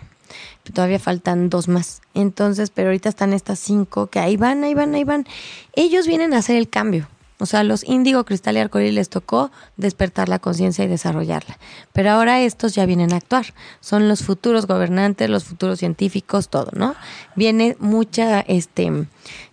todavía 0.73 0.99
faltan 0.99 1.49
dos 1.49 1.67
más. 1.67 2.01
Entonces, 2.13 2.69
pero 2.69 2.89
ahorita 2.89 3.09
están 3.09 3.33
estas 3.33 3.59
cinco 3.59 4.07
que 4.07 4.19
ahí 4.19 4.37
van, 4.37 4.63
ahí 4.63 4.73
van, 4.73 4.93
ahí 4.95 5.03
van. 5.03 5.25
Ellos 5.73 6.07
vienen 6.07 6.33
a 6.33 6.37
hacer 6.37 6.55
el 6.55 6.69
cambio. 6.69 7.07
O 7.37 7.45
sea, 7.45 7.63
los 7.63 7.83
índigo, 7.83 8.23
cristal 8.23 8.55
y 8.55 8.59
arcoíris 8.59 8.93
les 8.93 9.09
tocó 9.09 9.51
despertar 9.75 10.29
la 10.29 10.39
conciencia 10.39 10.85
y 10.85 10.87
desarrollarla. 10.87 11.57
Pero 11.91 12.11
ahora 12.11 12.41
estos 12.41 12.75
ya 12.75 12.85
vienen 12.85 13.13
a 13.13 13.17
actuar. 13.17 13.53
Son 13.81 14.07
los 14.07 14.23
futuros 14.23 14.67
gobernantes, 14.67 15.29
los 15.29 15.43
futuros 15.43 15.79
científicos, 15.79 16.49
todo, 16.49 16.69
¿no? 16.73 16.95
Viene 17.35 17.75
mucha 17.79 18.39
este, 18.39 19.07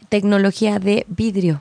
tecnología 0.09 0.79
de 0.79 1.07
vidrio. 1.09 1.61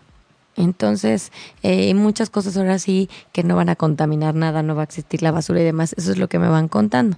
Entonces, 0.57 1.31
eh, 1.63 1.93
muchas 1.95 2.29
cosas 2.29 2.55
ahora 2.57 2.77
sí 2.77 3.09
que 3.31 3.43
no 3.43 3.55
van 3.55 3.69
a 3.69 3.75
contaminar 3.75 4.35
nada, 4.35 4.61
no 4.61 4.75
va 4.75 4.81
a 4.81 4.85
existir 4.85 5.23
la 5.23 5.31
basura 5.31 5.61
y 5.61 5.63
demás. 5.63 5.95
Eso 5.97 6.11
es 6.11 6.17
lo 6.17 6.27
que 6.27 6.37
me 6.37 6.49
van 6.49 6.67
contando. 6.67 7.17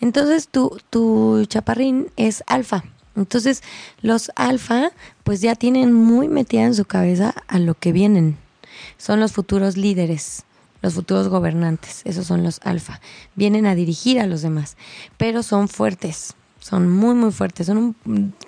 Entonces, 0.00 0.48
tu, 0.48 0.80
tu 0.90 1.44
chaparrín 1.46 2.10
es 2.16 2.42
alfa. 2.46 2.84
Entonces, 3.20 3.62
los 4.02 4.30
alfa, 4.34 4.90
pues 5.22 5.40
ya 5.40 5.54
tienen 5.54 5.92
muy 5.92 6.28
metida 6.28 6.62
en 6.62 6.74
su 6.74 6.84
cabeza 6.84 7.34
a 7.46 7.58
lo 7.58 7.74
que 7.74 7.92
vienen. 7.92 8.38
Son 8.96 9.20
los 9.20 9.32
futuros 9.32 9.76
líderes, 9.76 10.44
los 10.82 10.94
futuros 10.94 11.28
gobernantes. 11.28 12.02
Esos 12.04 12.26
son 12.26 12.42
los 12.42 12.60
alfa. 12.64 13.00
Vienen 13.34 13.66
a 13.66 13.74
dirigir 13.74 14.18
a 14.20 14.26
los 14.26 14.42
demás, 14.42 14.76
pero 15.16 15.42
son 15.42 15.68
fuertes. 15.68 16.34
Son 16.60 16.88
muy, 16.88 17.14
muy 17.14 17.32
fuertes. 17.32 17.66
Son 17.66 17.96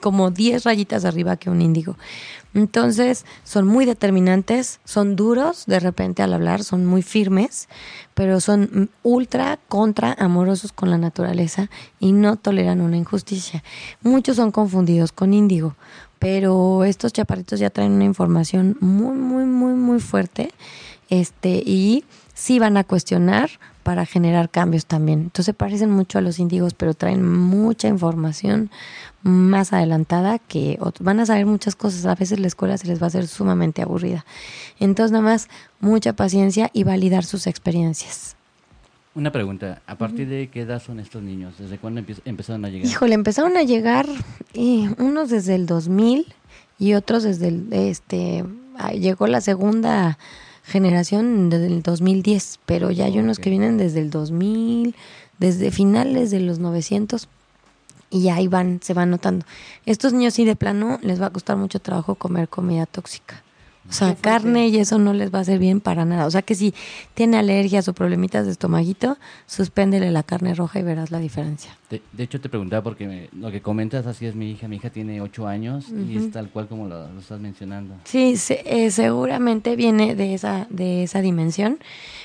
como 0.01 0.31
10 0.31 0.65
rayitas 0.65 1.05
arriba 1.05 1.37
que 1.37 1.51
un 1.51 1.61
índigo. 1.61 1.97
Entonces, 2.55 3.25
son 3.45 3.67
muy 3.67 3.87
determinantes, 3.87 4.81
son 4.85 5.17
duros 5.17 5.65
de 5.67 5.81
repente 5.81 6.23
al 6.23 6.35
hablar, 6.35 6.63
son 6.63 6.85
muy 6.85 7.03
firmes, 7.03 7.69
pero 8.15 8.41
son 8.41 8.91
ultra 9.03 9.59
contra 9.69 10.13
amorosos 10.19 10.73
con 10.73 10.91
la 10.91 10.99
naturaleza 10.99 11.71
y 11.99 12.13
no 12.13 12.37
toleran 12.37 12.83
una 12.83 12.99
injusticia. 12.99 13.65
Muchos 14.03 14.37
son 14.37 14.53
confundidos 14.53 15.13
con 15.13 15.33
índigo, 15.33 15.77
pero 16.19 16.85
estos 16.85 17.15
chaparritos 17.15 17.59
ya 17.59 17.71
traen 17.71 17.93
una 17.93 18.05
información 18.05 18.77
muy, 18.81 19.17
muy, 19.17 19.45
muy, 19.47 19.73
muy 19.73 19.99
fuerte. 19.99 20.53
Este, 21.09 21.63
y 21.65 22.05
sí 22.35 22.59
van 22.59 22.77
a 22.77 22.85
cuestionar 22.85 23.51
para 23.83 24.07
generar 24.07 24.51
cambios 24.51 24.87
también. 24.87 25.21
Entonces 25.21 25.55
parecen 25.55 25.91
mucho 25.91 26.19
a 26.19 26.21
los 26.21 26.39
índigos, 26.39 26.75
pero 26.75 26.95
traen 26.95 27.27
mucha 27.27 27.89
información 27.89 28.71
más 29.23 29.73
adelantada 29.73 30.39
que 30.39 30.79
van 31.01 31.21
a 31.21 31.27
saber 31.27 31.47
muchas 31.47 31.77
cosas. 31.77 32.07
A 32.07 32.15
veces 32.15 32.41
la 32.41 32.47
escuela 32.47 32.77
se 32.79 32.87
les 32.87 33.01
va 33.01 33.05
a 33.05 33.09
hacer 33.09 33.27
sumamente 33.29 33.83
aburrida. 33.83 34.25
Entonces 34.81 35.13
nada 35.13 35.25
más 35.25 35.49
mucha 35.81 36.13
paciencia 36.15 36.71
y 36.73 36.85
validar 36.85 37.25
sus 37.25 37.47
experiencias. 37.47 38.37
Una 39.15 39.31
pregunta, 39.31 39.83
¿a 39.87 39.97
partir 39.97 40.27
de 40.27 40.49
qué 40.49 40.63
edad 40.63 40.83
son 40.83 40.99
estos 40.99 41.23
niños? 41.23 41.55
¿Desde 41.59 41.77
cuándo 41.77 42.03
empezaron 42.25 42.65
a 42.65 42.71
llegar? 42.71 42.87
Híjole, 42.87 43.15
empezaron 43.15 43.57
a 43.59 43.63
llegar 43.63 44.07
eh, 44.55 44.89
unos 44.97 45.29
desde 45.29 45.55
el 45.55 45.67
2000 45.67 46.35
y 46.79 46.95
otros 46.95 47.23
desde 47.23 47.49
el, 47.49 47.69
este, 47.73 48.43
llegó 48.95 49.27
la 49.27 49.43
segunda 49.43 50.19
generación 50.63 51.51
desde 51.51 51.67
el 51.67 51.83
2010, 51.83 52.61
pero 52.67 52.91
ya 52.91 53.07
hay 53.07 53.19
unos 53.19 53.39
que 53.39 53.51
vienen 53.51 53.79
desde 53.79 54.01
el 54.01 54.11
2000, 54.11 54.95
desde 55.39 55.71
finales 55.71 56.31
de 56.31 56.41
los 56.41 56.59
900 56.59 57.29
y 58.11 58.29
ahí 58.29 58.47
van, 58.47 58.81
se 58.83 58.95
van 58.95 59.11
notando. 59.11 59.45
Estos 59.87 60.13
niños 60.13 60.35
sí 60.35 60.45
de 60.45 60.55
plano 60.55 60.99
les 61.03 61.21
va 61.21 61.27
a 61.27 61.31
costar 61.31 61.57
mucho 61.57 61.81
trabajo 61.81 62.15
comer 62.15 62.49
comida 62.49 62.87
tóxica. 62.87 63.43
O 63.89 63.93
sea, 63.93 64.15
carne 64.15 64.69
y 64.69 64.79
eso 64.79 64.97
no 64.99 65.13
les 65.13 65.35
va 65.35 65.39
a 65.39 65.43
hacer 65.43 65.59
bien 65.59 65.81
para 65.81 66.05
nada. 66.05 66.27
O 66.27 66.31
sea 66.31 66.41
que 66.43 66.55
si 66.55 66.73
tiene 67.15 67.37
alergias 67.37 67.89
o 67.89 67.93
problemitas 67.93 68.47
de 68.47 68.53
estomaguito, 68.53 69.19
suspéndele 69.47 70.11
la 70.13 70.23
carne 70.23 70.55
roja 70.55 70.79
y 70.79 70.83
verás 70.83 71.11
la 71.11 71.19
diferencia. 71.19 71.77
De, 71.91 72.01
de 72.13 72.23
hecho, 72.23 72.41
te 72.41 72.49
preguntaba 72.49 72.83
porque 72.83 73.07
me- 73.07 73.29
lo 73.39 73.51
que 73.51 73.61
comentas 73.61 74.07
así 74.07 74.25
es 74.25 74.35
mi 74.37 74.51
hija. 74.53 74.69
Mi 74.69 74.77
hija 74.77 74.89
tiene 74.91 75.21
ocho 75.21 75.47
años 75.49 75.87
y 75.91 76.17
es 76.17 76.31
tal 76.31 76.49
cual 76.49 76.69
como 76.69 76.87
lo, 76.87 77.09
lo 77.13 77.21
estás 77.21 77.41
mencionando. 77.41 77.95
Sí, 78.05 78.37
se- 78.37 78.63
eh, 78.65 78.91
seguramente 78.93 79.75
viene 79.77 80.15
de 80.15 80.33
esa, 80.35 80.67
de 80.71 81.03
esa 81.03 81.21
dimensión, 81.21 81.79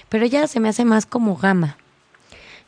pero 0.09 0.25
ya 0.25 0.47
se 0.47 0.59
me 0.59 0.69
hace 0.69 0.85
más 0.85 1.05
como 1.05 1.35
gama. 1.37 1.75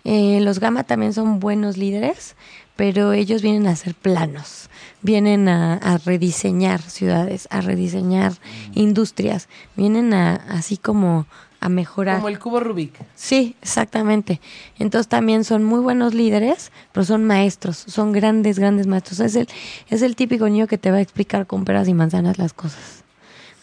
Eh, 0.04 0.40
los 0.42 0.60
gama 0.60 0.84
también 0.84 1.14
son 1.14 1.40
buenos 1.40 1.78
líderes, 1.78 2.36
pero 2.76 3.12
ellos 3.14 3.42
vienen 3.42 3.68
a 3.68 3.76
ser 3.76 3.94
planos, 3.94 4.69
vienen 5.02 5.47
a, 5.47 5.76
a 5.76 5.97
rediseñar 5.97 6.82
ciudades, 6.82 7.47
a 7.52 7.62
rediseñar 7.62 8.34
industrias, 8.74 9.47
vienen 9.76 10.14
a 10.14 10.36
así 10.36 10.78
como 10.78 11.26
a 11.62 11.70
mejorar. 11.70 12.18
Como 12.18 12.30
el 12.30 12.39
cubo 12.39 12.60
Rubik. 12.60 12.93
Sí, 13.16 13.56
exactamente. 13.62 14.39
Entonces 14.78 15.08
también 15.08 15.43
son 15.43 15.64
muy 15.64 15.80
buenos 15.80 16.14
líderes, 16.14 16.72
pero 16.91 17.06
son 17.06 17.26
maestros, 17.26 17.78
son 17.78 18.12
grandes, 18.12 18.60
grandes 18.60 18.88
maestros. 18.88 19.20
Es 19.20 19.36
el, 19.36 19.47
es 19.89 20.02
el 20.02 20.16
típico 20.16 20.47
niño 20.47 20.68
que 20.68 20.78
te 20.78 20.91
va 20.91 20.97
a 20.97 21.02
explicar 21.02 21.47
con 21.47 21.66
peras 21.66 21.88
y 21.88 21.93
manzanas 21.93 22.38
las 22.38 22.54
cosas. 22.54 23.04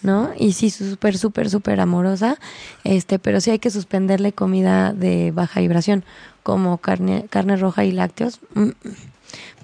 ¿No? 0.03 0.31
Y 0.39 0.53
sí, 0.53 0.71
súper, 0.71 1.17
súper, 1.17 1.51
súper 1.51 1.81
amorosa, 1.81 2.37
este, 2.85 3.19
pero 3.19 3.41
sí 3.41 3.51
hay 3.51 3.59
que 3.59 3.71
suspenderle 3.71 4.33
comida 4.33 4.93
de 4.93 5.33
baja 5.33 5.61
vibración, 5.61 6.05
como 6.43 6.79
carne, 6.79 7.27
carne 7.29 7.57
roja 7.57 7.85
y 7.85 7.91
lácteos, 7.91 8.41
mm, 8.55 8.69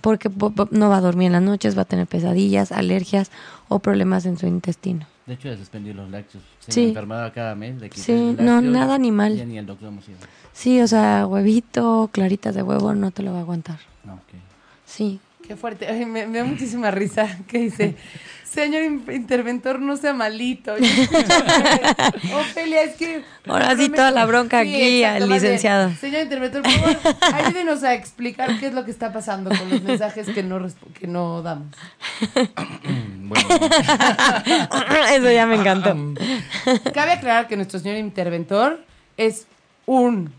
porque 0.03 0.28
po- 0.28 0.50
po- 0.50 0.68
no 0.70 0.90
va 0.90 0.98
a 0.98 1.00
dormir 1.00 1.28
en 1.28 1.32
las 1.32 1.42
noches, 1.42 1.76
va 1.78 1.82
a 1.82 1.86
tener 1.86 2.07
pesadillas, 2.07 2.70
alergias 2.72 3.30
o 3.68 3.78
problemas 3.78 4.26
en 4.26 4.36
su 4.36 4.46
intestino. 4.46 5.07
De 5.24 5.34
hecho, 5.34 5.48
ya 5.48 5.57
suspendí 5.57 5.92
los 5.92 6.11
lácteos. 6.11 6.42
Se 6.59 6.72
Sí. 6.72 6.88
enfermaba 6.88 7.32
cada 7.32 7.55
mes. 7.55 7.80
Quité 7.80 7.96
Sí, 8.03 8.36
no, 8.38 8.61
nada 8.61 8.94
animal. 8.94 9.36
Ya 9.36 9.44
ni 9.46 9.57
el 9.57 9.64
doctor 9.66 9.88
hemos 9.88 10.07
ido. 10.09 10.18
Sí, 10.53 10.80
o 10.82 10.86
sea, 10.88 11.26
huevito, 11.26 12.11
claritas 12.12 12.55
de 12.55 12.62
huevo, 12.62 12.92
no 12.94 13.11
te 13.12 13.22
lo 13.22 13.32
va 13.32 13.38
a 13.38 13.42
aguantar. 13.42 13.78
No, 14.05 14.14
ok. 14.14 14.20
Sí. 14.84 15.20
Qué 15.53 15.57
fuerte. 15.59 15.86
Ay, 15.86 16.07
me, 16.07 16.26
me 16.26 16.38
da 16.38 16.44
muchísima 16.44 16.90
risa 16.90 17.28
que 17.46 17.59
dice, 17.59 17.94
señor 18.42 18.84
in- 18.84 19.05
interventor, 19.12 19.80
no 19.80 19.98
sea 19.98 20.14
malito. 20.14 20.72
Ofelia, 22.34 22.84
es 22.84 22.96
que... 22.96 23.22
Ahora 23.46 23.76
sí, 23.76 23.90
toda 23.90 24.11
la 24.12 24.24
bronca 24.24 24.61
aquí 24.61 25.05
al 25.05 25.28
licenciado. 25.28 25.92
Señor 26.00 26.22
interventor, 26.22 26.62
por 26.62 26.72
favor, 26.72 26.96
ayúdenos 27.34 27.82
a 27.82 27.92
explicar 27.92 28.59
qué 28.59 28.68
es 28.68 28.72
lo 28.72 28.86
que 28.86 28.90
está 28.90 29.12
pasando 29.12 29.50
con 29.50 29.68
los 29.68 29.82
mensajes 29.82 30.26
que 30.30 30.42
no, 30.42 30.66
que 30.98 31.07
no 31.07 31.42
damos. 31.42 31.76
Bueno, 33.24 33.48
Eso 35.12 35.30
ya 35.30 35.46
me 35.46 35.57
encantó. 35.57 35.94
Cabe 36.94 37.12
aclarar 37.12 37.46
que 37.46 37.57
nuestro 37.57 37.78
señor 37.78 37.96
interventor 37.98 38.84
es 39.18 39.46
un, 39.86 40.32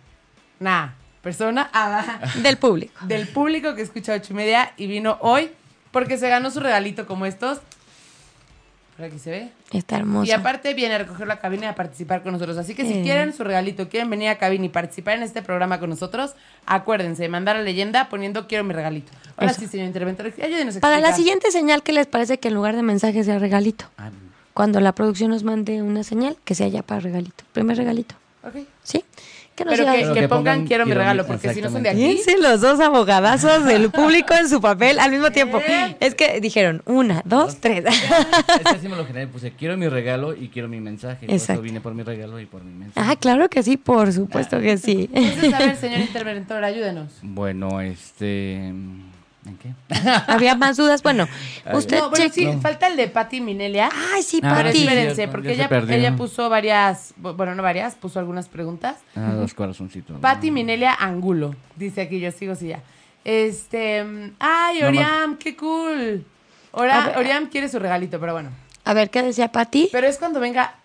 una 0.59 0.95
persona 1.23 1.69
ah, 1.73 2.19
Del 2.43 2.57
público. 2.57 2.93
del 3.07 3.27
público 3.27 3.73
que 3.73 3.81
escucha 3.81 4.13
ocho 4.13 4.33
y 4.33 4.35
media 4.35 4.73
y 4.77 4.85
vino 4.85 5.17
hoy 5.21 5.49
porque 5.91 6.17
se 6.19 6.29
ganó 6.29 6.51
su 6.51 6.59
regalito 6.59 7.07
como 7.07 7.25
estos. 7.25 7.59
Por 8.97 9.05
aquí 9.07 9.17
se 9.17 9.31
ve. 9.31 9.49
Está 9.71 9.97
hermoso. 9.97 10.25
Y 10.27 10.31
aparte 10.31 10.75
viene 10.75 10.93
a 10.93 10.97
recoger 10.99 11.25
la 11.25 11.39
cabina 11.39 11.65
y 11.65 11.69
a 11.69 11.75
participar 11.75 12.21
con 12.21 12.33
nosotros. 12.33 12.57
Así 12.57 12.75
que 12.75 12.83
si 12.85 12.93
Eh. 12.99 13.01
quieren 13.01 13.33
su 13.33 13.43
regalito, 13.43 13.89
quieren 13.89 14.07
venir 14.09 14.29
a 14.29 14.37
cabina 14.37 14.65
y 14.65 14.69
participar 14.69 15.17
en 15.17 15.23
este 15.23 15.41
programa 15.41 15.79
con 15.79 15.89
nosotros, 15.89 16.35
acuérdense 16.67 17.23
de 17.23 17.29
mandar 17.29 17.55
la 17.55 17.63
leyenda 17.63 18.07
poniendo 18.09 18.47
quiero 18.47 18.63
mi 18.63 18.73
regalito. 18.73 19.11
Ahora 19.35 19.51
Eso. 19.51 19.61
sí, 19.61 19.67
señor 19.67 19.87
interventor, 19.87 20.31
ayúdenos 20.43 20.77
a 20.77 20.79
Para 20.79 20.99
la 20.99 21.11
siguiente 21.13 21.49
señal, 21.51 21.81
¿qué 21.81 21.91
les 21.91 22.05
parece 22.05 22.37
que 22.37 22.49
en 22.49 22.53
lugar 22.53 22.75
de 22.75 22.83
mensajes 22.83 23.25
sea 23.25 23.39
regalito? 23.39 23.85
ah, 23.97 24.11
Cuando 24.53 24.79
la 24.79 24.91
producción 24.91 25.31
nos 25.31 25.43
mande 25.43 25.81
una 25.81 26.03
señal, 26.03 26.37
que 26.45 26.53
sea 26.53 26.67
ya 26.67 26.83
para 26.83 26.99
regalito. 27.01 27.43
Primer 27.53 27.75
regalito. 27.77 28.13
Ok. 28.43 28.57
¿Sí? 28.83 29.03
¿Qué 29.55 29.65
nos 29.65 29.75
Pero 29.77 29.91
que, 29.91 30.13
que 30.13 30.21
que 30.21 30.27
pongan, 30.27 30.65
quiero 30.65 30.85
mi 30.85 30.93
regalo, 30.93 31.27
porque 31.27 31.53
si 31.53 31.61
no 31.61 31.69
son 31.69 31.83
de 31.83 31.89
aquí. 31.89 32.19
Los 32.41 32.61
dos 32.61 32.79
abogadazos 32.79 33.65
del 33.65 33.91
público 33.91 34.33
en 34.33 34.49
su 34.49 34.59
papel 34.59 34.97
al 34.99 35.11
mismo 35.11 35.31
tiempo. 35.31 35.61
Es 35.99 36.15
que 36.15 36.41
dijeron 36.41 36.81
una, 36.85 37.21
dos, 37.25 37.57
tres. 37.57 37.85
es 37.85 38.01
que 38.63 38.69
así 38.75 38.87
me 38.87 38.95
lo 38.95 39.05
generé. 39.05 39.27
Puse 39.27 39.51
quiero 39.51 39.77
mi 39.77 39.87
regalo 39.87 40.35
y 40.35 40.49
quiero 40.49 40.67
mi 40.67 40.79
mensaje. 40.79 41.27
Por 41.27 41.35
Exacto. 41.35 41.53
eso 41.53 41.61
vine 41.61 41.81
por 41.81 41.93
mi 41.93 42.01
regalo 42.03 42.39
y 42.39 42.45
por 42.45 42.63
mi 42.63 42.73
mensaje. 42.73 43.07
Ah, 43.11 43.15
claro 43.15 43.47
que 43.49 43.61
sí, 43.61 43.77
por 43.77 44.11
supuesto 44.11 44.59
que 44.59 44.77
sí. 44.77 45.09
Entonces, 45.13 45.53
a 45.53 45.59
ver, 45.59 45.75
señor 45.75 45.99
interventor, 45.99 46.63
ayúdenos. 46.63 47.11
Bueno, 47.21 47.79
este. 47.81 48.73
¿En 49.45 49.57
qué? 49.57 49.73
Había 50.27 50.55
más 50.55 50.77
dudas. 50.77 51.03
Bueno, 51.03 51.27
usted 51.73 51.99
No, 51.99 52.09
bueno, 52.09 52.29
sí, 52.33 52.47
falta 52.61 52.87
el 52.87 52.95
de 52.95 53.07
Patti 53.09 53.41
Minelia. 53.41 53.89
Ay, 54.13 54.23
sí, 54.23 54.39
Ah, 54.43 54.53
Pero 54.55 54.69
Pati. 54.69 54.77
sí, 54.79 54.83
espérense, 54.87 55.27
porque 55.27 55.51
ella, 55.53 55.69
ella 55.89 56.15
puso 56.15 56.49
varias, 56.49 57.13
bu- 57.21 57.35
bueno, 57.35 57.53
no 57.55 57.61
varias, 57.63 57.95
puso 57.95 58.19
algunas 58.19 58.47
preguntas. 58.47 58.97
Ah, 59.15 59.33
dos 59.33 59.53
corazoncitos. 59.53 60.19
Patti 60.21 60.49
Minelia 60.51 60.93
Angulo, 60.93 61.55
dice 61.75 62.01
aquí, 62.01 62.19
yo 62.19 62.31
sigo 62.31 62.55
sí 62.55 62.67
ya. 62.69 62.81
Este, 63.25 64.05
ay, 64.39 64.79
No. 64.81 64.87
Oriam, 64.87 65.37
qué 65.37 65.55
cool. 65.57 66.25
Ora- 66.71 67.13
Oriam 67.17 67.47
quiere 67.47 67.67
su 67.69 67.79
regalito, 67.79 68.19
pero 68.19 68.33
bueno. 68.33 68.49
A 68.85 68.93
ver, 68.93 69.09
¿qué 69.09 69.21
decía 69.23 69.51
Pati? 69.51 69.89
Pero 69.91 70.07
es 70.07 70.17
cuando 70.17 70.39
venga, 70.39 70.75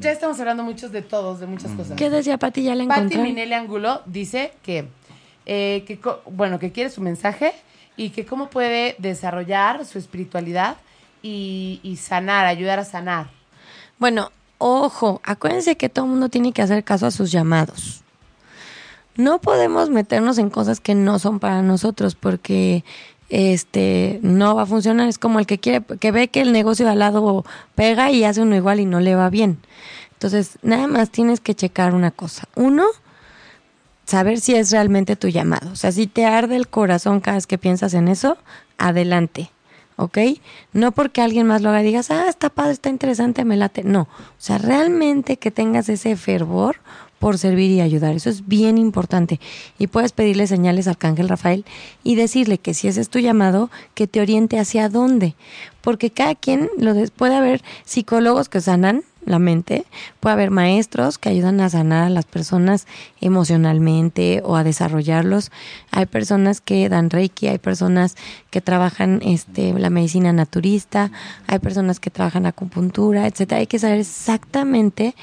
ya 0.00 0.10
estamos 0.10 0.38
hablando 0.40 0.62
muchos 0.62 0.92
de 0.92 1.02
todos, 1.02 1.40
de 1.40 1.46
muchas 1.46 1.70
cosas. 1.72 1.96
¿Qué 1.96 2.10
decía 2.10 2.38
Pati? 2.38 2.62
Ya 2.62 2.74
la 2.74 2.84
Patti 2.86 3.00
encontré. 3.00 3.22
Minelia 3.22 3.58
Angulo 3.58 4.02
dice 4.06 4.52
que, 4.62 4.88
eh, 5.46 5.84
que, 5.86 5.98
bueno, 6.30 6.58
que 6.58 6.72
quiere 6.72 6.90
su 6.90 7.00
mensaje 7.00 7.52
y 7.96 8.10
que 8.10 8.26
cómo 8.26 8.50
puede 8.50 8.96
desarrollar 8.98 9.84
su 9.86 9.98
espiritualidad 9.98 10.76
y, 11.22 11.98
sanar, 12.00 12.46
ayudar 12.46 12.78
a 12.78 12.84
sanar. 12.84 13.30
Bueno, 13.98 14.30
ojo, 14.58 15.20
acuérdense 15.24 15.76
que 15.76 15.88
todo 15.88 16.06
mundo 16.06 16.28
tiene 16.28 16.52
que 16.52 16.62
hacer 16.62 16.84
caso 16.84 17.06
a 17.06 17.10
sus 17.10 17.32
llamados. 17.32 18.02
No 19.16 19.40
podemos 19.40 19.90
meternos 19.90 20.38
en 20.38 20.50
cosas 20.50 20.78
que 20.78 20.94
no 20.94 21.18
son 21.18 21.40
para 21.40 21.62
nosotros 21.62 22.14
porque 22.14 22.84
este 23.28 24.20
no 24.22 24.54
va 24.54 24.62
a 24.62 24.66
funcionar. 24.66 25.08
Es 25.08 25.18
como 25.18 25.38
el 25.38 25.46
que 25.46 25.58
quiere, 25.58 25.82
que 25.98 26.12
ve 26.12 26.28
que 26.28 26.42
el 26.42 26.52
negocio 26.52 26.88
al 26.88 26.98
lado 26.98 27.44
pega 27.74 28.10
y 28.10 28.24
hace 28.24 28.42
uno 28.42 28.54
igual 28.54 28.78
y 28.78 28.84
no 28.84 29.00
le 29.00 29.14
va 29.14 29.30
bien. 29.30 29.58
Entonces, 30.12 30.58
nada 30.62 30.86
más 30.86 31.10
tienes 31.10 31.40
que 31.40 31.54
checar 31.54 31.94
una 31.94 32.10
cosa. 32.10 32.48
Uno, 32.54 32.84
saber 34.06 34.40
si 34.40 34.54
es 34.54 34.70
realmente 34.70 35.16
tu 35.16 35.28
llamado. 35.28 35.70
O 35.72 35.76
sea, 35.76 35.92
si 35.92 36.06
te 36.06 36.24
arde 36.24 36.56
el 36.56 36.68
corazón 36.68 37.20
cada 37.20 37.36
vez 37.36 37.46
que 37.46 37.58
piensas 37.58 37.92
en 37.94 38.08
eso, 38.08 38.38
adelante. 38.78 39.50
¿Ok? 39.98 40.18
No 40.74 40.92
porque 40.92 41.22
alguien 41.22 41.46
más 41.46 41.62
lo 41.62 41.70
haga 41.70 41.82
y 41.82 41.86
digas, 41.86 42.10
ah, 42.10 42.26
está 42.28 42.50
padre, 42.50 42.72
está 42.72 42.90
interesante, 42.90 43.44
me 43.44 43.56
late. 43.56 43.82
No. 43.82 44.02
O 44.02 44.08
sea, 44.36 44.58
realmente 44.58 45.38
que 45.38 45.50
tengas 45.50 45.88
ese 45.88 46.16
fervor 46.16 46.76
por 47.18 47.38
servir 47.38 47.70
y 47.70 47.80
ayudar. 47.80 48.14
Eso 48.14 48.28
es 48.28 48.46
bien 48.46 48.76
importante. 48.76 49.40
Y 49.78 49.86
puedes 49.86 50.12
pedirle 50.12 50.46
señales 50.46 50.86
al 50.86 50.92
Arcángel 50.92 51.28
Rafael 51.28 51.64
y 52.04 52.14
decirle 52.14 52.58
que 52.58 52.74
si 52.74 52.88
ese 52.88 53.00
es 53.00 53.08
tu 53.08 53.20
llamado, 53.20 53.70
que 53.94 54.06
te 54.06 54.20
oriente 54.20 54.58
hacia 54.58 54.90
dónde. 54.90 55.34
Porque 55.80 56.10
cada 56.10 56.34
quien 56.34 56.68
lo 56.78 56.94
puede 57.16 57.34
haber 57.34 57.62
psicólogos 57.84 58.50
que 58.50 58.60
sanan 58.60 59.02
la 59.26 59.38
mente, 59.38 59.84
puede 60.20 60.34
haber 60.34 60.50
maestros 60.50 61.18
que 61.18 61.28
ayudan 61.28 61.60
a 61.60 61.68
sanar 61.68 62.04
a 62.04 62.10
las 62.10 62.24
personas 62.24 62.86
emocionalmente 63.20 64.40
o 64.44 64.56
a 64.56 64.64
desarrollarlos. 64.64 65.50
Hay 65.90 66.06
personas 66.06 66.60
que 66.60 66.88
dan 66.88 67.10
reiki, 67.10 67.48
hay 67.48 67.58
personas 67.58 68.16
que 68.50 68.60
trabajan 68.60 69.20
este 69.22 69.72
la 69.74 69.90
medicina 69.90 70.32
naturista, 70.32 71.10
hay 71.46 71.58
personas 71.58 72.00
que 72.00 72.10
trabajan 72.10 72.46
acupuntura, 72.46 73.26
etcétera. 73.26 73.60
Hay 73.60 73.66
que 73.66 73.78
saber 73.78 73.98
exactamente 73.98 75.14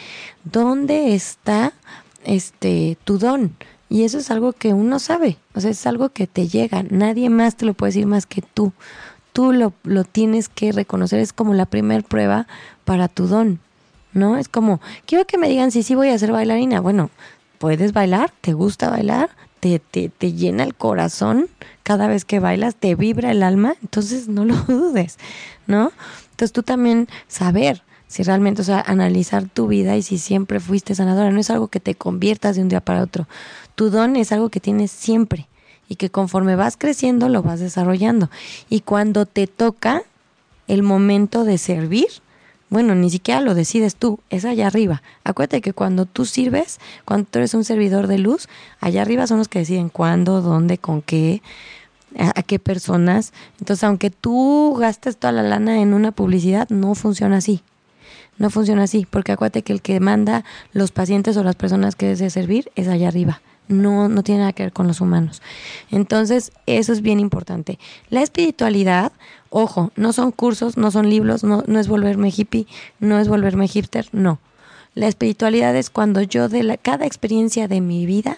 dónde 0.44 1.16
está 1.16 1.74
este 2.24 2.98
tu 3.04 3.18
don. 3.18 3.56
Y 3.90 4.04
eso 4.04 4.18
es 4.18 4.32
algo 4.32 4.54
que 4.54 4.74
uno 4.74 4.98
sabe, 4.98 5.38
o 5.54 5.62
sea, 5.62 5.70
es 5.70 5.86
algo 5.86 6.10
que 6.10 6.26
te 6.26 6.48
llega, 6.48 6.84
nadie 6.90 7.30
más 7.30 7.56
te 7.56 7.66
lo 7.66 7.76
puede 7.76 7.90
decir 7.92 8.08
más 8.08 8.26
que 8.26 8.42
tú. 8.42 8.74
Tú 9.34 9.52
lo, 9.52 9.74
lo 9.84 10.04
tienes 10.04 10.50
que 10.50 10.72
reconocer, 10.72 11.20
es 11.20 11.32
como 11.32 11.54
la 11.54 11.68
primer 11.68 12.04
prueba 12.04 12.48
para 12.86 13.08
tu 13.08 13.28
don, 13.28 13.60
¿no? 14.14 14.38
Es 14.38 14.48
como, 14.50 14.82
quiero 15.06 15.26
que 15.26 15.38
me 15.38 15.50
digan 15.50 15.72
si 15.72 15.84
sí 15.84 15.96
voy 15.96 16.10
a 16.10 16.18
ser 16.18 16.32
bailarina. 16.32 16.80
Bueno, 16.80 17.10
puedes 17.58 17.94
bailar, 17.94 18.32
te 18.42 18.54
gusta 18.54 18.90
bailar, 18.90 19.30
te, 19.60 19.80
te, 19.80 20.10
te 20.10 20.34
llena 20.34 20.64
el 20.64 20.76
corazón 20.76 21.48
cada 21.84 22.08
vez 22.08 22.26
que 22.26 22.40
bailas, 22.40 22.76
te 22.76 22.96
vibra 22.96 23.32
el 23.32 23.44
alma, 23.44 23.76
entonces 23.82 24.28
no 24.28 24.46
lo 24.46 24.56
dudes, 24.68 25.18
¿no? 25.68 25.92
Entonces 26.32 26.52
tú 26.52 26.64
también 26.64 27.08
saber, 27.28 27.84
Si 28.08 28.22
realmente, 28.22 28.62
o 28.62 28.66
sea, 28.66 28.82
analizar 28.82 29.50
tu 29.50 29.68
vida 29.68 29.96
y 29.98 30.04
si 30.04 30.18
siempre 30.18 30.60
fuiste 30.60 30.94
sanadora, 30.94 31.32
no 31.32 31.40
es 31.40 31.50
algo 31.50 31.68
que 31.68 31.80
te 31.80 31.96
conviertas 31.96 32.56
de 32.56 32.62
un 32.62 32.70
día 32.70 32.80
para 32.80 33.02
otro. 33.02 33.28
Tu 33.76 33.90
don 33.90 34.16
es 34.18 34.32
algo 34.32 34.50
que 34.50 34.60
tienes 34.60 34.92
siempre 34.92 35.48
y 35.90 35.96
que 35.96 36.10
conforme 36.10 36.56
vas 36.56 36.78
creciendo 36.78 37.28
lo 37.30 37.42
vas 37.42 37.60
desarrollando. 37.60 38.30
Y 38.70 38.82
cuando 38.82 39.26
te 39.26 39.48
toca 39.48 40.04
el 40.68 40.84
momento 40.84 41.44
de 41.44 41.58
servir, 41.58 42.08
bueno, 42.74 42.96
ni 42.96 43.12
siquiera 43.12 43.40
lo 43.40 43.54
decides 43.54 43.96
tú, 43.96 44.20
es 44.32 44.46
allá 44.46 44.66
arriba. 44.66 45.04
Acuérdate 45.24 45.62
que 45.62 45.74
cuando 45.74 46.08
tú 46.08 46.26
sirves, 46.26 46.80
cuando 47.06 47.28
eres 47.34 47.54
un 47.54 47.64
servidor 47.64 48.08
de 48.08 48.18
luz, 48.18 48.50
allá 48.80 49.04
arriba 49.04 49.28
son 49.28 49.38
los 49.38 49.48
que 49.48 49.60
deciden 49.60 49.90
cuándo, 49.90 50.42
dónde, 50.42 50.80
con 50.80 51.04
qué, 51.04 51.44
a, 52.18 52.42
qué 52.42 52.58
personas. 52.58 53.32
Entonces, 53.60 53.84
aunque 53.84 54.10
tú 54.10 54.76
gastes 54.80 55.18
toda 55.18 55.32
la 55.32 55.44
lana 55.44 55.84
en 55.84 55.94
una 55.94 56.12
publicidad, 56.12 56.68
no 56.70 56.96
funciona 56.96 57.38
así. 57.38 57.62
No 58.40 58.50
funciona 58.50 58.82
así, 58.82 59.06
porque 59.08 59.34
acuérdate 59.34 59.62
que 59.62 59.74
el 59.74 59.84
que 59.84 60.00
manda 60.00 60.44
los 60.72 60.92
pacientes 60.92 61.38
o 61.38 61.44
las 61.44 61.56
personas 61.56 61.96
que 61.96 62.08
desea 62.08 62.32
servir 62.32 62.72
es 62.74 62.88
allá 62.88 63.08
arriba. 63.08 63.44
No, 63.68 64.10
no 64.10 64.24
tiene 64.24 64.40
nada 64.40 64.54
que 64.54 64.64
ver 64.64 64.74
con 64.74 64.88
los 64.88 65.00
humanos. 65.00 65.44
Entonces, 65.92 66.52
eso 66.66 66.92
es 66.92 67.04
bien 67.04 67.20
importante. 67.20 67.78
La 68.10 68.24
espiritualidad, 68.24 69.12
ojo, 69.54 69.92
no 69.96 70.14
son 70.14 70.32
cursos, 70.32 70.78
no 70.78 70.92
son 70.92 71.10
libros, 71.10 71.44
no, 71.44 71.64
es 71.80 71.88
volverme 71.88 72.34
hippie, 72.36 72.68
no 73.00 73.20
es 73.20 73.28
volverme 73.28 73.68
hipster, 73.68 74.10
no. 74.12 74.40
La 74.96 75.08
espiritualidad 75.08 75.76
es 75.76 75.90
cuando 75.90 76.22
yo 76.22 76.50
de 76.50 76.64
la, 76.64 76.78
cada 76.78 77.06
experiencia 77.06 77.68
de 77.68 77.82
mi 77.82 78.06
vida 78.06 78.38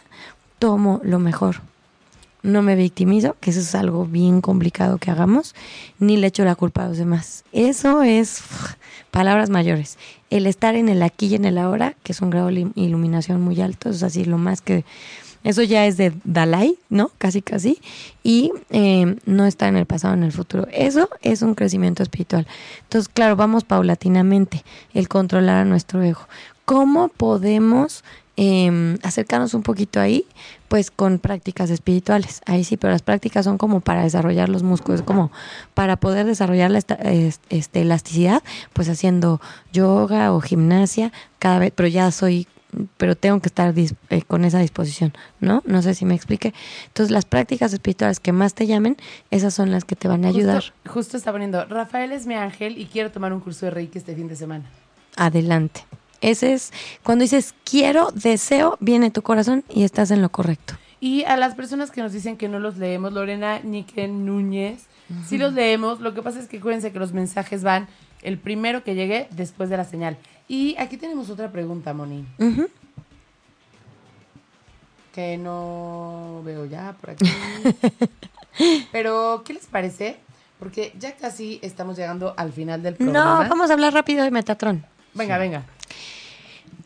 tomo 0.59 1.01
lo 1.03 1.19
mejor 1.19 1.61
no 2.45 2.61
me 2.61 2.75
victimizo, 2.75 3.35
que 3.39 3.49
eso 3.49 3.59
es 3.59 3.75
algo 3.75 4.05
bien 4.05 4.39
complicado 4.39 4.99
que 4.99 5.11
hagamos, 5.11 5.55
ni 5.99 6.15
le 6.15 6.27
echo 6.27 6.45
la 6.45 6.55
culpa 6.55 6.83
a 6.83 6.89
los 6.89 6.97
demás. 6.97 7.43
Eso 7.51 8.03
es 8.03 8.43
palabras 9.11 9.49
mayores. 9.49 9.97
El 10.29 10.45
estar 10.45 10.75
en 10.75 10.87
el 10.87 11.01
aquí 11.01 11.27
y 11.27 11.35
en 11.35 11.45
el 11.45 11.57
ahora, 11.57 11.95
que 12.03 12.11
es 12.11 12.21
un 12.21 12.29
grado 12.29 12.47
de 12.47 12.67
iluminación 12.75 13.41
muy 13.41 13.59
alto, 13.61 13.89
es 13.89 14.03
así 14.03 14.25
lo 14.25 14.37
más 14.37 14.61
que... 14.61 14.85
Eso 15.45 15.61
ya 15.61 15.85
es 15.85 15.95
de 15.95 16.11
Dalai, 16.23 16.77
¿no? 16.89 17.11
Casi, 17.19 17.41
casi. 17.41 17.79
Y 18.23 18.51
eh, 18.71 19.15
no 19.25 19.45
está 19.45 19.67
en 19.67 19.77
el 19.77 19.85
pasado, 19.85 20.15
en 20.15 20.23
el 20.23 20.31
futuro. 20.31 20.67
Eso 20.71 21.09
es 21.21 21.43
un 21.43 21.53
crecimiento 21.53 22.01
espiritual. 22.01 22.47
Entonces, 22.81 23.07
claro, 23.07 23.35
vamos 23.35 23.63
paulatinamente, 23.63 24.65
el 24.93 25.07
controlar 25.07 25.57
a 25.57 25.65
nuestro 25.65 26.01
ego. 26.01 26.27
¿Cómo 26.65 27.09
podemos 27.09 28.03
eh, 28.37 28.97
acercarnos 29.03 29.53
un 29.53 29.63
poquito 29.63 30.01
ahí, 30.01 30.25
pues 30.67 30.91
con 30.91 31.19
prácticas 31.19 31.69
espirituales. 31.69 32.41
Ahí 32.45 32.65
sí, 32.65 32.75
pero 32.75 32.91
las 32.91 33.01
prácticas 33.01 33.45
son 33.45 33.57
como 33.57 33.79
para 33.79 34.03
desarrollar 34.03 34.49
los 34.49 34.61
músculos, 34.61 35.03
como 35.03 35.31
para 35.73 35.95
poder 35.95 36.25
desarrollar 36.25 36.69
la 36.69 36.79
este, 36.79 37.81
elasticidad, 37.81 38.43
pues 38.73 38.89
haciendo 38.89 39.39
yoga 39.71 40.33
o 40.33 40.41
gimnasia 40.41 41.13
cada 41.39 41.59
vez, 41.59 41.71
pero 41.73 41.87
ya 41.87 42.11
soy 42.11 42.47
pero 42.97 43.15
tengo 43.15 43.39
que 43.39 43.47
estar 43.47 43.73
eh, 43.77 44.21
con 44.27 44.45
esa 44.45 44.59
disposición, 44.59 45.13
¿no? 45.39 45.63
No 45.65 45.81
sé 45.81 45.95
si 45.95 46.05
me 46.05 46.15
explique. 46.15 46.53
Entonces, 46.87 47.11
las 47.11 47.25
prácticas 47.25 47.73
espirituales 47.73 48.19
que 48.19 48.31
más 48.31 48.53
te 48.53 48.67
llamen, 48.67 48.97
esas 49.31 49.53
son 49.53 49.71
las 49.71 49.85
que 49.85 49.95
te 49.95 50.07
van 50.07 50.25
a 50.25 50.29
ayudar. 50.29 50.63
Justo, 50.87 51.17
está 51.17 51.31
poniendo, 51.31 51.65
Rafael 51.65 52.11
es 52.11 52.25
mi 52.25 52.35
ángel 52.35 52.77
y 52.77 52.85
quiero 52.85 53.11
tomar 53.11 53.33
un 53.33 53.39
curso 53.39 53.65
de 53.65 53.71
Reiki 53.71 53.97
este 53.97 54.15
fin 54.15 54.27
de 54.27 54.35
semana. 54.35 54.65
Adelante. 55.15 55.85
Ese 56.21 56.53
es 56.53 56.71
cuando 57.03 57.23
dices 57.23 57.53
quiero, 57.63 58.11
deseo, 58.13 58.77
viene 58.79 59.11
tu 59.11 59.21
corazón 59.21 59.63
y 59.69 59.83
estás 59.83 60.11
en 60.11 60.21
lo 60.21 60.29
correcto. 60.29 60.75
Y 60.99 61.23
a 61.25 61.37
las 61.37 61.55
personas 61.55 61.91
que 61.91 62.01
nos 62.01 62.13
dicen 62.13 62.37
que 62.37 62.49
no 62.49 62.59
los 62.59 62.77
leemos, 62.77 63.13
Lorena 63.13 63.59
Niken 63.59 64.25
Núñez, 64.25 64.87
sí 65.27 65.37
los 65.37 65.53
leemos. 65.53 65.99
Lo 65.99 66.13
que 66.13 66.21
pasa 66.21 66.39
es 66.39 66.47
que 66.47 66.57
acuérdense 66.57 66.91
que 66.91 66.99
los 66.99 67.13
mensajes 67.13 67.63
van 67.63 67.87
el 68.23 68.39
primero 68.39 68.83
que 68.83 68.95
llegue 68.95 69.27
después 69.31 69.69
de 69.69 69.77
la 69.77 69.83
señal. 69.83 70.17
Y 70.47 70.75
aquí 70.77 70.97
tenemos 70.97 71.29
otra 71.29 71.51
pregunta, 71.51 71.93
Moni. 71.93 72.25
Que 75.13 75.37
no 75.37 76.41
veo 76.45 76.65
ya 76.65 76.95
por 76.99 77.11
aquí. 77.11 77.25
Pero, 78.91 79.43
¿qué 79.45 79.53
les 79.53 79.65
parece? 79.65 80.17
Porque 80.59 80.93
ya 80.97 81.15
casi 81.15 81.59
estamos 81.61 81.97
llegando 81.97 82.33
al 82.37 82.53
final 82.53 82.81
del 82.83 82.95
programa. 82.95 83.43
No, 83.43 83.49
vamos 83.49 83.69
a 83.69 83.73
hablar 83.73 83.93
rápido 83.93 84.23
de 84.23 84.31
Metatron. 84.31 84.85
Venga, 85.13 85.37
venga. 85.37 85.63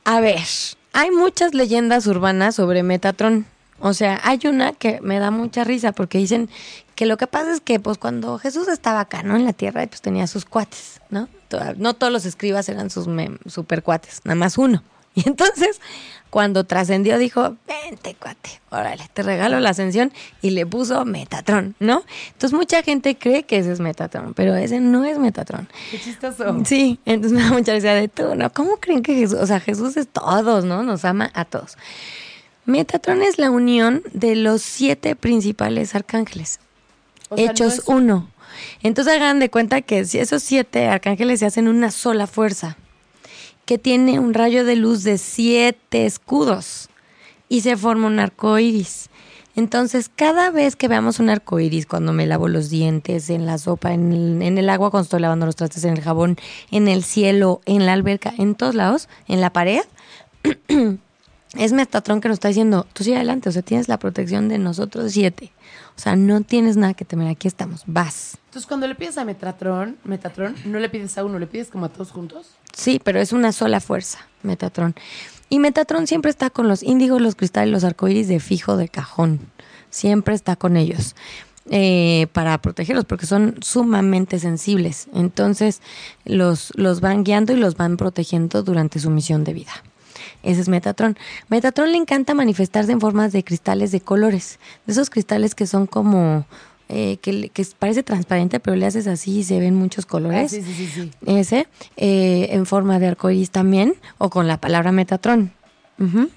A 0.05 0.19
ver, 0.21 0.41
hay 0.93 1.11
muchas 1.11 1.53
leyendas 1.53 2.07
urbanas 2.07 2.55
sobre 2.55 2.83
Metatron. 2.83 3.45
O 3.79 3.93
sea, 3.93 4.19
hay 4.23 4.39
una 4.45 4.73
que 4.73 4.99
me 5.01 5.19
da 5.19 5.31
mucha 5.31 5.63
risa 5.63 5.91
porque 5.91 6.17
dicen 6.17 6.49
que 6.99 7.05
lo 7.05 7.15
que 7.15 7.27
pasa 7.27 7.53
es 7.53 7.61
que 7.61 7.79
pues 7.79 7.97
cuando 7.97 8.37
Jesús 8.39 8.67
estaba 8.67 8.99
acá, 8.99 9.23
¿no? 9.23 9.37
En 9.37 9.45
la 9.45 9.53
tierra, 9.53 9.87
pues 9.87 10.01
tenía 10.01 10.27
sus 10.27 10.43
cuates, 10.43 10.99
¿no? 11.09 11.29
No 11.77 11.93
todos 11.93 12.11
los 12.11 12.25
escribas 12.25 12.67
eran 12.67 12.89
sus 12.89 13.07
super 13.45 13.83
cuates, 13.83 14.19
nada 14.25 14.35
más 14.35 14.57
uno. 14.57 14.83
Y 15.15 15.25
entonces, 15.25 15.79
cuando 16.29 16.65
trascendió, 16.65 17.17
dijo, 17.17 17.55
vente, 17.65 18.17
cuate, 18.19 18.59
órale, 18.69 19.09
te 19.13 19.23
regalo 19.23 19.61
la 19.61 19.69
ascensión 19.69 20.11
y 20.41 20.49
le 20.49 20.65
puso 20.65 21.05
Metatron, 21.05 21.73
¿no? 21.79 22.03
Entonces, 22.33 22.53
mucha 22.53 22.83
gente 22.83 23.17
cree 23.17 23.43
que 23.43 23.59
ese 23.59 23.71
es 23.71 23.79
Metatron, 23.79 24.33
pero 24.33 24.55
ese 24.55 24.81
no 24.81 25.05
es 25.05 25.17
Metatron. 25.17 25.69
Qué 25.91 25.99
chistoso. 25.99 26.65
Sí, 26.65 26.99
entonces 27.05 27.31
me 27.37 27.43
da 27.43 27.51
mucha 27.51 27.73
risa 27.73 27.93
de 27.93 28.09
tú, 28.09 28.35
¿no? 28.35 28.51
¿Cómo 28.51 28.75
creen 28.77 29.03
que 29.03 29.15
Jesús, 29.15 29.39
o 29.39 29.47
sea, 29.47 29.61
Jesús 29.61 29.95
es 29.95 30.09
todos, 30.09 30.65
¿no? 30.65 30.83
Nos 30.83 31.05
ama 31.05 31.31
a 31.33 31.45
todos. 31.45 31.77
Metatron 32.65 33.23
es 33.23 33.39
la 33.39 33.49
unión 33.49 34.03
de 34.13 34.35
los 34.35 34.61
siete 34.61 35.15
principales 35.15 35.95
arcángeles, 35.95 36.59
hechos 37.37 37.83
uno. 37.85 38.29
Entonces 38.81 39.15
hagan 39.15 39.39
de 39.39 39.49
cuenta 39.49 39.81
que 39.81 40.05
si 40.05 40.19
esos 40.19 40.43
siete 40.43 40.87
arcángeles 40.87 41.39
se 41.39 41.45
hacen 41.45 41.67
una 41.67 41.91
sola 41.91 42.27
fuerza 42.27 42.77
que 43.65 43.77
tiene 43.77 44.19
un 44.19 44.33
rayo 44.33 44.65
de 44.65 44.75
luz 44.75 45.03
de 45.03 45.17
siete 45.17 46.05
escudos 46.05 46.89
y 47.49 47.61
se 47.61 47.77
forma 47.77 48.07
un 48.07 48.19
arco 48.19 48.57
iris. 48.57 49.09
Entonces, 49.55 50.09
cada 50.15 50.51
vez 50.51 50.75
que 50.75 50.87
veamos 50.87 51.19
un 51.19 51.29
arco 51.29 51.59
iris, 51.59 51.85
cuando 51.85 52.13
me 52.13 52.25
lavo 52.25 52.47
los 52.47 52.69
dientes, 52.69 53.29
en 53.29 53.45
la 53.45 53.57
sopa, 53.57 53.93
en 53.93 54.13
el, 54.13 54.41
en 54.41 54.57
el 54.57 54.69
agua, 54.69 54.89
cuando 54.89 55.03
estoy 55.03 55.19
lavando 55.19 55.45
los 55.45 55.55
trastes, 55.55 55.83
en 55.83 55.93
el 55.93 56.01
jabón, 56.01 56.37
en 56.71 56.87
el 56.87 57.03
cielo, 57.03 57.61
en 57.65 57.85
la 57.85 57.93
alberca, 57.93 58.33
en 58.37 58.55
todos 58.55 58.73
lados, 58.73 59.09
en 59.27 59.41
la 59.41 59.51
pared, 59.51 59.81
es 61.57 61.73
Metatron 61.73 62.21
que 62.21 62.29
nos 62.29 62.35
está 62.37 62.47
diciendo, 62.47 62.87
tú 62.93 63.03
sigue 63.03 63.17
adelante, 63.17 63.49
o 63.49 63.51
sea, 63.51 63.61
tienes 63.61 63.89
la 63.89 63.99
protección 63.99 64.47
de 64.47 64.59
nosotros 64.59 65.11
siete. 65.11 65.51
O 65.99 66.01
sea, 66.01 66.15
no 66.15 66.39
tienes 66.39 66.77
nada 66.77 66.93
que 66.93 67.03
temer, 67.03 67.27
aquí 67.27 67.49
estamos, 67.49 67.83
vas. 67.85 68.37
Entonces, 68.45 68.65
cuando 68.65 68.87
le 68.87 68.95
pides 68.95 69.17
a 69.17 69.25
Metatron, 69.25 69.97
Metatron, 70.05 70.55
no 70.63 70.79
le 70.79 70.87
pides 70.87 71.17
a 71.17 71.25
uno, 71.25 71.37
le 71.39 71.45
pides 71.45 71.67
como 71.67 71.87
a 71.87 71.89
todos 71.89 72.11
juntos. 72.11 72.51
Sí, 72.73 73.01
pero 73.03 73.19
es 73.19 73.33
una 73.33 73.51
sola 73.51 73.81
fuerza, 73.81 74.19
Metatron. 74.41 74.95
Y 75.49 75.59
Metatron 75.59 76.07
siempre 76.07 76.31
está 76.31 76.49
con 76.51 76.69
los 76.69 76.83
índigos, 76.83 77.19
los 77.19 77.35
cristales, 77.35 77.69
los 77.69 77.83
arcoíris 77.83 78.29
de 78.29 78.39
fijo 78.39 78.77
de 78.77 78.87
cajón. 78.87 79.41
Siempre 79.89 80.35
está 80.35 80.55
con 80.55 80.77
ellos. 80.77 81.17
Eh, 81.69 82.27
para 82.31 82.57
protegerlos 82.59 83.03
porque 83.03 83.25
son 83.25 83.57
sumamente 83.59 84.39
sensibles. 84.39 85.09
Entonces 85.13 85.81
los, 86.23 86.71
los 86.77 87.01
van 87.01 87.25
guiando 87.25 87.51
y 87.51 87.57
los 87.57 87.75
van 87.75 87.97
protegiendo 87.97 88.63
durante 88.63 88.99
su 88.99 89.09
misión 89.09 89.43
de 89.43 89.51
vida. 89.51 89.73
Ese 90.43 90.61
es 90.61 90.69
Metatron. 90.69 91.17
Metatron 91.49 91.91
le 91.91 91.97
encanta 91.97 92.33
manifestarse 92.33 92.91
en 92.91 93.01
formas 93.01 93.31
de 93.31 93.43
cristales 93.43 93.91
de 93.91 94.01
colores, 94.01 94.59
de 94.85 94.93
esos 94.93 95.09
cristales 95.09 95.55
que 95.55 95.67
son 95.67 95.85
como 95.85 96.45
eh, 96.87 97.17
que, 97.17 97.51
parece 97.77 98.01
transparente, 98.01 98.59
pero 98.59 98.75
le 98.75 98.85
haces 98.85 99.05
así 99.05 99.39
y 99.39 99.43
se 99.43 99.59
ven 99.59 99.75
muchos 99.75 100.05
colores. 100.05 100.53
Ah, 100.53 100.55
sí, 100.55 100.63
sí, 100.63 100.87
sí, 100.87 101.11
Ese, 101.25 101.67
eh, 101.97 102.47
en 102.51 102.65
forma 102.65 102.97
de 102.99 103.07
arcoíris 103.07 103.51
también, 103.51 103.93
o 104.17 104.29
con 104.29 104.47
la 104.47 104.57
palabra 104.57 104.91
Metatron. 104.91 105.51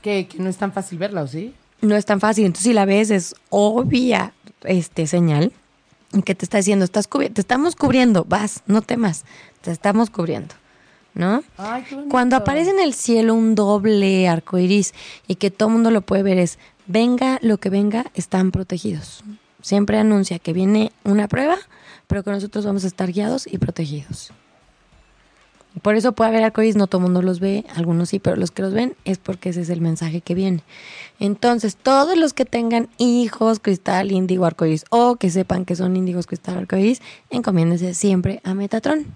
que, 0.02 0.28
no 0.38 0.50
es 0.50 0.56
tan 0.58 0.72
fácil 0.72 0.98
verla, 0.98 1.22
¿o 1.22 1.26
sí? 1.26 1.54
No 1.80 1.96
es 1.96 2.04
tan 2.04 2.20
fácil. 2.20 2.44
Entonces, 2.44 2.64
si 2.64 2.72
la 2.74 2.84
ves, 2.84 3.10
es 3.10 3.34
obvia 3.48 4.34
este 4.64 5.06
señal 5.06 5.52
que 6.24 6.34
te 6.34 6.44
está 6.44 6.58
diciendo, 6.58 6.84
estás 6.84 7.08
te 7.08 7.40
estamos 7.40 7.74
cubriendo, 7.74 8.26
vas, 8.28 8.62
no 8.66 8.82
temas, 8.82 9.24
te 9.62 9.70
estamos 9.70 10.10
cubriendo. 10.10 10.54
¿No? 11.14 11.42
Cuando 12.08 12.36
aparece 12.36 12.70
en 12.70 12.80
el 12.80 12.94
cielo 12.94 13.34
un 13.34 13.54
doble 13.54 14.28
arcoíris 14.28 14.94
y 15.28 15.34
que 15.34 15.50
todo 15.50 15.68
el 15.68 15.74
mundo 15.74 15.90
lo 15.90 16.00
puede 16.00 16.22
ver 16.22 16.38
es, 16.38 16.58
venga 16.86 17.38
lo 17.42 17.58
que 17.58 17.68
venga, 17.68 18.06
están 18.14 18.50
protegidos 18.50 19.22
siempre 19.62 19.98
anuncia 19.98 20.38
que 20.38 20.52
viene 20.52 20.92
una 21.04 21.28
prueba, 21.28 21.56
pero 22.06 22.22
que 22.22 22.30
nosotros 22.30 22.66
vamos 22.66 22.84
a 22.84 22.88
estar 22.88 23.10
guiados 23.10 23.46
y 23.46 23.58
protegidos. 23.58 24.32
Por 25.80 25.94
eso 25.94 26.12
puede 26.12 26.30
haber 26.30 26.44
arcoíris, 26.44 26.76
no 26.76 26.86
todo 26.86 26.98
el 26.98 27.04
mundo 27.04 27.22
los 27.22 27.40
ve, 27.40 27.64
algunos 27.74 28.10
sí, 28.10 28.18
pero 28.18 28.36
los 28.36 28.50
que 28.50 28.60
los 28.60 28.74
ven 28.74 28.94
es 29.06 29.16
porque 29.16 29.48
ese 29.48 29.62
es 29.62 29.70
el 29.70 29.80
mensaje 29.80 30.20
que 30.20 30.34
viene. 30.34 30.62
Entonces, 31.18 31.76
todos 31.76 32.16
los 32.18 32.34
que 32.34 32.44
tengan 32.44 32.88
hijos, 32.98 33.58
cristal, 33.58 34.12
índigo, 34.12 34.44
arcoíris, 34.44 34.84
o 34.90 35.16
que 35.16 35.30
sepan 35.30 35.64
que 35.64 35.74
son 35.74 35.96
índigos, 35.96 36.26
cristal, 36.26 36.58
arcoíris, 36.58 37.00
encomiéndense 37.30 37.94
siempre 37.94 38.40
a 38.44 38.52
Metatron. 38.52 39.06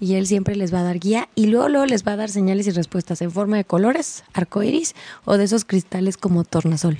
Y 0.00 0.14
él 0.14 0.26
siempre 0.26 0.56
les 0.56 0.74
va 0.74 0.80
a 0.80 0.84
dar 0.84 0.98
guía 0.98 1.28
y 1.36 1.46
luego, 1.46 1.68
luego 1.68 1.86
les 1.86 2.04
va 2.04 2.12
a 2.12 2.16
dar 2.16 2.30
señales 2.30 2.66
y 2.66 2.70
respuestas 2.70 3.22
en 3.22 3.30
forma 3.30 3.56
de 3.56 3.64
colores, 3.64 4.24
arcoíris, 4.32 4.96
o 5.24 5.38
de 5.38 5.44
esos 5.44 5.64
cristales 5.64 6.16
como 6.16 6.42
tornasol. 6.42 6.98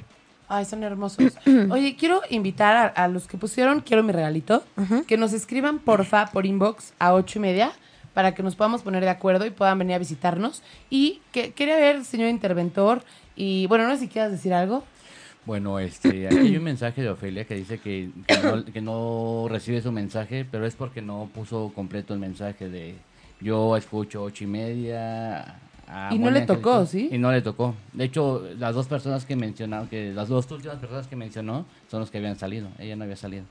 Ay, 0.49 0.65
son 0.65 0.85
hermosos. 0.85 1.33
Oye, 1.71 1.97
quiero 1.97 2.21
invitar 2.31 2.93
a, 2.95 3.09
los 3.09 3.27
que 3.27 3.37
pusieron 3.37 3.81
Quiero 3.81 4.03
mi 4.05 4.13
regalito, 4.13 4.63
que 5.09 5.17
nos 5.17 5.33
escriban 5.33 5.81
porfa 5.81 6.27
por 6.27 6.47
inbox 6.47 6.93
a 7.01 7.15
ocho 7.15 7.39
y 7.39 7.43
media 7.43 7.73
para 8.15 8.35
que 8.35 8.43
nos 8.43 8.57
podamos 8.57 8.83
poner 8.83 9.03
de 9.03 9.11
acuerdo 9.11 9.47
y 9.47 9.51
puedan 9.51 9.79
venir 9.79 9.95
a 9.95 9.99
visitarnos. 9.99 10.63
Y 10.91 11.21
que 11.33 11.53
quería 11.53 11.77
ver, 11.77 12.05
señor 12.05 12.29
interventor, 12.29 13.03
y 13.37 13.67
bueno, 13.67 13.87
no 13.87 13.95
sé 13.95 14.01
si 14.01 14.09
quieras 14.09 14.31
decir 14.31 14.53
algo. 14.53 14.85
Bueno, 15.45 15.79
este, 15.81 16.29
hay 16.29 16.57
un 16.57 16.63
mensaje 16.63 17.03
de 17.03 17.11
Ofelia 17.11 17.45
que 17.45 17.55
dice 17.57 17.79
que, 17.79 18.11
que, 18.27 18.39
no, 18.39 18.65
que 18.65 18.81
no 18.81 19.47
recibe 19.49 19.83
su 19.83 19.91
mensaje, 19.91 20.47
pero 20.49 20.67
es 20.67 20.77
porque 20.77 21.03
no 21.03 21.29
puso 21.35 21.73
completo 21.75 22.15
el 22.15 22.21
mensaje 22.21 22.69
de 22.69 22.95
yo 23.41 23.77
escucho 23.77 24.23
ocho 24.23 24.45
y 24.45 24.47
media. 24.47 25.57
Y 26.11 26.19
no 26.19 26.31
le 26.31 26.43
tocó, 26.43 26.87
¿sí? 26.87 27.09
Y 27.11 27.19
no 27.19 27.33
le 27.33 27.43
tocó. 27.43 27.75
De 27.93 28.05
hecho, 28.05 28.47
las 28.59 28.75
dos 28.75 28.87
personas 28.87 29.27
que 29.27 29.37
mencionaron, 29.37 29.89
que 29.89 30.13
las 30.13 30.29
dos 30.29 30.51
últimas 30.51 30.79
personas 30.79 31.07
que 31.07 31.17
mencionó 31.17 31.67
son 31.91 32.01
los 32.01 32.11
que 32.11 32.19
habían 32.19 32.39
salido. 32.39 32.69
Ella 32.79 32.97
no 32.97 33.05
había 33.05 33.17
salido. 33.17 33.45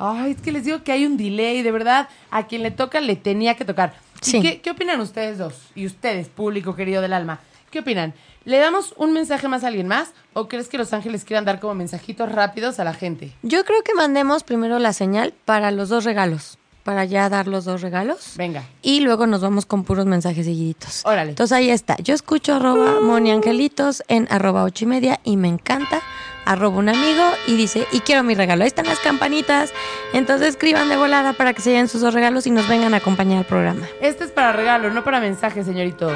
Ay, 0.00 0.32
es 0.32 0.40
que 0.40 0.50
les 0.50 0.64
digo 0.64 0.82
que 0.82 0.92
hay 0.92 1.04
un 1.04 1.16
delay, 1.16 1.62
de 1.62 1.70
verdad. 1.70 2.08
A 2.30 2.46
quien 2.46 2.62
le 2.62 2.70
toca 2.70 3.00
le 3.00 3.16
tenía 3.16 3.54
que 3.54 3.64
tocar. 3.64 3.94
¿Y 4.22 4.30
Sí. 4.30 4.40
¿Qué, 4.42 4.60
qué 4.60 4.70
opinan 4.70 5.00
ustedes 5.00 5.38
dos? 5.38 5.54
Y 5.74 5.86
ustedes, 5.86 6.28
público 6.28 6.74
querido 6.74 7.02
del 7.02 7.12
alma. 7.12 7.40
¿Qué 7.70 7.80
opinan? 7.80 8.14
¿Le 8.44 8.58
damos 8.58 8.94
un 8.96 9.12
mensaje 9.12 9.46
más 9.48 9.62
a 9.64 9.68
alguien 9.68 9.86
más? 9.86 10.12
¿O 10.32 10.48
crees 10.48 10.68
que 10.68 10.78
los 10.78 10.92
ángeles 10.94 11.24
quieran 11.24 11.44
dar 11.44 11.60
como 11.60 11.74
mensajitos 11.74 12.32
rápidos 12.32 12.80
a 12.80 12.84
la 12.84 12.94
gente? 12.94 13.32
Yo 13.42 13.64
creo 13.64 13.82
que 13.82 13.94
mandemos 13.94 14.42
primero 14.42 14.78
la 14.78 14.92
señal 14.94 15.34
para 15.44 15.70
los 15.70 15.90
dos 15.90 16.04
regalos, 16.04 16.58
para 16.82 17.04
ya 17.04 17.28
dar 17.28 17.46
los 17.46 17.64
dos 17.64 17.82
regalos. 17.82 18.34
Venga. 18.36 18.64
Y 18.82 19.00
luego 19.00 19.26
nos 19.26 19.40
vamos 19.40 19.66
con 19.66 19.84
puros 19.84 20.06
mensajes 20.06 20.46
seguiditos. 20.46 21.02
Órale. 21.04 21.30
Entonces 21.30 21.56
ahí 21.56 21.70
está. 21.70 21.96
Yo 21.96 22.14
escucho 22.14 22.54
arroba 22.54 23.00
Moni 23.00 23.30
Angelitos 23.30 24.02
en 24.08 24.26
arroba 24.30 24.64
ocho 24.64 24.84
y 24.84 24.88
media 24.88 25.20
y 25.24 25.36
me 25.36 25.48
encanta. 25.48 26.00
Arroba 26.46 26.78
un 26.78 26.88
amigo 26.88 27.22
y 27.46 27.56
dice, 27.56 27.86
y 27.92 28.00
quiero 28.00 28.22
mi 28.22 28.34
regalo. 28.34 28.62
Ahí 28.62 28.68
están 28.68 28.86
las 28.86 28.98
campanitas. 28.98 29.72
Entonces 30.14 30.48
escriban 30.48 30.88
de 30.88 30.96
volada 30.96 31.34
para 31.34 31.52
que 31.52 31.60
se 31.60 31.70
lleven 31.70 31.88
sus 31.88 32.00
dos 32.00 32.14
regalos 32.14 32.46
y 32.46 32.50
nos 32.50 32.66
vengan 32.66 32.94
a 32.94 32.96
acompañar 32.96 33.38
al 33.38 33.44
programa. 33.44 33.86
Este 34.00 34.24
es 34.24 34.30
para 34.30 34.52
regalo, 34.52 34.90
no 34.90 35.04
para 35.04 35.20
mensaje, 35.20 35.62
señoritos. 35.64 36.14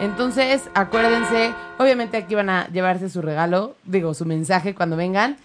Entonces, 0.00 0.62
acuérdense, 0.74 1.52
obviamente 1.78 2.16
aquí 2.16 2.34
van 2.34 2.48
a 2.48 2.68
llevarse 2.68 3.10
su 3.10 3.20
regalo, 3.20 3.76
digo, 3.84 4.14
su 4.14 4.24
mensaje 4.24 4.74
cuando 4.74 4.96
vengan. 4.96 5.36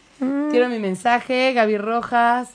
Quiero 0.50 0.70
mi 0.70 0.80
mensaje, 0.80 1.52
Gaby 1.52 1.78
Rojas. 1.78 2.52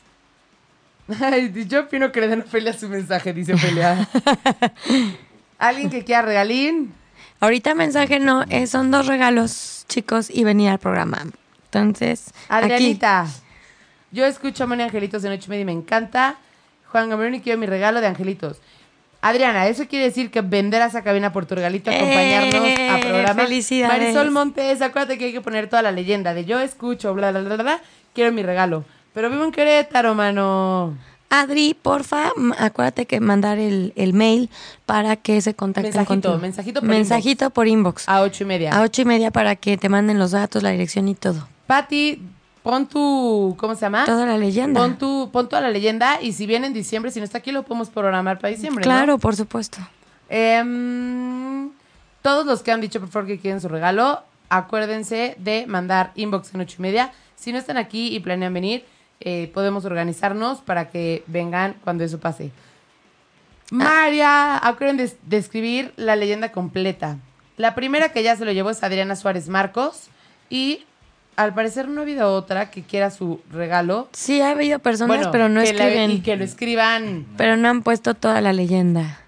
Ay, 1.21 1.53
yo 1.69 1.81
opino 1.81 2.13
que 2.13 2.21
le 2.21 2.29
den 2.29 2.41
a 2.43 2.45
Ofelia 2.45 2.73
su 2.73 2.89
mensaje, 2.89 3.33
dice 3.33 3.55
Ofelia. 3.55 4.09
¿Alguien 5.59 5.91
que 5.91 6.05
quiera 6.05 6.23
regalín? 6.23 6.93
Ahorita 7.41 7.75
mensaje 7.75 8.21
no, 8.21 8.45
eh, 8.49 8.67
son 8.67 8.91
dos 8.91 9.07
regalos, 9.07 9.85
chicos, 9.89 10.31
y 10.31 10.45
venir 10.45 10.71
al 10.71 10.79
programa. 10.79 11.23
Entonces, 11.65 12.33
aquí. 12.49 12.65
Adrianita. 12.67 13.27
Yo 14.13 14.27
escucho 14.27 14.65
a 14.65 14.67
Moni 14.67 14.83
Angelitos 14.83 15.25
en 15.25 15.33
ocho 15.33 15.45
y 15.47 15.51
media 15.51 15.63
y 15.63 15.65
me 15.67 15.73
encanta. 15.73 16.37
Juan 16.87 17.09
Gabriel 17.09 17.41
quiero 17.41 17.59
mi 17.59 17.67
regalo 17.67 18.01
de 18.01 18.09
Angelitos. 18.09 18.61
Adriana, 19.23 19.69
eso 19.69 19.87
quiere 19.87 20.07
decir 20.07 20.31
que 20.31 20.41
venderás 20.41 20.95
a 20.95 21.03
cabina 21.03 21.33
por 21.33 21.45
tu 21.45 21.55
regalito, 21.55 21.91
acompañarnos 21.91 22.55
¡Eh! 22.55 22.91
a 22.91 23.01
programa. 23.01 23.43
¡Felicidades! 23.43 24.01
Marisol 24.01 24.31
Montes, 24.31 24.81
acuérdate 24.81 25.19
que 25.19 25.27
hay 25.27 25.33
que 25.33 25.43
poner 25.43 25.69
toda 25.69 25.83
la 25.83 25.93
leyenda 25.93 26.33
de 26.33 26.47
yo 26.47 26.59
escucho, 26.59 27.13
bla, 27.13 27.31
bla, 27.31 27.43
bla, 27.43 27.57
bla, 27.57 27.81
quiero 28.15 28.33
mi 28.33 28.43
regalo. 28.43 28.85
Pero 29.13 29.31
vivo 29.31 29.45
en 29.45 29.53
Querétaro, 29.53 30.15
mano. 30.15 30.97
Adri, 31.33 31.75
porfa, 31.81 32.33
acuérdate 32.59 33.07
que 33.07 33.21
mandar 33.21 33.59
el, 33.59 33.93
el 33.95 34.15
mail 34.15 34.51
para 34.85 35.15
que 35.17 35.41
se 35.41 35.55
contacten 35.55 35.91
Mensajito, 35.93 36.09
contigo. 36.09 36.39
mensajito 36.39 36.81
por 36.81 36.89
Mensajito 36.89 37.51
por 37.51 37.69
inbox. 37.69 38.09
A 38.09 38.23
ocho 38.23 38.43
y 38.43 38.47
media. 38.47 38.77
A 38.77 38.83
ocho 38.83 39.03
y 39.03 39.05
media 39.05 39.31
para 39.31 39.55
que 39.55 39.77
te 39.77 39.89
manden 39.89 40.19
los 40.19 40.33
datos, 40.33 40.63
la 40.65 40.71
dirección 40.71 41.07
y 41.07 41.15
todo. 41.15 41.47
Pati, 41.69 42.21
pon 42.65 42.87
tu, 42.89 43.55
¿cómo 43.61 43.77
se 43.77 43.83
llama? 43.83 44.07
Toda 44.07 44.27
la 44.27 44.39
leyenda. 44.39 44.81
Pon 44.81 44.99
tu, 44.99 45.31
pon 45.33 45.49
toda 45.49 45.63
la 45.63 45.71
leyenda 45.71 46.21
y 46.21 46.33
si 46.33 46.47
viene 46.47 46.67
en 46.67 46.73
diciembre, 46.73 47.13
si 47.13 47.21
no 47.21 47.25
está 47.25 47.39
aquí, 47.39 47.53
lo 47.53 47.63
podemos 47.63 47.91
programar 47.91 48.39
para 48.41 48.53
diciembre, 48.53 48.85
¿no? 48.85 48.91
Claro, 48.91 49.19
por 49.19 49.37
supuesto. 49.37 49.79
Em, 50.29 51.71
todos 52.23 52.45
los 52.45 52.63
que 52.63 52.73
han 52.73 52.81
dicho 52.81 52.99
por 52.99 53.09
favor 53.09 53.29
que 53.29 53.39
quieren 53.39 53.61
su 53.61 53.69
regalo, 53.69 54.23
acuérdense 54.49 55.37
de 55.39 55.67
mandar 55.67 56.11
inbox 56.17 56.55
en 56.55 56.61
ocho 56.63 56.77
y 56.81 56.83
media. 56.83 57.13
Si 57.37 57.53
no 57.53 57.59
están 57.59 57.77
aquí 57.77 58.15
y 58.15 58.21
planean 58.21 58.53
venir, 58.53 58.85
eh, 59.21 59.51
podemos 59.55 59.85
organizarnos 59.85 60.61
para 60.61 60.89
que 60.91 61.23
vengan 61.27 61.77
cuando 61.85 62.05
eso 62.05 62.19
pase. 62.21 62.51
María, 63.71 64.57
acuérdense 64.67 65.15
de, 65.15 65.21
de 65.27 65.37
escribir 65.37 65.93
la 65.97 66.17
leyenda 66.17 66.51
completa. 66.53 67.19
La 67.57 67.75
primera 67.75 68.11
que 68.13 68.23
ya 68.23 68.35
se 68.37 68.45
lo 68.45 68.53
llevó 68.53 68.71
es 68.71 68.83
Adriana 68.83 69.15
Suárez 69.17 69.49
Marcos 69.49 70.09
y 70.49 70.85
al 71.37 71.55
parecer 71.55 71.89
no 71.89 72.01
ha 72.01 72.03
habido 72.03 72.35
otra 72.35 72.71
que 72.71 72.83
quiera 72.83 73.11
su 73.11 73.41
regalo. 73.51 74.09
Sí, 74.13 74.41
ha 74.41 74.51
habido 74.51 74.79
personas, 74.81 75.17
Bueno, 75.17 75.31
pero 75.31 75.49
no 75.49 75.63
que 75.63 75.73
la- 75.73 75.85
escriben. 75.87 76.11
y 76.11 76.21
que 76.21 76.37
lo 76.37 76.45
escriban. 76.45 77.27
Pero 77.37 77.57
no 77.57 77.69
han 77.69 77.83
puesto 77.83 78.15
toda 78.15 78.41
la 78.41 78.53
leyenda. 78.53 79.21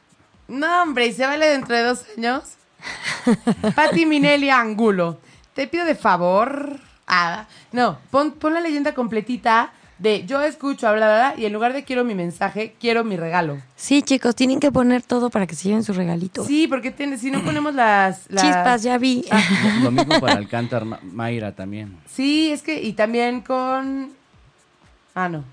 No, 0.49 0.83
hombre, 0.83 1.07
¿y 1.07 1.13
se 1.13 1.25
vale 1.25 1.47
dentro 1.47 1.77
de 1.77 1.83
dos 1.83 2.05
años? 2.19 2.43
Pati 3.77 4.07
Minelli 4.07 4.51
Angulo. 4.51 5.21
Te 5.55 5.67
pido 5.69 5.85
de 5.85 5.95
favor. 5.95 6.79
Ah, 7.07 7.47
no, 7.71 7.99
pon, 8.11 8.33
pon 8.33 8.55
la 8.55 8.61
leyenda 8.61 8.93
completita 8.95 9.73
de 10.03 10.27
yo 10.27 10.43
escucho, 10.43 10.87
bla, 10.93 11.07
bla, 11.07 11.33
bla, 11.33 11.35
y 11.41 11.47
en 11.47 11.53
lugar 11.53 11.73
de 11.73 11.85
quiero 11.85 12.03
mi 12.05 12.15
mensaje, 12.15 12.75
quiero 12.81 13.05
mi 13.05 13.17
regalo. 13.17 13.59
Sí, 13.77 14.03
chicos, 14.03 14.35
tienen 14.35 14.59
que 14.59 14.73
poner 14.73 15.03
todo 15.03 15.31
para 15.31 15.47
que 15.47 15.55
se 15.55 15.69
lleven 15.69 15.85
su 15.85 15.93
regalito. 15.93 16.45
Sí, 16.45 16.67
porque 16.67 16.93
si 17.19 17.31
no 17.31 17.41
ponemos 17.45 17.73
las, 17.75 18.23
las- 18.29 18.43
Chispas, 18.43 18.83
ya 18.83 18.99
vi. 18.99 19.25
Lo 19.83 19.91
mismo 19.93 20.19
para 20.21 20.35
Alcántar 20.39 20.85
Ma- 20.85 20.99
Mayra 21.03 21.53
también. 21.55 21.97
Sí, 22.13 22.51
es 22.51 22.63
que, 22.63 22.83
y 22.83 22.95
también 22.95 23.43
con... 23.43 24.11
Ah, 25.15 25.29
no. 25.29 25.45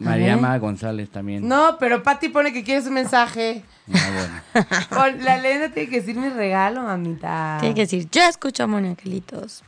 Mariama 0.00 0.56
González 0.58 1.10
también. 1.10 1.46
No, 1.46 1.76
pero 1.78 2.02
Pati 2.02 2.30
pone 2.30 2.52
que 2.52 2.64
quiere 2.64 2.82
su 2.82 2.90
mensaje. 2.90 3.62
Ah, 3.92 4.32
bueno. 4.94 5.14
La 5.24 5.38
leyenda 5.38 5.68
tiene 5.68 5.90
que 5.90 6.00
decir 6.00 6.16
mi 6.16 6.28
regalo, 6.30 6.82
mamita. 6.82 7.58
Tienen 7.60 7.74
que 7.74 7.82
decir, 7.82 8.08
yo 8.10 8.22
escucho 8.22 8.64
a 8.64 8.68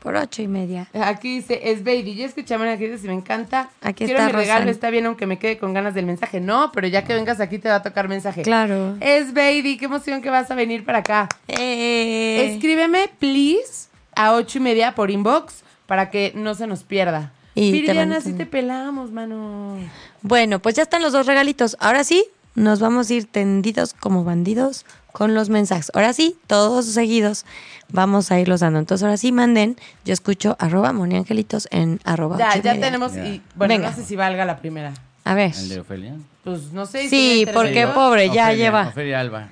por 0.01 0.17
ocho 0.17 0.43
y 0.43 0.49
media. 0.49 0.89
Aquí 0.95 1.37
dice, 1.37 1.61
es 1.71 1.85
baby. 1.85 2.15
Yo 2.15 2.25
escuché 2.25 2.55
a 2.55 2.59
Ángeles 2.59 3.05
y 3.05 3.09
me 3.09 3.15
encanta. 3.15 3.69
Aquí 3.83 4.05
Quiero 4.07 4.21
está 4.21 4.27
mi 4.33 4.33
regalo, 4.33 4.71
está 4.71 4.91
bien 4.91 5.07
aunque 5.07 5.27
me 5.27 5.39
quede 5.39 5.59
con 5.59 5.75
ganas 5.75 5.95
del 5.95 6.07
mensaje. 6.07 6.41
No, 6.41 6.73
pero 6.73 6.87
ya 6.89 7.05
que 7.05 7.15
vengas 7.15 7.41
aquí 7.41 7.59
te 7.59 7.69
va 7.69 7.77
a 7.77 7.83
tocar 7.83 8.09
mensaje. 8.09 8.43
Claro. 8.43 8.97
Es 9.01 9.35
baby, 9.35 9.77
qué 9.77 9.85
emoción 9.85 10.23
que 10.23 10.31
vas 10.31 10.51
a 10.51 10.55
venir 10.55 10.85
para 10.85 10.99
acá. 10.99 11.29
Eh, 11.49 12.55
Escríbeme, 12.55 13.11
please, 13.19 13.89
a 14.15 14.33
ocho 14.33 14.59
y 14.59 14.61
media 14.63 14.95
por 14.95 15.11
inbox 15.11 15.63
para 15.87 16.11
que 16.11 16.33
no 16.35 16.55
se 16.55 16.67
nos 16.67 16.85
pierda. 16.85 17.33
Y 17.55 17.71
Viridiana, 17.71 18.17
así 18.17 18.33
te 18.33 18.47
pelamos, 18.47 19.11
mano. 19.11 19.77
Bueno, 20.23 20.61
pues 20.61 20.75
ya 20.77 20.83
están 20.83 21.03
los 21.03 21.13
dos 21.13 21.27
regalitos. 21.27 21.77
Ahora 21.81 22.05
sí, 22.05 22.25
nos 22.55 22.81
vamos 22.81 23.11
a 23.11 23.15
ir 23.15 23.27
tendidos 23.31 23.95
como 23.95 24.25
bandidos 24.25 24.85
con 25.13 25.35
los 25.35 25.49
mensajes. 25.51 25.91
Ahora 25.95 26.13
sí, 26.13 26.37
todos 26.47 26.87
seguidos 26.87 27.45
vamos 27.89 28.31
a 28.31 28.39
irlos 28.41 28.61
dando. 28.61 28.79
Entonces, 28.79 29.03
ahora 29.05 29.17
sí, 29.17 29.33
manden. 29.33 29.77
Yo 30.05 30.13
escucho 30.13 30.57
arroba 30.59 30.93
Moni 30.93 31.17
Angelitos 31.17 31.69
en 31.71 32.01
arroba 32.05 32.39
Ya, 32.39 32.57
ya 32.57 32.73
media. 32.75 32.87
tenemos. 32.87 33.15
Ya. 33.15 33.27
Y, 33.27 33.43
bueno, 33.55 33.75
Venga. 33.75 33.91
no 33.91 33.97
sé 33.97 34.05
si 34.05 34.17
valga 34.17 34.45
la 34.45 34.59
primera. 34.59 34.95
A 35.25 35.35
ver. 35.35 35.53
El 35.57 35.69
de 35.69 35.81
Ofelia. 35.81 36.15
Pues 36.45 36.73
no 36.73 36.87
sé. 36.87 37.03
si 37.03 37.09
Sí, 37.11 37.47
porque 37.53 37.87
pobre, 37.89 38.27
ya 38.31 38.47
Ofelia, 38.47 38.53
lleva. 38.55 38.89
Ofelia 38.89 39.21
Alba. 39.21 39.49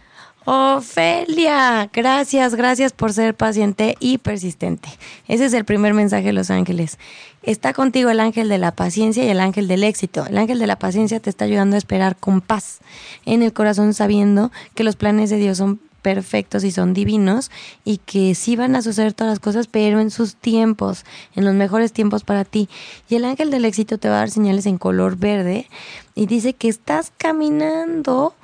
Ofelia, 0.47 1.91
gracias, 1.93 2.55
gracias 2.55 2.93
por 2.93 3.12
ser 3.12 3.34
paciente 3.34 3.97
y 4.01 4.18
persistente. 4.18 4.88
Ese 5.28 5.45
es 5.45 5.53
el 5.53 5.64
primer 5.66 5.93
mensaje 5.95 6.26
de 6.26 6.32
los 6.32 6.51
ángeles. 6.51 6.99
Está 7.43 7.72
contigo 7.74 8.11
el 8.11 8.20
ángel 8.20 8.49
de 8.49 8.59
la 8.59 8.72
paciencia 8.72 9.22
y 9.24 9.28
el 9.28 9.41
ángel 9.41 9.68
del 9.68 9.84
éxito. 9.84 10.24
El 10.26 10.38
ángel 10.38 10.59
de 10.59 10.66
la 10.66 10.78
paciencia 10.78 11.20
te 11.20 11.28
está 11.30 11.45
ayudando 11.45 11.76
a 11.76 11.78
esperar 11.78 12.16
con 12.16 12.41
paz 12.41 12.78
en 13.26 13.43
el 13.43 13.53
corazón 13.53 13.93
sabiendo 13.95 14.51
que 14.74 14.82
los 14.84 14.97
planes 14.97 15.28
de 15.30 15.36
Dios 15.36 15.59
son 15.59 15.78
perfectos 16.03 16.64
y 16.64 16.70
son 16.70 16.95
divinos 16.95 17.51
y 17.84 17.99
que 17.99 18.34
sí 18.34 18.57
van 18.57 18.74
a 18.74 18.80
suceder 18.80 19.12
todas 19.12 19.32
las 19.32 19.41
cosas, 19.41 19.66
pero 19.66 20.01
en 20.01 20.11
sus 20.11 20.34
tiempos, 20.34 21.05
en 21.36 21.45
los 21.45 21.53
mejores 21.55 21.93
tiempos 21.93 22.24
para 22.24 22.47
ti. 22.47 22.70
Y 23.11 23.16
el 23.16 23.26
ángel 23.26 23.51
del 23.51 23.66
éxito 23.66 23.99
te 23.99 24.09
va 24.09 24.14
a 24.16 24.18
dar 24.20 24.30
señales 24.30 24.64
en 24.64 24.78
color 24.78 25.16
verde 25.16 25.68
y 26.14 26.24
dice 26.24 26.55
que 26.55 26.68
estás 26.68 27.12
caminando 27.18 28.03
do- 28.12 28.34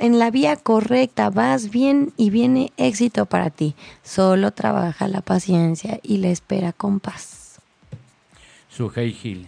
en 0.00 0.18
la 0.18 0.30
vía 0.30 0.56
correcta, 0.56 1.30
vas 1.30 1.70
bien 1.70 2.12
y 2.16 2.30
viene 2.30 2.72
éxito 2.76 3.26
para 3.26 3.50
ti. 3.50 3.74
Solo 4.02 4.52
trabaja 4.52 5.08
la 5.08 5.20
paciencia 5.20 6.00
y 6.02 6.18
la 6.18 6.28
espera 6.28 6.72
con 6.72 7.00
paz. 7.00 7.58
Su 8.68 8.90
Hey 8.94 9.18
Hill. 9.22 9.46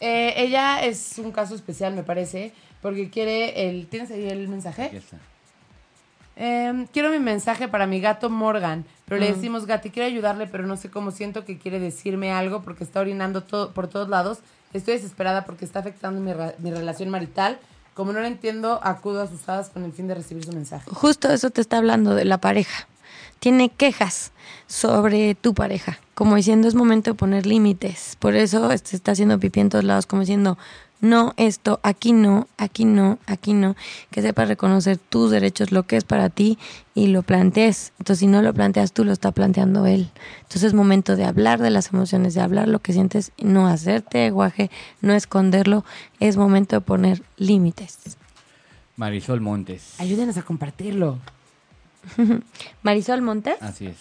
Eh, 0.00 0.34
ella 0.36 0.84
es 0.84 1.18
un 1.18 1.32
caso 1.32 1.54
especial, 1.54 1.94
me 1.94 2.02
parece, 2.02 2.52
porque 2.82 3.10
quiere 3.10 3.68
el... 3.68 3.86
¿Tienes 3.88 4.10
ahí 4.10 4.28
el 4.28 4.48
mensaje? 4.48 4.90
Ya 4.92 4.98
está. 4.98 5.16
Em, 6.36 6.86
quiero 6.86 7.10
mi 7.10 7.18
mensaje 7.18 7.66
para 7.66 7.86
mi 7.88 8.00
gato 8.00 8.30
Morgan, 8.30 8.84
pero 9.06 9.18
Mm. 9.20 9.24
le 9.24 9.32
decimos 9.34 9.66
Gati, 9.66 9.90
quiero 9.90 10.06
ayudarle, 10.06 10.46
pero 10.46 10.66
no 10.66 10.76
sé 10.76 10.88
cómo 10.88 11.10
siento 11.10 11.44
que 11.44 11.58
quiere 11.58 11.80
decirme 11.80 12.30
algo 12.30 12.62
porque 12.62 12.84
está 12.84 13.00
orinando 13.00 13.42
todo, 13.42 13.72
por 13.72 13.88
todos 13.88 14.08
lados. 14.08 14.38
Estoy 14.72 14.94
desesperada 14.94 15.44
porque 15.44 15.64
está 15.64 15.80
afectando 15.80 16.20
mi, 16.20 16.32
ra- 16.32 16.54
mi 16.58 16.70
relación 16.70 17.08
marital. 17.10 17.58
Como 17.98 18.12
no 18.12 18.20
lo 18.20 18.26
entiendo, 18.26 18.78
acudo 18.84 19.22
a 19.22 19.26
sus 19.26 19.48
hadas 19.48 19.70
con 19.70 19.82
el 19.82 19.92
fin 19.92 20.06
de 20.06 20.14
recibir 20.14 20.44
su 20.44 20.52
mensaje. 20.52 20.88
Justo 20.88 21.32
eso 21.32 21.50
te 21.50 21.60
está 21.60 21.78
hablando 21.78 22.14
de 22.14 22.24
la 22.24 22.38
pareja. 22.38 22.86
Tiene 23.40 23.70
quejas 23.70 24.30
sobre 24.68 25.34
tu 25.34 25.52
pareja, 25.52 25.98
como 26.14 26.36
diciendo 26.36 26.68
es 26.68 26.76
momento 26.76 27.10
de 27.10 27.14
poner 27.14 27.44
límites. 27.44 28.14
Por 28.20 28.36
eso 28.36 28.70
se 28.84 28.94
está 28.94 29.10
haciendo 29.10 29.40
pipí 29.40 29.58
en 29.58 29.70
todos 29.70 29.82
lados, 29.82 30.06
como 30.06 30.20
diciendo 30.20 30.56
no 31.00 31.32
esto, 31.36 31.80
aquí 31.82 32.12
no, 32.12 32.48
aquí 32.56 32.84
no, 32.84 33.18
aquí 33.26 33.52
no, 33.52 33.76
que 34.10 34.22
sepas 34.22 34.48
reconocer 34.48 34.98
tus 34.98 35.30
derechos, 35.30 35.72
lo 35.72 35.84
que 35.84 35.96
es 35.96 36.04
para 36.04 36.28
ti 36.28 36.58
y 36.94 37.08
lo 37.08 37.22
plantees. 37.22 37.92
Entonces, 37.98 38.20
si 38.20 38.26
no 38.26 38.42
lo 38.42 38.52
planteas 38.52 38.92
tú, 38.92 39.04
lo 39.04 39.12
está 39.12 39.30
planteando 39.32 39.86
él. 39.86 40.10
Entonces, 40.42 40.64
es 40.64 40.74
momento 40.74 41.16
de 41.16 41.24
hablar 41.24 41.60
de 41.60 41.70
las 41.70 41.92
emociones, 41.92 42.34
de 42.34 42.40
hablar 42.40 42.68
lo 42.68 42.80
que 42.80 42.92
sientes, 42.92 43.32
no 43.38 43.68
hacerte 43.68 44.30
guaje, 44.30 44.70
no 45.00 45.14
esconderlo. 45.14 45.84
Es 46.20 46.36
momento 46.36 46.76
de 46.76 46.80
poner 46.80 47.22
límites. 47.36 47.98
Marisol 48.96 49.40
Montes. 49.40 49.94
Ayúdenos 49.98 50.36
a 50.36 50.42
compartirlo. 50.42 51.18
Marisol 52.82 53.22
Montes. 53.22 53.56
Así 53.60 53.86
es. 53.86 53.96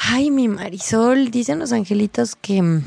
Ay, 0.00 0.30
mi 0.30 0.48
Marisol, 0.48 1.30
dicen 1.30 1.58
los 1.58 1.72
angelitos 1.72 2.36
que 2.36 2.58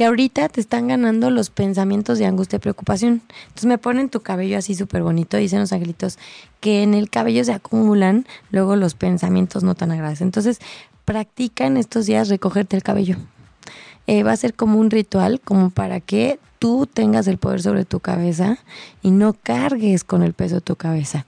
que 0.00 0.06
ahorita 0.06 0.48
te 0.48 0.62
están 0.62 0.88
ganando 0.88 1.28
los 1.28 1.50
pensamientos 1.50 2.18
de 2.18 2.24
angustia 2.24 2.56
y 2.56 2.60
preocupación. 2.60 3.20
Entonces 3.48 3.66
me 3.66 3.76
ponen 3.76 4.08
tu 4.08 4.20
cabello 4.20 4.56
así 4.56 4.74
súper 4.74 5.02
bonito, 5.02 5.36
dicen 5.36 5.60
los 5.60 5.74
angelitos, 5.74 6.18
que 6.60 6.82
en 6.82 6.94
el 6.94 7.10
cabello 7.10 7.44
se 7.44 7.52
acumulan 7.52 8.26
luego 8.50 8.76
los 8.76 8.94
pensamientos 8.94 9.62
no 9.62 9.74
tan 9.74 9.90
agradables. 9.90 10.22
Entonces 10.22 10.58
practica 11.04 11.66
en 11.66 11.76
estos 11.76 12.06
días 12.06 12.30
recogerte 12.30 12.78
el 12.78 12.82
cabello. 12.82 13.16
Eh, 14.06 14.22
va 14.22 14.32
a 14.32 14.36
ser 14.38 14.54
como 14.54 14.80
un 14.80 14.90
ritual, 14.90 15.38
como 15.38 15.68
para 15.68 16.00
que 16.00 16.38
tú 16.60 16.86
tengas 16.86 17.26
el 17.26 17.38
poder 17.38 17.62
sobre 17.62 17.86
tu 17.86 18.00
cabeza 18.00 18.58
y 19.02 19.10
no 19.10 19.32
cargues 19.32 20.04
con 20.04 20.22
el 20.22 20.34
peso 20.34 20.56
de 20.56 20.60
tu 20.60 20.76
cabeza. 20.76 21.24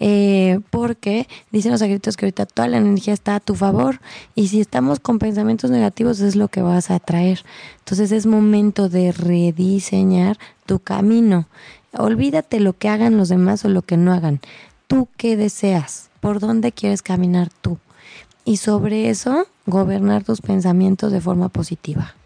Eh, 0.00 0.58
porque 0.70 1.28
dicen 1.52 1.70
los 1.70 1.80
agritos 1.82 2.16
que 2.16 2.26
ahorita 2.26 2.46
toda 2.46 2.66
la 2.66 2.78
energía 2.78 3.14
está 3.14 3.36
a 3.36 3.40
tu 3.40 3.54
favor 3.54 4.00
y 4.34 4.48
si 4.48 4.60
estamos 4.60 4.98
con 4.98 5.20
pensamientos 5.20 5.70
negativos 5.70 6.18
es 6.18 6.34
lo 6.34 6.48
que 6.48 6.62
vas 6.62 6.90
a 6.90 6.96
atraer. 6.96 7.44
Entonces 7.78 8.10
es 8.10 8.26
momento 8.26 8.88
de 8.88 9.12
rediseñar 9.12 10.36
tu 10.66 10.80
camino. 10.80 11.46
Olvídate 11.96 12.58
lo 12.58 12.72
que 12.72 12.88
hagan 12.88 13.16
los 13.16 13.28
demás 13.28 13.64
o 13.64 13.68
lo 13.68 13.82
que 13.82 13.96
no 13.96 14.12
hagan. 14.12 14.40
¿Tú 14.88 15.06
qué 15.16 15.36
deseas? 15.36 16.10
¿Por 16.20 16.40
dónde 16.40 16.72
quieres 16.72 17.02
caminar 17.02 17.50
tú? 17.60 17.78
Y 18.44 18.56
sobre 18.56 19.10
eso, 19.10 19.46
gobernar 19.66 20.24
tus 20.24 20.40
pensamientos 20.40 21.12
de 21.12 21.20
forma 21.20 21.48
positiva. 21.48 22.16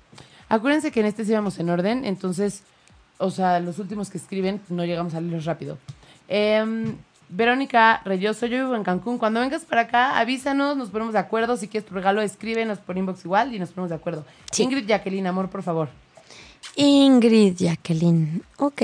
Acuérdense 0.49 0.91
que 0.91 1.01
en 1.01 1.07
este 1.07 1.25
sí 1.25 1.33
vamos 1.33 1.59
en 1.59 1.71
orden, 1.71 2.05
entonces, 2.05 2.63
o 3.19 3.31
sea, 3.31 3.59
los 3.61 3.79
últimos 3.79 4.11
que 4.11 4.19
escriben 4.19 4.61
no 4.69 4.85
llegamos 4.85 5.15
a 5.15 5.21
leerlos 5.21 5.45
rápido. 5.45 5.79
Em, 6.29 6.95
Verónica 7.29 8.01
Reyoso, 8.05 8.47
yo 8.47 8.59
vivo 8.59 8.77
en 8.77 8.85
Cancún. 8.85 9.19
Cuando 9.19 9.41
vengas 9.41 9.65
para 9.65 9.83
acá, 9.83 10.19
avísanos, 10.19 10.77
nos 10.77 10.91
ponemos 10.91 11.13
de 11.13 11.19
acuerdo. 11.19 11.57
Si 11.57 11.67
quieres 11.67 11.89
tu 11.89 11.95
regalo, 11.95 12.21
escríbenos 12.21 12.79
por 12.79 12.97
inbox 12.97 13.25
igual 13.25 13.53
y 13.53 13.59
nos 13.59 13.71
ponemos 13.71 13.91
de 13.91 13.97
acuerdo. 13.97 14.25
Ingrid 14.57 14.87
Jacqueline, 14.87 15.27
amor, 15.27 15.49
por 15.49 15.63
favor. 15.63 15.89
Ingrid 16.77 17.57
Jacqueline, 17.57 18.43
ok. 18.59 18.83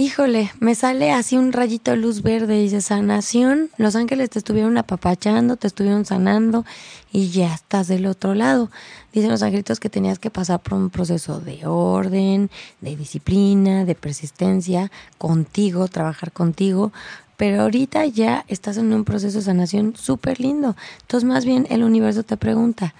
Híjole, 0.00 0.50
me 0.60 0.74
sale 0.74 1.12
así 1.12 1.36
un 1.36 1.52
rayito 1.52 1.90
de 1.90 1.98
luz 1.98 2.22
verde, 2.22 2.58
dice 2.58 2.80
sanación. 2.80 3.68
Los 3.76 3.96
ángeles 3.96 4.30
te 4.30 4.38
estuvieron 4.38 4.78
apapachando, 4.78 5.56
te 5.56 5.66
estuvieron 5.66 6.06
sanando 6.06 6.64
y 7.12 7.28
ya 7.28 7.52
estás 7.52 7.86
del 7.86 8.06
otro 8.06 8.34
lado. 8.34 8.70
Dicen 9.12 9.28
los 9.28 9.42
angelitos 9.42 9.78
que 9.78 9.90
tenías 9.90 10.18
que 10.18 10.30
pasar 10.30 10.60
por 10.60 10.78
un 10.78 10.88
proceso 10.88 11.40
de 11.40 11.66
orden, 11.66 12.48
de 12.80 12.96
disciplina, 12.96 13.84
de 13.84 13.94
persistencia, 13.94 14.90
contigo, 15.18 15.86
trabajar 15.86 16.32
contigo. 16.32 16.94
Pero 17.36 17.60
ahorita 17.60 18.06
ya 18.06 18.46
estás 18.48 18.78
en 18.78 18.94
un 18.94 19.04
proceso 19.04 19.36
de 19.36 19.44
sanación 19.44 19.94
súper 19.98 20.40
lindo. 20.40 20.76
Entonces 21.02 21.28
más 21.28 21.44
bien 21.44 21.66
el 21.68 21.84
universo 21.84 22.22
te 22.22 22.38
pregunta, 22.38 22.94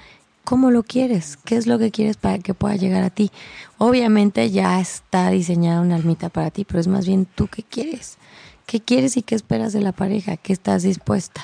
cómo 0.44 0.70
lo 0.70 0.82
quieres, 0.82 1.36
qué 1.44 1.56
es 1.56 1.66
lo 1.66 1.78
que 1.78 1.90
quieres 1.90 2.16
para 2.16 2.38
que 2.38 2.54
pueda 2.54 2.76
llegar 2.76 3.02
a 3.02 3.10
ti. 3.10 3.30
Obviamente 3.78 4.50
ya 4.50 4.80
está 4.80 5.30
diseñada 5.30 5.80
una 5.80 5.96
almita 5.96 6.28
para 6.28 6.50
ti, 6.50 6.64
pero 6.64 6.80
es 6.80 6.86
más 6.86 7.06
bien 7.06 7.26
tú 7.26 7.48
qué 7.48 7.62
quieres. 7.62 8.18
¿Qué 8.66 8.80
quieres 8.80 9.16
y 9.16 9.22
qué 9.22 9.34
esperas 9.34 9.72
de 9.72 9.80
la 9.80 9.92
pareja? 9.92 10.36
¿Qué 10.36 10.52
estás 10.52 10.82
dispuesta? 10.82 11.42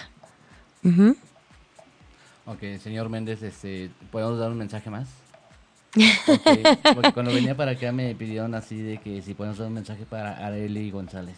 Ok, 2.46 2.60
señor 2.80 3.08
Méndez, 3.08 3.42
este, 3.42 3.90
¿podemos 4.12 4.38
dar 4.38 4.50
un 4.50 4.58
mensaje 4.58 4.90
más? 4.90 5.08
porque 6.94 7.12
cuando 7.12 7.32
venía 7.32 7.56
para 7.56 7.72
acá 7.72 7.90
me 7.90 8.14
pidieron 8.14 8.54
así 8.54 8.80
de 8.80 8.98
que 8.98 9.22
si 9.22 9.34
podemos 9.34 9.58
dar 9.58 9.68
un 9.68 9.74
mensaje 9.74 10.04
para 10.04 10.46
Areli 10.46 10.90
González. 10.90 11.36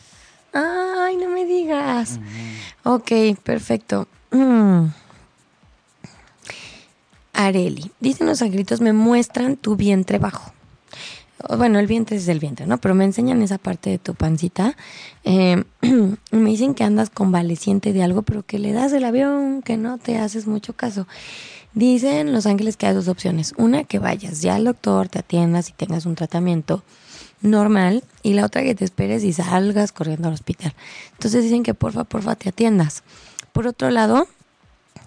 Ay, 0.53 1.17
no 1.17 1.29
me 1.29 1.45
digas. 1.45 2.19
Ok, 2.83 3.11
perfecto. 3.43 4.09
Mm. 4.31 4.87
Areli. 7.39 7.93
Dicen 8.01 8.27
los 8.27 8.43
angelitos, 8.43 8.81
me 8.81 8.93
muestran 8.93 9.57
tu 9.57 9.77
vientre 9.77 10.19
bajo. 10.19 10.53
Bueno, 11.57 11.79
el 11.79 11.87
vientre 11.87 12.17
es 12.17 12.27
el 12.27 12.41
vientre, 12.41 12.67
¿no? 12.67 12.79
Pero 12.79 12.97
me 12.97 13.05
enseñan 13.05 13.41
esa 13.43 13.59
parte 13.59 13.91
de 13.91 13.99
tu 13.99 14.15
pancita. 14.15 14.77
Eh, 15.25 15.63
me 16.31 16.51
dicen 16.51 16.75
que 16.75 16.85
andas 16.85 17.11
convaleciente 17.11 17.93
de 17.93 18.03
algo, 18.03 18.23
pero 18.23 18.43
que 18.43 18.59
le 18.59 18.73
das 18.73 18.93
el 18.95 19.05
avión, 19.05 19.61
que 19.61 19.77
no 19.77 19.99
te 19.99 20.17
haces 20.17 20.47
mucho 20.47 20.73
caso. 20.73 21.07
Dicen 21.75 22.33
los 22.33 22.47
ángeles 22.47 22.79
que 22.79 22.87
hay 22.87 22.95
dos 22.95 23.09
opciones. 23.09 23.53
Una, 23.59 23.85
que 23.85 23.99
vayas 23.99 24.41
ya 24.41 24.55
al 24.55 24.65
doctor, 24.65 25.09
te 25.09 25.19
atiendas 25.19 25.69
y 25.69 25.73
tengas 25.73 26.07
un 26.07 26.15
tratamiento 26.15 26.83
normal. 27.43 28.03
Y 28.23 28.33
la 28.33 28.47
otra, 28.47 28.63
que 28.63 28.75
te 28.75 28.87
esperes 28.87 29.23
y 29.23 29.35
salgas 29.35 29.93
corriendo 29.93 30.29
al 30.29 30.35
hospital. 30.35 30.73
Entonces 31.13 31.45
dicen 31.45 31.63
que 31.63 31.75
porfa, 31.75 32.05
porfa, 32.05 32.35
te 32.37 32.49
atiendas. 32.49 33.03
Por 33.53 33.67
otro 33.67 33.91
lado, 33.91 34.29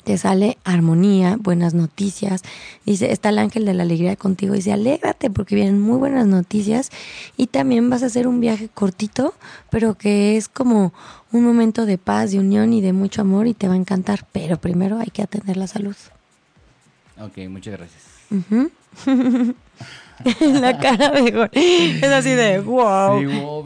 te 0.04 0.18
sale 0.18 0.58
armonía, 0.64 1.38
buenas 1.40 1.74
noticias. 1.74 2.42
Dice, 2.86 3.12
está 3.12 3.30
el 3.30 3.40
ángel 3.40 3.66
de 3.66 3.74
la 3.74 3.84
alegría 3.84 4.16
contigo. 4.16 4.54
Dice, 4.54 4.72
alégrate 4.72 5.30
porque 5.30 5.56
vienen 5.56 5.80
muy 5.80 5.98
buenas 5.98 6.28
noticias 6.28 6.90
y 7.38 7.48
también 7.48 7.90
vas 7.90 8.04
a 8.04 8.08
hacer 8.08 8.28
un 8.28 8.40
viaje 8.40 8.70
cortito, 8.70 9.34
pero 9.70 9.96
que 9.96 10.38
es 10.38 10.50
como 10.50 10.94
un 11.32 11.44
momento 11.44 11.86
de 11.86 11.98
paz, 11.98 12.32
de 12.32 12.40
unión 12.40 12.74
y 12.74 12.82
de 12.82 12.94
mucho 12.94 13.22
amor 13.22 13.48
y 13.48 13.54
te 13.54 13.68
va 13.68 13.74
a 13.76 13.78
encantar. 13.78 14.26
Pero 14.32 14.58
primero 14.58 15.00
hay 15.00 15.08
que 15.08 15.22
atender 15.22 15.58
la 15.58 15.68
salud. 15.68 15.96
Ok, 17.20 17.38
muchas 17.50 17.78
gracias. 17.78 18.04
la 20.40 20.78
cara 20.80 21.10
de 21.12 21.50
es 21.54 22.04
así 22.04 22.30
de 22.30 22.60
wow. 22.60 23.20
Sí, 23.20 23.26
wow 23.26 23.66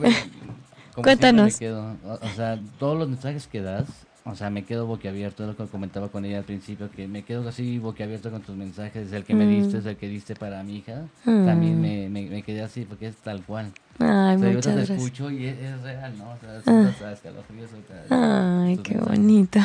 Cuéntanos. 0.96 1.56
o 1.56 2.30
sea, 2.36 2.60
todos 2.80 2.98
los 2.98 3.10
mensajes 3.10 3.48
que 3.48 3.62
das 3.62 4.05
o 4.28 4.34
sea, 4.34 4.50
me 4.50 4.64
quedo 4.64 4.88
boquiabierto, 4.88 5.46
lo 5.46 5.56
que 5.56 5.66
comentaba 5.68 6.10
con 6.10 6.26
ella 6.26 6.40
al 6.40 6.44
principio, 6.44 6.90
que 6.90 7.08
me 7.08 7.24
quedo 7.24 7.48
así 7.48 7.78
boquiabierto 7.78 8.32
con 8.32 8.42
tus 8.42 8.56
mensajes, 8.56 9.12
el 9.12 9.24
que 9.24 9.36
me 9.36 9.46
diste, 9.46 9.78
es 9.78 9.86
el 9.86 9.98
que 9.98 10.08
diste 10.08 10.36
para 10.36 10.64
mi 10.64 10.78
hija, 10.78 11.06
también 11.24 11.80
me, 11.80 12.10
me, 12.10 12.24
me, 12.24 12.42
quedé 12.42 12.64
así 12.64 12.86
porque 12.86 13.08
es 13.08 13.16
tal 13.18 13.44
cual. 13.44 13.72
Ay, 13.98 14.36
o 14.36 14.40
sea, 14.40 14.50
muchas 14.50 14.76
yo 14.76 14.86
te 14.86 14.94
escucho 14.94 15.32
y 15.32 15.46
es, 15.46 15.82
real, 15.82 16.18
¿no? 16.18 16.32
O 16.32 16.38
sea, 16.38 16.58
es, 16.58 16.68
ah. 16.68 17.12
escalofríos. 17.14 17.70
Ay, 18.10 18.78
qué 18.78 18.98
bonito. 18.98 19.60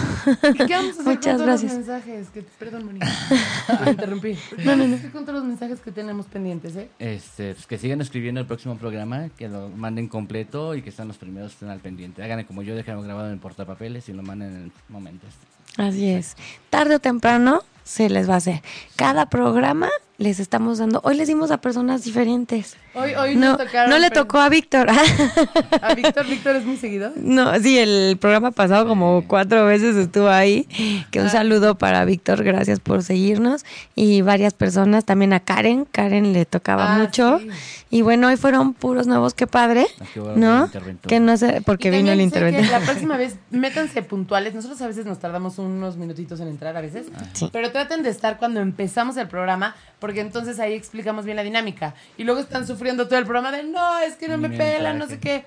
¿Qué 0.57 0.73
vamos 0.73 0.99
a 0.99 1.01
hacer 1.01 1.05
Muchas 1.05 1.37
con 1.37 1.47
gracias. 1.47 1.73
los 1.73 1.87
mensajes? 1.87 2.29
Que, 2.31 2.43
perdón, 2.43 2.87
Mónica, 2.87 3.09
me 3.85 3.91
interrumpí. 3.91 4.37
No, 4.65 4.77
no, 4.77 4.87
no. 4.87 5.01
¿Qué 5.01 5.11
con 5.11 5.25
todos 5.25 5.41
los 5.41 5.49
mensajes 5.49 5.81
que 5.81 5.91
tenemos 5.91 6.27
pendientes, 6.27 6.77
eh? 6.77 6.89
Este, 7.01 7.55
pues 7.55 7.67
que 7.67 7.79
sigan 7.79 8.01
escribiendo 8.01 8.41
el 8.41 8.47
próximo 8.47 8.77
programa, 8.77 9.31
que 9.37 9.49
lo 9.49 9.69
manden 9.69 10.07
completo 10.07 10.77
y 10.77 10.83
que 10.83 10.91
estén 10.91 11.09
los 11.09 11.19
primeros, 11.19 11.53
estén 11.53 11.71
al 11.71 11.81
pendiente. 11.81 12.23
Háganle 12.23 12.47
como 12.47 12.63
yo, 12.63 12.77
déjenlo 12.77 13.03
grabado 13.03 13.27
en 13.27 13.35
el 13.35 13.41
portapapeles 13.41 14.09
y 14.09 14.13
lo 14.13 14.23
manden 14.23 14.49
en 14.51 14.63
el 14.65 14.73
momento. 14.89 15.27
Este. 15.27 15.83
Así 15.83 16.09
es. 16.09 16.37
Tarde 16.69 16.97
o 16.97 16.99
temprano 17.01 17.63
se 17.83 18.09
les 18.09 18.29
va 18.29 18.35
a 18.35 18.39
hacer. 18.39 18.63
Cada 18.95 19.27
programa 19.27 19.89
les 20.21 20.39
estamos 20.39 20.77
dando. 20.77 21.01
Hoy 21.03 21.17
les 21.17 21.29
dimos 21.29 21.51
a 21.51 21.63
personas 21.63 22.05
diferentes. 22.05 22.77
Hoy, 22.93 23.15
hoy 23.15 23.37
no, 23.37 23.57
no 23.89 23.99
le 23.99 24.11
tocó 24.11 24.39
a 24.39 24.51
Víctor. 24.51 24.87
¿A 25.81 25.95
Víctor? 25.95 26.27
¿Víctor 26.27 26.57
es 26.57 26.67
muy 26.67 26.77
seguido? 26.77 27.11
No, 27.17 27.59
sí, 27.59 27.79
el 27.79 28.19
programa 28.21 28.51
pasado 28.51 28.87
como 28.87 29.25
cuatro 29.27 29.65
veces 29.65 29.97
estuvo 29.97 30.29
ahí. 30.29 30.69
Que 31.11 31.21
un 31.21 31.29
ah. 31.29 31.31
saludo 31.31 31.79
para 31.79 32.05
Víctor, 32.05 32.45
gracias 32.45 32.81
por 32.81 33.03
seguirnos. 33.03 33.65
Y 33.95 34.21
varias 34.21 34.53
personas, 34.53 35.07
también 35.07 35.33
a 35.33 35.41
Karen. 35.41 35.87
Karen 35.87 36.35
le 36.35 36.45
tocaba 36.45 36.97
ah, 36.97 36.99
mucho. 36.99 37.41
Y 37.89 38.03
bueno, 38.03 38.29
hoy 38.29 38.37
fueron 38.37 38.75
puros 38.75 39.07
nuevos, 39.07 39.33
qué 39.33 39.47
padre. 39.47 39.87
Ah, 40.01 40.33
¿No? 40.37 40.71
Que 41.09 41.19
no 41.19 41.39
sé, 41.39 41.63
porque 41.65 41.91
vino 41.91 42.13
el 42.13 42.21
interventor. 42.21 42.67
La 42.67 42.81
próxima 42.85 43.17
vez, 43.17 43.37
métanse 43.51 44.03
puntuales. 44.03 44.53
Nosotros 44.53 44.83
a 44.83 44.87
veces 44.87 45.07
nos 45.07 45.19
tardamos 45.19 45.59
unos 45.59 45.97
minutitos 45.97 46.41
en 46.41 46.49
entrar, 46.49 46.77
a 46.77 46.83
veces. 46.83 47.07
Pero 47.53 47.73
traten 47.73 48.03
de 48.03 48.11
estar 48.11 48.37
cuando 48.37 48.61
empezamos 48.61 49.17
el 49.17 49.27
programa 49.27 49.75
porque 49.99 50.10
entonces 50.19 50.59
ahí 50.59 50.75
explicamos 50.75 51.25
bien 51.25 51.37
la 51.37 51.45
dinámica. 51.45 51.95
Y 52.17 52.25
luego 52.25 52.41
están 52.41 52.67
sufriendo 52.67 53.07
todo 53.07 53.19
el 53.19 53.25
programa 53.25 53.53
de, 53.53 53.63
no, 53.63 53.99
es 54.01 54.17
que 54.17 54.27
no 54.27 54.39
me 54.39 54.51
pelan, 54.51 54.99
no 54.99 55.07
sé 55.07 55.21
qué. 55.21 55.45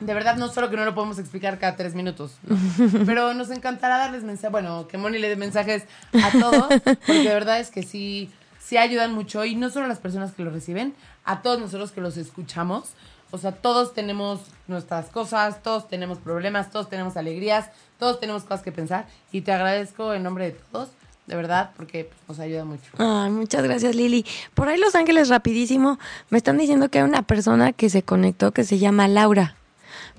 De 0.00 0.12
verdad, 0.12 0.36
no 0.36 0.48
solo 0.48 0.68
que 0.68 0.76
no 0.76 0.84
lo 0.84 0.94
podemos 0.94 1.18
explicar 1.18 1.58
cada 1.58 1.76
tres 1.76 1.94
minutos, 1.94 2.32
pero 3.06 3.32
nos 3.32 3.50
encantará 3.50 3.96
darles 3.96 4.24
mensajes, 4.24 4.50
bueno, 4.50 4.86
que 4.88 4.98
Moni 4.98 5.18
le 5.18 5.30
dé 5.30 5.36
mensajes 5.36 5.84
a 6.12 6.30
todos, 6.32 6.66
porque 6.84 7.22
de 7.22 7.32
verdad 7.32 7.60
es 7.60 7.70
que 7.70 7.82
sí, 7.82 8.30
sí 8.58 8.76
ayudan 8.76 9.14
mucho, 9.14 9.46
y 9.46 9.54
no 9.54 9.70
solo 9.70 9.86
a 9.86 9.88
las 9.88 9.98
personas 9.98 10.32
que 10.32 10.44
lo 10.44 10.50
reciben, 10.50 10.94
a 11.24 11.40
todos 11.40 11.58
nosotros 11.60 11.92
que 11.92 12.02
los 12.02 12.18
escuchamos. 12.18 12.90
O 13.30 13.38
sea, 13.38 13.52
todos 13.52 13.94
tenemos 13.94 14.40
nuestras 14.68 15.06
cosas, 15.06 15.62
todos 15.62 15.88
tenemos 15.88 16.18
problemas, 16.18 16.70
todos 16.70 16.88
tenemos 16.88 17.16
alegrías, 17.16 17.70
todos 17.98 18.20
tenemos 18.20 18.42
cosas 18.42 18.62
que 18.62 18.72
pensar, 18.72 19.06
y 19.32 19.40
te 19.40 19.52
agradezco 19.52 20.12
en 20.12 20.22
nombre 20.22 20.44
de 20.44 20.52
todos 20.52 20.90
de 21.26 21.36
verdad, 21.36 21.70
porque 21.76 22.04
pues, 22.04 22.20
nos 22.28 22.38
ayuda 22.38 22.64
mucho. 22.64 22.90
Ay, 22.98 23.30
muchas 23.30 23.62
gracias, 23.62 23.94
Lili. 23.94 24.24
Por 24.54 24.68
ahí 24.68 24.78
Los 24.78 24.94
Ángeles, 24.94 25.28
rapidísimo, 25.28 25.98
me 26.30 26.38
están 26.38 26.58
diciendo 26.58 26.88
que 26.88 26.98
hay 26.98 27.04
una 27.04 27.22
persona 27.22 27.72
que 27.72 27.90
se 27.90 28.02
conectó 28.02 28.52
que 28.52 28.64
se 28.64 28.78
llama 28.78 29.08
Laura. 29.08 29.56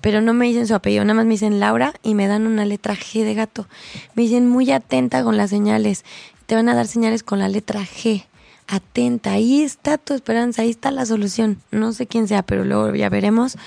Pero 0.01 0.22
no 0.22 0.34
me 0.34 0.45
dicen 0.45 0.68
su 0.68 0.76
apellido, 0.76 1.03
nada 1.05 1.16
más 1.16 1.26
me 1.26 1.32
dicen 1.32 1.60
Laura 1.60 1.93
y 2.03 2.14
me 2.14 2.28
dan 2.28 2.45
una 2.45 2.66
letra 2.66 2.95
G 2.95 3.24
de 3.24 3.34
gato. 3.34 3.68
Me 4.16 4.24
dicen 4.24 4.47
muy 4.47 4.72
atenta 4.72 5.24
con 5.24 5.38
las 5.38 5.49
señales. 5.49 6.05
Te 6.45 6.55
van 6.55 6.70
a 6.70 6.76
dar 6.76 6.88
señales 6.88 7.24
con 7.24 7.39
la 7.39 7.49
letra 7.49 7.82
G. 7.82 8.26
Atenta, 8.68 9.32
ahí 9.32 9.64
está 9.64 9.97
tu 9.97 10.14
esperanza, 10.14 10.62
ahí 10.62 10.70
está 10.70 10.91
la 10.91 11.05
solución. 11.05 11.62
No 11.72 11.93
sé 11.93 12.05
quién 12.05 12.28
sea, 12.28 12.43
pero 12.43 12.66
luego 12.66 12.93
ya 12.93 13.10
veremos. 13.10 13.58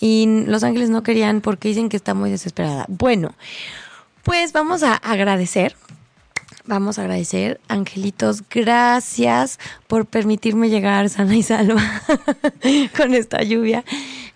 Y 0.00 0.44
Los 0.46 0.64
Ángeles 0.64 0.90
no 0.90 1.02
querían 1.02 1.40
porque 1.40 1.68
dicen 1.68 1.88
que 1.88 1.96
está 1.96 2.14
muy 2.14 2.30
desesperada. 2.30 2.84
Bueno, 2.88 3.34
pues 4.22 4.52
vamos 4.52 4.82
a 4.82 4.94
agradecer 4.94 5.76
vamos 6.70 6.98
a 6.98 7.02
agradecer. 7.02 7.60
Angelitos, 7.68 8.44
gracias 8.48 9.58
por 9.88 10.06
permitirme 10.06 10.70
llegar 10.70 11.08
sana 11.10 11.36
y 11.36 11.42
salva 11.42 11.82
con 12.96 13.14
esta 13.14 13.42
lluvia. 13.42 13.84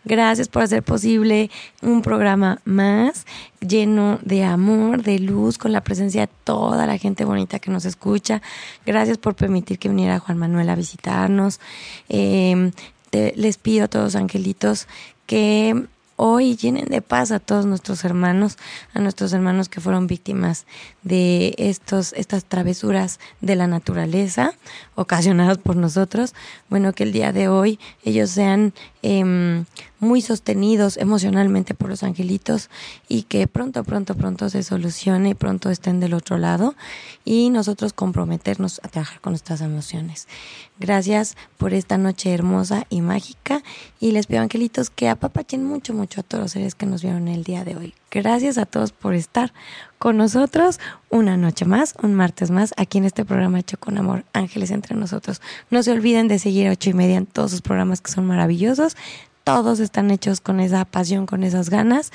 Gracias 0.04 0.48
por 0.48 0.62
hacer 0.62 0.82
posible 0.82 1.50
un 1.80 2.02
programa 2.02 2.60
más 2.64 3.24
lleno 3.60 4.18
de 4.22 4.44
amor, 4.44 5.02
de 5.02 5.18
luz, 5.20 5.56
con 5.56 5.72
la 5.72 5.82
presencia 5.82 6.22
de 6.22 6.32
toda 6.42 6.86
la 6.86 6.98
gente 6.98 7.24
bonita 7.24 7.60
que 7.60 7.70
nos 7.70 7.86
escucha. 7.86 8.42
Gracias 8.84 9.16
por 9.16 9.34
permitir 9.34 9.78
que 9.78 9.88
viniera 9.88 10.18
Juan 10.18 10.36
Manuel 10.36 10.68
a 10.68 10.74
visitarnos. 10.74 11.60
Eh, 12.10 12.72
les 13.12 13.58
pido 13.58 13.84
a 13.84 13.88
todos, 13.88 14.16
angelitos, 14.16 14.88
que 15.26 15.86
hoy 16.16 16.56
llenen 16.56 16.86
de 16.86 17.02
paz 17.02 17.30
a 17.30 17.40
todos 17.40 17.66
nuestros 17.66 18.04
hermanos, 18.04 18.58
a 18.92 19.00
nuestros 19.00 19.32
hermanos 19.32 19.68
que 19.68 19.80
fueron 19.80 20.06
víctimas 20.06 20.66
de 21.02 21.54
estos, 21.58 22.12
estas 22.14 22.44
travesuras 22.44 23.20
de 23.40 23.56
la 23.56 23.66
naturaleza 23.66 24.54
ocasionadas 24.94 25.58
por 25.58 25.76
nosotros. 25.76 26.34
Bueno, 26.68 26.92
que 26.92 27.04
el 27.04 27.12
día 27.12 27.32
de 27.32 27.48
hoy 27.48 27.78
ellos 28.04 28.30
sean 28.30 28.72
eh, 29.02 29.64
muy 30.04 30.20
sostenidos 30.20 30.96
emocionalmente 30.96 31.74
por 31.74 31.88
los 31.88 32.02
angelitos 32.02 32.70
y 33.08 33.22
que 33.22 33.46
pronto, 33.48 33.82
pronto, 33.84 34.14
pronto 34.14 34.48
se 34.48 34.62
solucione 34.62 35.30
y 35.30 35.34
pronto 35.34 35.70
estén 35.70 36.00
del 36.00 36.14
otro 36.14 36.38
lado 36.38 36.74
y 37.24 37.50
nosotros 37.50 37.92
comprometernos 37.92 38.80
a 38.84 38.88
trabajar 38.88 39.20
con 39.20 39.32
nuestras 39.32 39.60
emociones. 39.60 40.28
Gracias 40.78 41.36
por 41.56 41.72
esta 41.72 41.98
noche 41.98 42.32
hermosa 42.32 42.86
y 42.90 43.00
mágica 43.00 43.62
y 44.00 44.12
les 44.12 44.26
pido 44.26 44.42
angelitos 44.42 44.90
que 44.90 45.08
apapachen 45.08 45.64
mucho, 45.64 45.94
mucho 45.94 46.20
a 46.20 46.24
todos 46.24 46.42
los 46.42 46.52
seres 46.52 46.74
que 46.74 46.86
nos 46.86 47.02
vieron 47.02 47.28
el 47.28 47.44
día 47.44 47.64
de 47.64 47.76
hoy. 47.76 47.94
Gracias 48.10 48.58
a 48.58 48.66
todos 48.66 48.92
por 48.92 49.14
estar 49.14 49.52
con 49.98 50.16
nosotros 50.16 50.78
una 51.10 51.36
noche 51.36 51.64
más, 51.64 51.94
un 52.02 52.14
martes 52.14 52.50
más, 52.50 52.74
aquí 52.76 52.98
en 52.98 53.04
este 53.04 53.24
programa 53.24 53.58
hecho 53.58 53.78
con 53.78 53.98
amor, 53.98 54.24
Ángeles 54.32 54.70
entre 54.70 54.96
nosotros. 54.96 55.40
No 55.70 55.82
se 55.82 55.92
olviden 55.92 56.28
de 56.28 56.38
seguir 56.38 56.68
a 56.68 56.72
ocho 56.72 56.90
y 56.90 56.94
media 56.94 57.16
en 57.16 57.26
todos 57.26 57.50
sus 57.50 57.62
programas 57.62 58.00
que 58.00 58.12
son 58.12 58.26
maravillosos 58.26 58.96
todos 59.44 59.78
están 59.78 60.10
hechos 60.10 60.40
con 60.40 60.58
esa 60.58 60.84
pasión, 60.84 61.26
con 61.26 61.44
esas 61.44 61.70
ganas. 61.70 62.10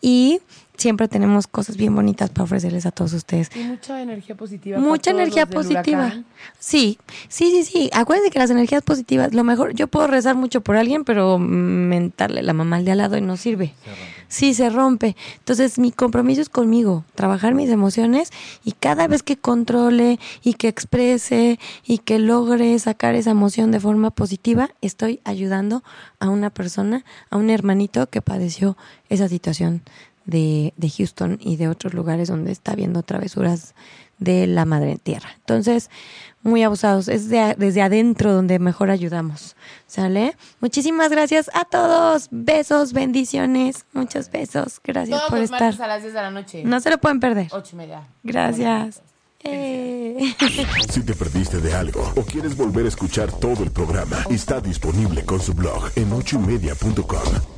Y 0.00 0.40
siempre 0.78 1.08
tenemos 1.08 1.46
cosas 1.46 1.76
bien 1.76 1.94
bonitas 1.94 2.30
para 2.30 2.44
ofrecerles 2.44 2.86
a 2.86 2.92
todos 2.92 3.12
ustedes. 3.12 3.50
Y 3.54 3.64
mucha 3.64 4.00
energía 4.00 4.36
positiva. 4.36 4.78
Mucha 4.78 5.10
energía 5.10 5.44
positiva. 5.46 6.14
Sí, 6.58 6.98
sí, 7.28 7.50
sí, 7.50 7.64
sí. 7.64 7.90
Acuérdense 7.92 8.30
que 8.30 8.38
las 8.38 8.50
energías 8.50 8.82
positivas, 8.82 9.34
lo 9.34 9.44
mejor, 9.44 9.74
yo 9.74 9.88
puedo 9.88 10.06
rezar 10.06 10.36
mucho 10.36 10.62
por 10.62 10.76
alguien, 10.76 11.04
pero 11.04 11.38
mentarle 11.38 12.42
la 12.42 12.52
mamá 12.52 12.76
al 12.76 12.84
de 12.84 12.92
al 12.92 12.98
lado 12.98 13.18
y 13.18 13.20
no 13.20 13.36
sirve. 13.36 13.74
Sí, 14.28 14.52
se 14.54 14.68
rompe. 14.68 15.16
Entonces, 15.38 15.78
mi 15.78 15.90
compromiso 15.90 16.42
es 16.42 16.50
conmigo, 16.50 17.04
trabajar 17.14 17.54
mis 17.54 17.70
emociones 17.70 18.30
y 18.62 18.72
cada 18.72 19.08
vez 19.08 19.22
que 19.22 19.36
controle 19.36 20.18
y 20.42 20.54
que 20.54 20.68
exprese 20.68 21.58
y 21.86 21.98
que 21.98 22.18
logre 22.18 22.78
sacar 22.78 23.14
esa 23.14 23.30
emoción 23.30 23.70
de 23.70 23.80
forma 23.80 24.10
positiva, 24.10 24.70
estoy 24.82 25.20
ayudando 25.24 25.82
a 26.20 26.28
una 26.28 26.50
persona, 26.50 27.04
a 27.30 27.36
un 27.36 27.48
hermanito 27.48 28.08
que 28.10 28.20
padeció 28.20 28.76
esa 29.08 29.28
situación 29.28 29.82
de, 30.28 30.74
de 30.76 30.90
Houston 30.90 31.38
y 31.40 31.56
de 31.56 31.68
otros 31.68 31.94
lugares 31.94 32.28
donde 32.28 32.52
está 32.52 32.72
habiendo 32.72 33.02
travesuras 33.02 33.74
de 34.18 34.46
la 34.46 34.64
madre 34.64 34.98
tierra. 35.02 35.30
Entonces, 35.38 35.90
muy 36.42 36.62
abusados. 36.62 37.08
Es 37.08 37.28
desde 37.28 37.82
adentro 37.82 38.32
donde 38.32 38.58
mejor 38.58 38.90
ayudamos. 38.90 39.56
¿Sale? 39.86 40.36
Muchísimas 40.60 41.10
gracias 41.10 41.50
a 41.54 41.64
todos. 41.64 42.28
Besos, 42.30 42.92
bendiciones. 42.92 43.86
Muchos 43.92 44.30
besos. 44.30 44.80
Gracias 44.84 45.20
por 45.28 45.38
estar. 45.38 45.74
a 45.80 45.86
las 45.86 46.02
10 46.02 46.14
de 46.14 46.22
la 46.22 46.30
noche. 46.30 46.64
No 46.64 46.80
se 46.80 46.90
lo 46.90 46.98
pueden 46.98 47.20
perder. 47.20 47.48
Ocho 47.50 47.70
y 47.72 47.76
media. 47.76 48.06
Gracias. 48.22 49.02
Eh. 49.44 50.34
Si 50.90 51.02
te 51.04 51.14
perdiste 51.14 51.60
de 51.60 51.72
algo 51.74 52.12
o 52.16 52.22
quieres 52.22 52.56
volver 52.56 52.86
a 52.86 52.88
escuchar 52.88 53.30
todo 53.30 53.62
el 53.62 53.70
programa, 53.70 54.24
está 54.30 54.60
disponible 54.60 55.24
con 55.24 55.40
su 55.40 55.54
blog 55.54 55.90
en 55.96 56.12
ochoymedia.com 56.12 57.57